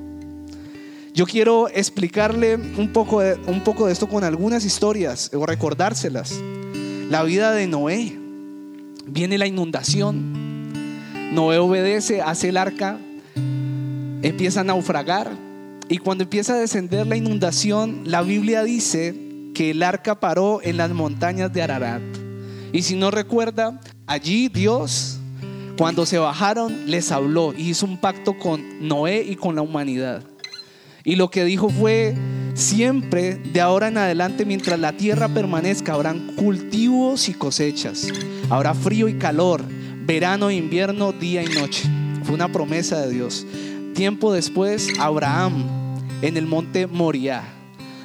Yo 1.13 1.27
quiero 1.27 1.69
explicarle 1.69 2.55
un 2.55 2.93
poco, 2.93 3.21
de, 3.21 3.35
un 3.49 3.65
poco 3.65 3.87
de 3.87 3.93
esto 3.93 4.09
con 4.09 4.23
algunas 4.23 4.65
historias 4.65 5.29
o 5.35 5.45
recordárselas. 5.45 6.41
La 7.11 7.25
vida 7.25 7.51
de 7.53 7.67
Noé. 7.67 8.17
Viene 9.07 9.39
la 9.39 9.49
inundación. 9.49 10.73
Noé 11.35 11.59
obedece, 11.59 12.23
hace 12.23 12.51
el 12.51 12.59
arca, 12.59 12.97
empieza 14.23 14.61
a 14.61 14.65
naufragar. 14.65 15.33
Y 15.89 15.99
cuando 15.99 16.23
empieza 16.23 16.55
a 16.55 16.59
descender 16.59 17.09
la 17.09 17.17
inundación, 17.17 18.03
la 18.05 18.23
Biblia 18.23 18.63
dice 18.63 19.30
que 19.61 19.73
el 19.73 19.83
arca 19.83 20.19
paró 20.19 20.61
en 20.63 20.79
las 20.79 20.91
montañas 20.91 21.53
de 21.53 21.61
Ararat. 21.61 22.01
Y 22.73 22.81
si 22.81 22.97
no 22.97 23.11
recuerda, 23.11 23.79
allí 24.07 24.49
Dios, 24.49 25.19
cuando 25.77 26.07
se 26.07 26.17
bajaron, 26.17 26.87
les 26.87 27.13
habló 27.13 27.53
y 27.53 27.69
hizo 27.69 27.85
un 27.85 27.99
pacto 27.99 28.39
con 28.39 28.89
Noé 28.89 29.23
y 29.23 29.37
con 29.37 29.55
la 29.55 29.61
humanidad. 29.61 30.25
Y 31.05 31.17
lo 31.17 31.31
que 31.31 31.45
dijo 31.45 31.69
fue, 31.69 32.15
siempre 32.55 33.35
de 33.35 33.61
ahora 33.61 33.89
en 33.89 33.99
adelante, 33.99 34.47
mientras 34.47 34.81
la 34.81 34.95
tierra 34.95 35.29
permanezca, 35.29 35.93
habrán 35.93 36.37
cultivos 36.37 37.29
y 37.29 37.35
cosechas. 37.35 38.09
Habrá 38.49 38.73
frío 38.73 39.09
y 39.09 39.19
calor, 39.19 39.63
verano 40.07 40.49
e 40.49 40.55
invierno, 40.55 41.13
día 41.13 41.43
y 41.43 41.49
noche. 41.49 41.87
Fue 42.23 42.35
una 42.35 42.51
promesa 42.51 42.99
de 43.03 43.13
Dios. 43.13 43.47
Tiempo 43.95 44.33
después, 44.33 44.89
Abraham 44.99 45.67
en 46.23 46.39
el 46.39 46.47
monte 46.47 46.87
Moriah. 46.87 47.60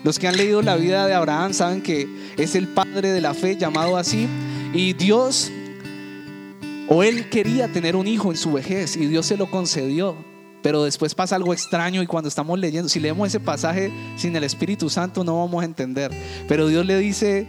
Los 0.06 0.20
que 0.20 0.28
han 0.28 0.38
leído 0.38 0.62
la 0.62 0.76
vida 0.76 1.08
de 1.08 1.16
Abraham 1.16 1.52
saben 1.52 1.82
que 1.82 2.08
es 2.38 2.54
el 2.54 2.68
padre 2.68 3.12
de 3.12 3.22
la 3.22 3.34
fe 3.34 3.58
llamado 3.58 3.98
así. 3.98 4.28
Y 4.72 4.94
Dios, 4.94 5.52
o 6.88 7.02
él 7.02 7.28
quería 7.28 7.70
tener 7.70 7.96
un 7.96 8.06
hijo 8.06 8.30
en 8.30 8.38
su 8.38 8.54
vejez 8.54 8.98
y 8.98 9.08
Dios 9.08 9.26
se 9.26 9.36
lo 9.36 9.50
concedió. 9.50 10.16
Pero 10.62 10.84
después 10.84 11.16
pasa 11.16 11.36
algo 11.36 11.54
extraño 11.54 12.04
y 12.04 12.06
cuando 12.06 12.28
estamos 12.28 12.60
leyendo, 12.60 12.88
si 12.88 13.00
leemos 13.00 13.30
ese 13.30 13.40
pasaje 13.40 13.92
sin 14.16 14.36
el 14.36 14.44
Espíritu 14.44 14.92
Santo 14.92 15.24
no 15.24 15.40
vamos 15.40 15.64
a 15.64 15.66
entender. 15.66 16.12
Pero 16.48 16.68
Dios 16.68 16.86
le 16.86 17.00
dice, 17.00 17.48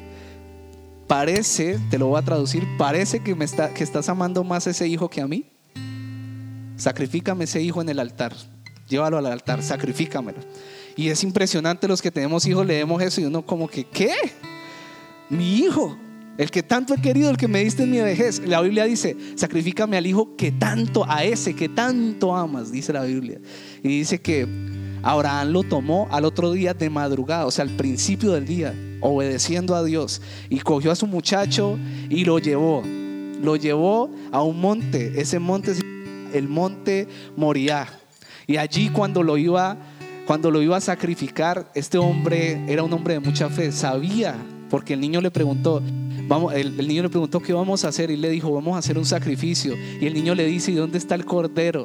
parece, 1.07 1.79
te 1.91 1.99
lo 1.99 2.07
voy 2.07 2.19
a 2.19 2.25
traducir, 2.25 2.67
parece 2.79 3.21
que, 3.21 3.35
me 3.35 3.45
está, 3.45 3.75
que 3.75 3.85
estás 3.85 4.09
amando 4.09 4.45
más 4.45 4.67
a 4.67 4.71
ese 4.71 4.89
hijo 4.89 5.11
que 5.11 5.21
a 5.21 5.29
mí. 5.29 5.45
Sacrifícame 6.79 7.45
ese 7.45 7.61
hijo 7.61 7.83
en 7.83 7.91
el 7.91 7.99
altar. 7.99 8.35
Llévalo 8.89 9.19
al 9.19 9.27
altar, 9.27 9.63
sacrifícamelo. 9.63 10.39
Y 10.97 11.11
es 11.11 11.23
impresionante 11.23 11.87
los 11.87 12.01
que 12.01 12.11
tenemos 12.11 12.47
hijos, 12.47 12.67
leemos 12.67 13.03
eso 13.03 13.21
y 13.21 13.25
uno 13.25 13.45
como 13.45 13.69
que, 13.69 13.85
¿qué? 13.85 14.15
Mi 15.29 15.59
hijo. 15.59 15.97
El 16.39 16.51
que 16.51 16.63
tanto 16.63 16.95
he 16.95 17.01
querido, 17.01 17.31
el 17.31 17.37
que 17.37 17.49
me 17.49 17.63
diste 17.63 17.85
en 17.85 17.91
mi 17.91 18.01
vejez. 18.01 18.41
La 18.47 18.61
Biblia 18.61 18.85
dice, 18.85 19.17
sacrifícame 19.37 19.97
al 19.97 20.07
hijo 20.07 20.37
que 20.37 20.53
tanto, 20.53 21.05
a 21.09 21.25
ese 21.25 21.55
que 21.55 21.69
tanto 21.69 22.35
amas, 22.35 22.73
dice 22.73 22.93
la 22.93 23.05
Biblia. 23.05 23.39
Y 23.83 23.89
dice 23.89 24.21
que 24.21 24.47
Abraham 25.03 25.49
lo 25.49 25.63
tomó 25.63 26.09
al 26.11 26.25
otro 26.25 26.53
día 26.53 26.75
de 26.75 26.91
madrugada, 26.91 27.47
o 27.47 27.51
sea, 27.51 27.65
al 27.65 27.71
principio 27.71 28.33
del 28.33 28.45
día, 28.45 28.75
obedeciendo 29.01 29.75
a 29.75 29.85
Dios. 29.85 30.21
Y 30.51 30.61
cogió 30.61 30.91
a 30.93 30.97
su 30.97 31.07
muchacho 31.07 31.79
y 32.11 32.25
lo 32.25 32.39
llevó. 32.39 32.83
Lo 33.43 33.57
llevó 33.57 34.11
a 34.33 34.43
un 34.43 34.61
monte. 34.61 35.21
Ese 35.21 35.39
monte 35.39 35.73
el 36.33 36.49
monte 36.49 37.09
Moriah. 37.37 37.87
Y 38.47 38.59
allí 38.59 38.91
cuando 38.91 39.23
lo 39.23 39.39
iba, 39.39 39.79
cuando 40.27 40.51
lo 40.51 40.61
iba 40.61 40.77
a 40.77 40.81
sacrificar, 40.81 41.71
este 41.75 41.99
hombre 41.99 42.61
era 42.67 42.83
un 42.83 42.93
hombre 42.93 43.15
de 43.15 43.21
mucha 43.21 43.49
fe. 43.49 43.71
Sabía, 43.71 44.37
porque 44.69 44.95
el 44.95 45.01
niño 45.01 45.21
le 45.21 45.31
preguntó, 45.31 45.81
el, 46.53 46.89
niño 46.89 47.05
le 47.05 47.09
preguntó 47.09 47.41
qué 47.41 47.53
vamos 47.53 47.85
a 47.85 47.89
hacer 47.89 48.11
y 48.11 48.17
le 48.17 48.29
dijo, 48.31 48.53
vamos 48.53 48.75
a 48.75 48.79
hacer 48.79 48.99
un 48.99 49.07
sacrificio. 49.07 49.75
Y 50.01 50.07
el 50.07 50.15
niño 50.15 50.35
le 50.35 50.45
dice, 50.47 50.73
¿y 50.73 50.75
dónde 50.75 50.99
está 50.99 51.15
el 51.15 51.25
cordero? 51.25 51.85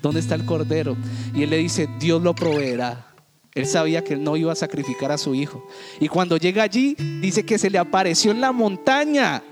¿Dónde 0.00 0.20
está 0.20 0.36
el 0.36 0.44
cordero? 0.44 0.96
Y 1.34 1.42
él 1.42 1.50
le 1.50 1.58
dice, 1.58 1.88
Dios 1.98 2.22
lo 2.22 2.36
proveerá. 2.36 3.08
Él 3.52 3.66
sabía 3.66 4.04
que 4.04 4.14
él 4.14 4.22
no 4.22 4.36
iba 4.36 4.52
a 4.52 4.56
sacrificar 4.56 5.10
a 5.10 5.18
su 5.18 5.34
hijo. 5.34 5.66
Y 5.98 6.06
cuando 6.06 6.36
llega 6.36 6.62
allí, 6.62 6.94
dice 7.20 7.44
que 7.44 7.58
se 7.58 7.68
le 7.68 7.78
apareció 7.78 8.30
en 8.30 8.40
la 8.40 8.52
montaña 8.52 9.42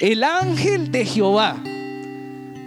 el 0.00 0.22
ángel 0.22 0.92
de 0.92 1.04
Jehová. 1.04 1.60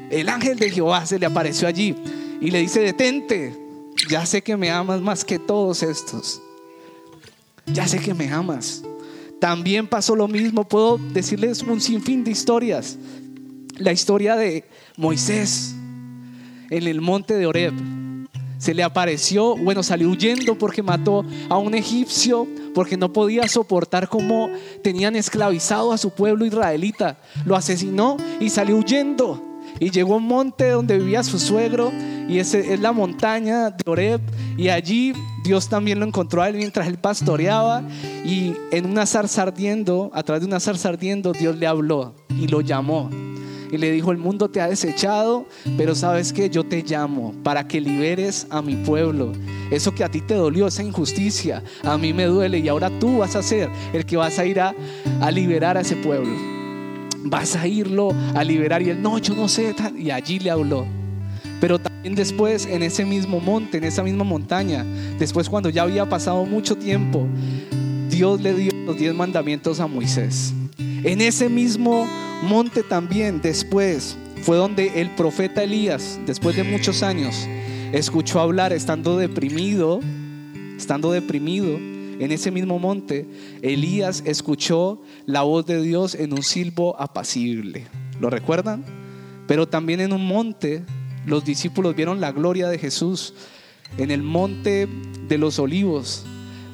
El 0.09 0.27
ángel 0.27 0.59
de 0.59 0.69
Jehová 0.69 1.05
se 1.05 1.17
le 1.17 1.25
apareció 1.25 1.65
allí 1.67 1.95
y 2.41 2.51
le 2.51 2.59
dice, 2.59 2.81
detente, 2.81 3.66
ya 4.09 4.25
sé 4.25 4.41
que 4.41 4.57
me 4.57 4.69
amas 4.69 5.01
más 5.01 5.23
que 5.23 5.39
todos 5.39 5.83
estos. 5.83 6.41
Ya 7.65 7.87
sé 7.87 7.99
que 7.99 8.13
me 8.13 8.31
amas. 8.31 8.83
También 9.39 9.87
pasó 9.87 10.15
lo 10.15 10.27
mismo, 10.27 10.67
puedo 10.67 10.97
decirles 10.97 11.61
un 11.61 11.79
sinfín 11.79 12.23
de 12.23 12.31
historias. 12.31 12.97
La 13.77 13.91
historia 13.91 14.35
de 14.35 14.65
Moisés 14.95 15.75
en 16.69 16.87
el 16.87 17.01
monte 17.01 17.35
de 17.35 17.45
Oreb. 17.45 17.73
Se 18.57 18.73
le 18.73 18.81
apareció, 18.81 19.55
bueno, 19.55 19.83
salió 19.83 20.09
huyendo 20.09 20.57
porque 20.57 20.81
mató 20.81 21.23
a 21.47 21.57
un 21.57 21.75
egipcio, 21.75 22.47
porque 22.73 22.97
no 22.97 23.13
podía 23.13 23.47
soportar 23.47 24.09
cómo 24.09 24.49
tenían 24.83 25.15
esclavizado 25.15 25.93
a 25.93 25.97
su 25.97 26.09
pueblo 26.09 26.45
israelita. 26.45 27.19
Lo 27.45 27.55
asesinó 27.55 28.17
y 28.39 28.49
salió 28.49 28.77
huyendo. 28.77 29.43
Y 29.79 29.91
llegó 29.91 30.15
a 30.15 30.17
un 30.17 30.27
monte 30.27 30.69
donde 30.71 30.97
vivía 30.97 31.23
su 31.23 31.37
suegro, 31.37 31.91
y 32.28 32.39
ese 32.39 32.73
es 32.73 32.80
la 32.80 32.91
montaña 32.91 33.69
de 33.69 33.84
Oreb. 33.86 34.21
Y 34.57 34.69
allí 34.69 35.13
Dios 35.43 35.69
también 35.69 35.99
lo 35.99 36.05
encontró 36.05 36.41
a 36.41 36.49
él 36.49 36.57
mientras 36.57 36.88
él 36.88 36.97
pastoreaba. 36.97 37.84
Y 38.25 38.53
en 38.71 38.86
una 38.86 39.05
zarza 39.05 39.43
ardiendo, 39.43 40.11
a 40.13 40.23
través 40.23 40.41
de 40.41 40.47
una 40.47 40.59
zarza 40.59 40.89
ardiendo, 40.89 41.32
Dios 41.32 41.55
le 41.55 41.67
habló 41.67 42.15
y 42.30 42.47
lo 42.47 42.61
llamó. 42.61 43.09
Y 43.71 43.78
le 43.78 43.91
dijo, 43.91 44.11
el 44.11 44.17
mundo 44.17 44.49
te 44.49 44.61
ha 44.61 44.67
desechado, 44.69 45.45
pero 45.78 45.93
sabes 45.93 46.32
que 46.32 46.49
yo 46.49 46.63
te 46.63 46.84
llamo 46.84 47.34
para 47.43 47.67
que 47.67 47.82
liberes 47.82 48.47
a 48.49 48.61
mi 48.61 48.75
pueblo. 48.78 49.34
Eso 49.71 49.93
que 49.93 50.05
a 50.05 50.09
ti 50.09 50.21
te 50.21 50.36
dolió, 50.36 50.67
esa 50.67 50.84
injusticia, 50.84 51.63
a 51.84 51.97
mí 51.97 52.13
me 52.13 52.25
duele 52.25 52.59
y 52.59 52.69
ahora 52.69 52.89
tú 52.89 53.17
vas 53.17 53.36
a 53.36 53.43
ser 53.43 53.69
el 53.91 54.05
que 54.05 54.15
vas 54.15 54.39
a 54.39 54.45
ir 54.45 54.61
a, 54.61 54.73
a 55.19 55.32
liberar 55.32 55.78
a 55.78 55.82
ese 55.82 55.95
pueblo 55.97 56.32
vas 57.30 57.57
a 57.57 57.67
irlo 57.67 58.11
a 58.36 58.43
liberar. 58.43 58.82
Y 58.82 58.89
él, 58.89 59.01
no, 59.01 59.17
yo 59.17 59.36
no 59.36 59.47
sé. 59.49 59.75
Y 59.97 60.11
allí 60.11 60.39
le 60.39 60.49
habló. 60.49 60.86
Pero 61.59 61.79
también 61.79 62.15
después, 62.15 62.65
en 62.65 62.83
ese 62.83 63.03
mismo 63.05 63.39
monte, 63.39 63.77
en 63.77 63.83
esa 63.83 64.03
misma 64.03 64.23
montaña, 64.23 64.85
después 65.17 65.49
cuando 65.49 65.69
ya 65.69 65.83
había 65.83 66.07
pasado 66.07 66.45
mucho 66.45 66.75
tiempo, 66.75 67.27
Dios 68.09 68.41
le 68.41 68.53
dio 68.53 68.71
los 68.85 68.97
diez 68.97 69.13
mandamientos 69.13 69.79
a 69.79 69.87
Moisés. 69.87 70.53
En 70.77 71.21
ese 71.21 71.49
mismo 71.49 72.07
monte 72.43 72.83
también, 72.83 73.41
después, 73.41 74.17
fue 74.43 74.57
donde 74.57 75.01
el 75.01 75.09
profeta 75.11 75.63
Elías, 75.63 76.19
después 76.25 76.55
de 76.55 76.63
muchos 76.63 77.03
años, 77.03 77.47
escuchó 77.91 78.39
hablar 78.39 78.73
estando 78.73 79.17
deprimido, 79.17 79.99
estando 80.77 81.11
deprimido, 81.11 81.77
en 82.19 82.31
ese 82.31 82.49
mismo 82.49 82.79
monte, 82.79 83.27
Elías 83.61 84.23
escuchó 84.25 85.01
la 85.25 85.43
voz 85.43 85.65
de 85.65 85.81
Dios 85.81 86.15
en 86.15 86.33
un 86.33 86.41
silbo 86.41 86.99
apacible. 86.99 87.85
¿Lo 88.19 88.29
recuerdan? 88.29 88.83
Pero 89.47 89.67
también 89.67 90.01
en 90.01 90.13
un 90.13 90.25
monte, 90.25 90.83
los 91.28 91.45
discípulos 91.45 91.95
vieron 91.95 92.19
la 92.19 92.32
gloria 92.32 92.67
de 92.69 92.80
Jesús. 92.80 93.36
En 93.97 94.09
el 94.09 94.23
monte 94.23 94.88
de 95.28 95.38
los 95.38 95.59
olivos, 95.59 96.25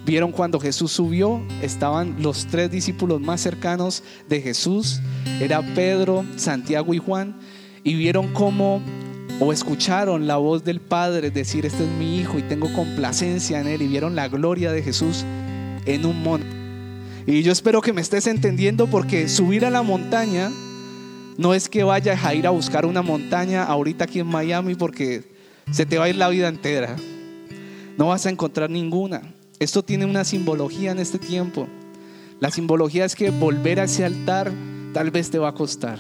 Vieron 0.06 0.34
cuando 0.34 0.60
Jesús 0.60 0.92
subió, 0.92 1.42
estaban 1.62 2.18
los 2.22 2.48
tres 2.48 2.70
discípulos 2.70 3.22
más 3.22 3.40
cercanos 3.40 4.04
de 4.28 4.42
Jesús, 4.42 5.00
era 5.40 5.62
Pedro, 5.76 6.26
Santiago 6.36 6.94
y 6.94 6.98
Juan, 6.98 7.38
y 7.86 7.96
vieron 7.96 8.34
cómo 8.34 8.82
o 9.40 9.54
escucharon 9.54 10.28
la 10.28 10.36
voz 10.36 10.66
del 10.66 10.82
Padre 10.82 11.32
decir, 11.32 11.66
este 11.66 11.86
es 11.86 11.90
mi 11.90 12.20
Hijo 12.20 12.38
y 12.38 12.42
tengo 12.44 12.72
complacencia 12.74 13.62
en 13.62 13.68
Él, 13.68 13.82
y 13.82 13.88
vieron 13.88 14.14
la 14.14 14.28
gloria 14.28 14.74
de 14.74 14.84
Jesús 14.84 15.24
en 15.86 16.06
un 16.06 16.22
monte. 16.22 16.48
Y 17.26 17.42
yo 17.42 17.54
espero 17.54 17.80
que 17.80 17.94
me 17.94 18.02
estés 18.02 18.28
entendiendo 18.28 18.88
porque 18.88 19.30
subir 19.30 19.64
a 19.64 19.70
la 19.70 19.84
montaña 19.84 20.52
no 21.38 21.54
es 21.54 21.70
que 21.70 21.84
vayas 21.84 22.24
a 22.24 22.34
ir 22.34 22.46
a 22.46 22.52
buscar 22.52 22.86
una 22.86 23.02
montaña 23.02 23.64
ahorita 23.64 24.06
aquí 24.06 24.20
en 24.20 24.28
Miami 24.28 24.76
porque 24.76 25.34
se 25.72 25.86
te 25.86 25.98
va 25.98 26.06
a 26.06 26.10
ir 26.10 26.16
la 26.16 26.30
vida 26.30 26.48
entera. 26.48 26.96
No 27.98 28.08
vas 28.08 28.26
a 28.26 28.30
encontrar 28.30 28.70
ninguna. 28.70 29.22
Esto 29.60 29.84
tiene 29.84 30.06
una 30.06 30.24
simbología 30.24 30.92
en 30.92 31.00
este 31.00 31.20
tiempo. 31.20 31.68
La 32.40 32.52
simbología 32.52 33.06
es 33.06 33.16
que 33.16 33.30
volver 33.30 33.80
a 33.80 33.86
ese 33.86 34.06
altar 34.06 34.52
tal 34.94 35.12
vez 35.12 35.30
te 35.30 35.40
va 35.40 35.50
a 35.50 35.54
costar. 35.54 36.00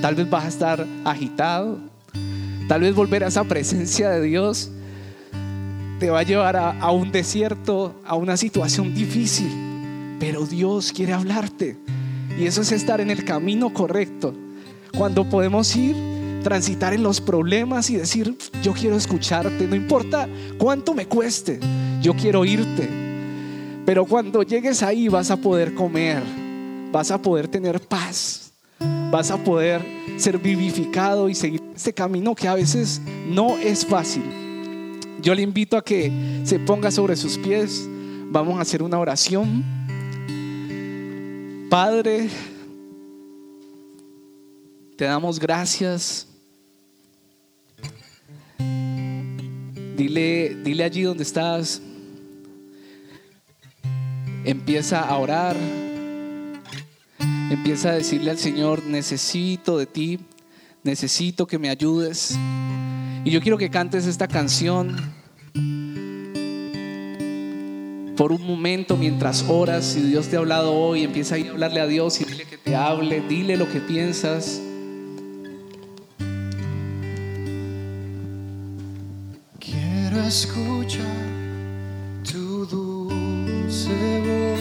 Tal 0.00 0.14
vez 0.14 0.28
vas 0.28 0.44
a 0.44 0.48
estar 0.48 0.86
agitado. 1.04 1.78
Tal 2.68 2.80
vez 2.80 2.94
volver 2.94 3.22
a 3.24 3.28
esa 3.28 3.44
presencia 3.44 4.10
de 4.10 4.22
Dios 4.22 4.70
te 6.00 6.10
va 6.10 6.20
a 6.20 6.22
llevar 6.24 6.56
a, 6.56 6.78
a 6.78 6.90
un 6.90 7.12
desierto, 7.12 8.00
a 8.04 8.16
una 8.16 8.36
situación 8.36 8.94
difícil. 8.94 10.16
Pero 10.18 10.46
Dios 10.46 10.92
quiere 10.92 11.12
hablarte. 11.12 11.76
Y 12.38 12.46
eso 12.46 12.60
es 12.60 12.72
estar 12.72 13.00
en 13.00 13.10
el 13.10 13.24
camino 13.24 13.72
correcto. 13.72 14.34
Cuando 14.96 15.28
podemos 15.28 15.74
ir, 15.74 15.96
transitar 16.42 16.94
en 16.94 17.02
los 17.02 17.20
problemas 17.20 17.90
y 17.90 17.96
decir, 17.96 18.36
yo 18.62 18.72
quiero 18.72 18.96
escucharte, 18.96 19.66
no 19.66 19.74
importa 19.74 20.28
cuánto 20.58 20.94
me 20.94 21.06
cueste, 21.06 21.58
yo 22.00 22.14
quiero 22.14 22.44
irte. 22.44 22.88
Pero 23.84 24.04
cuando 24.04 24.42
llegues 24.42 24.82
ahí 24.82 25.08
vas 25.08 25.30
a 25.30 25.36
poder 25.36 25.74
comer, 25.74 26.22
vas 26.92 27.10
a 27.10 27.20
poder 27.20 27.48
tener 27.48 27.80
paz, 27.80 28.52
vas 29.10 29.30
a 29.30 29.42
poder 29.42 29.82
ser 30.16 30.38
vivificado 30.38 31.28
y 31.28 31.34
seguir 31.34 31.62
este 31.74 31.92
camino 31.92 32.34
que 32.34 32.48
a 32.48 32.54
veces 32.54 33.00
no 33.28 33.58
es 33.58 33.84
fácil. 33.84 34.22
Yo 35.20 35.34
le 35.34 35.42
invito 35.42 35.76
a 35.76 35.82
que 35.82 36.40
se 36.44 36.58
ponga 36.58 36.90
sobre 36.90 37.16
sus 37.16 37.38
pies, 37.38 37.88
vamos 38.30 38.58
a 38.58 38.62
hacer 38.62 38.82
una 38.82 38.98
oración. 38.98 39.75
Padre, 41.70 42.28
te 44.96 45.04
damos 45.04 45.40
gracias. 45.40 46.28
Dile, 49.96 50.56
dile 50.62 50.84
allí 50.84 51.02
donde 51.02 51.24
estás. 51.24 51.82
Empieza 54.44 55.00
a 55.00 55.18
orar. 55.18 55.56
Empieza 57.50 57.90
a 57.90 57.94
decirle 57.94 58.30
al 58.30 58.38
Señor, 58.38 58.84
necesito 58.84 59.76
de 59.76 59.86
ti, 59.86 60.20
necesito 60.84 61.48
que 61.48 61.58
me 61.58 61.68
ayudes. 61.68 62.38
Y 63.24 63.30
yo 63.32 63.40
quiero 63.40 63.58
que 63.58 63.70
cantes 63.70 64.06
esta 64.06 64.28
canción 64.28 64.96
por 68.16 68.32
un 68.32 68.46
momento 68.46 68.96
mientras 68.96 69.44
oras, 69.48 69.84
si 69.84 70.00
Dios 70.00 70.28
te 70.28 70.36
ha 70.36 70.38
hablado 70.38 70.72
hoy, 70.74 71.04
empieza 71.04 71.34
a, 71.34 71.38
ir 71.38 71.48
a 71.48 71.50
hablarle 71.50 71.80
a 71.80 71.86
Dios 71.86 72.20
y 72.20 72.24
dile 72.24 72.46
que 72.46 72.56
te 72.56 72.74
hable, 72.74 73.20
dile 73.28 73.56
lo 73.56 73.68
que 73.68 73.80
piensas. 73.80 74.60
Quiero 79.58 80.20
escuchar 80.22 81.04
tu 82.24 82.66
dulce 82.66 83.90
voz, 84.20 84.60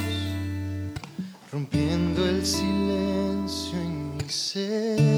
rompiendo 1.52 2.28
el 2.28 2.46
silencio 2.46 3.80
en 3.80 4.18
mi 4.18 4.30
ser. 4.30 5.15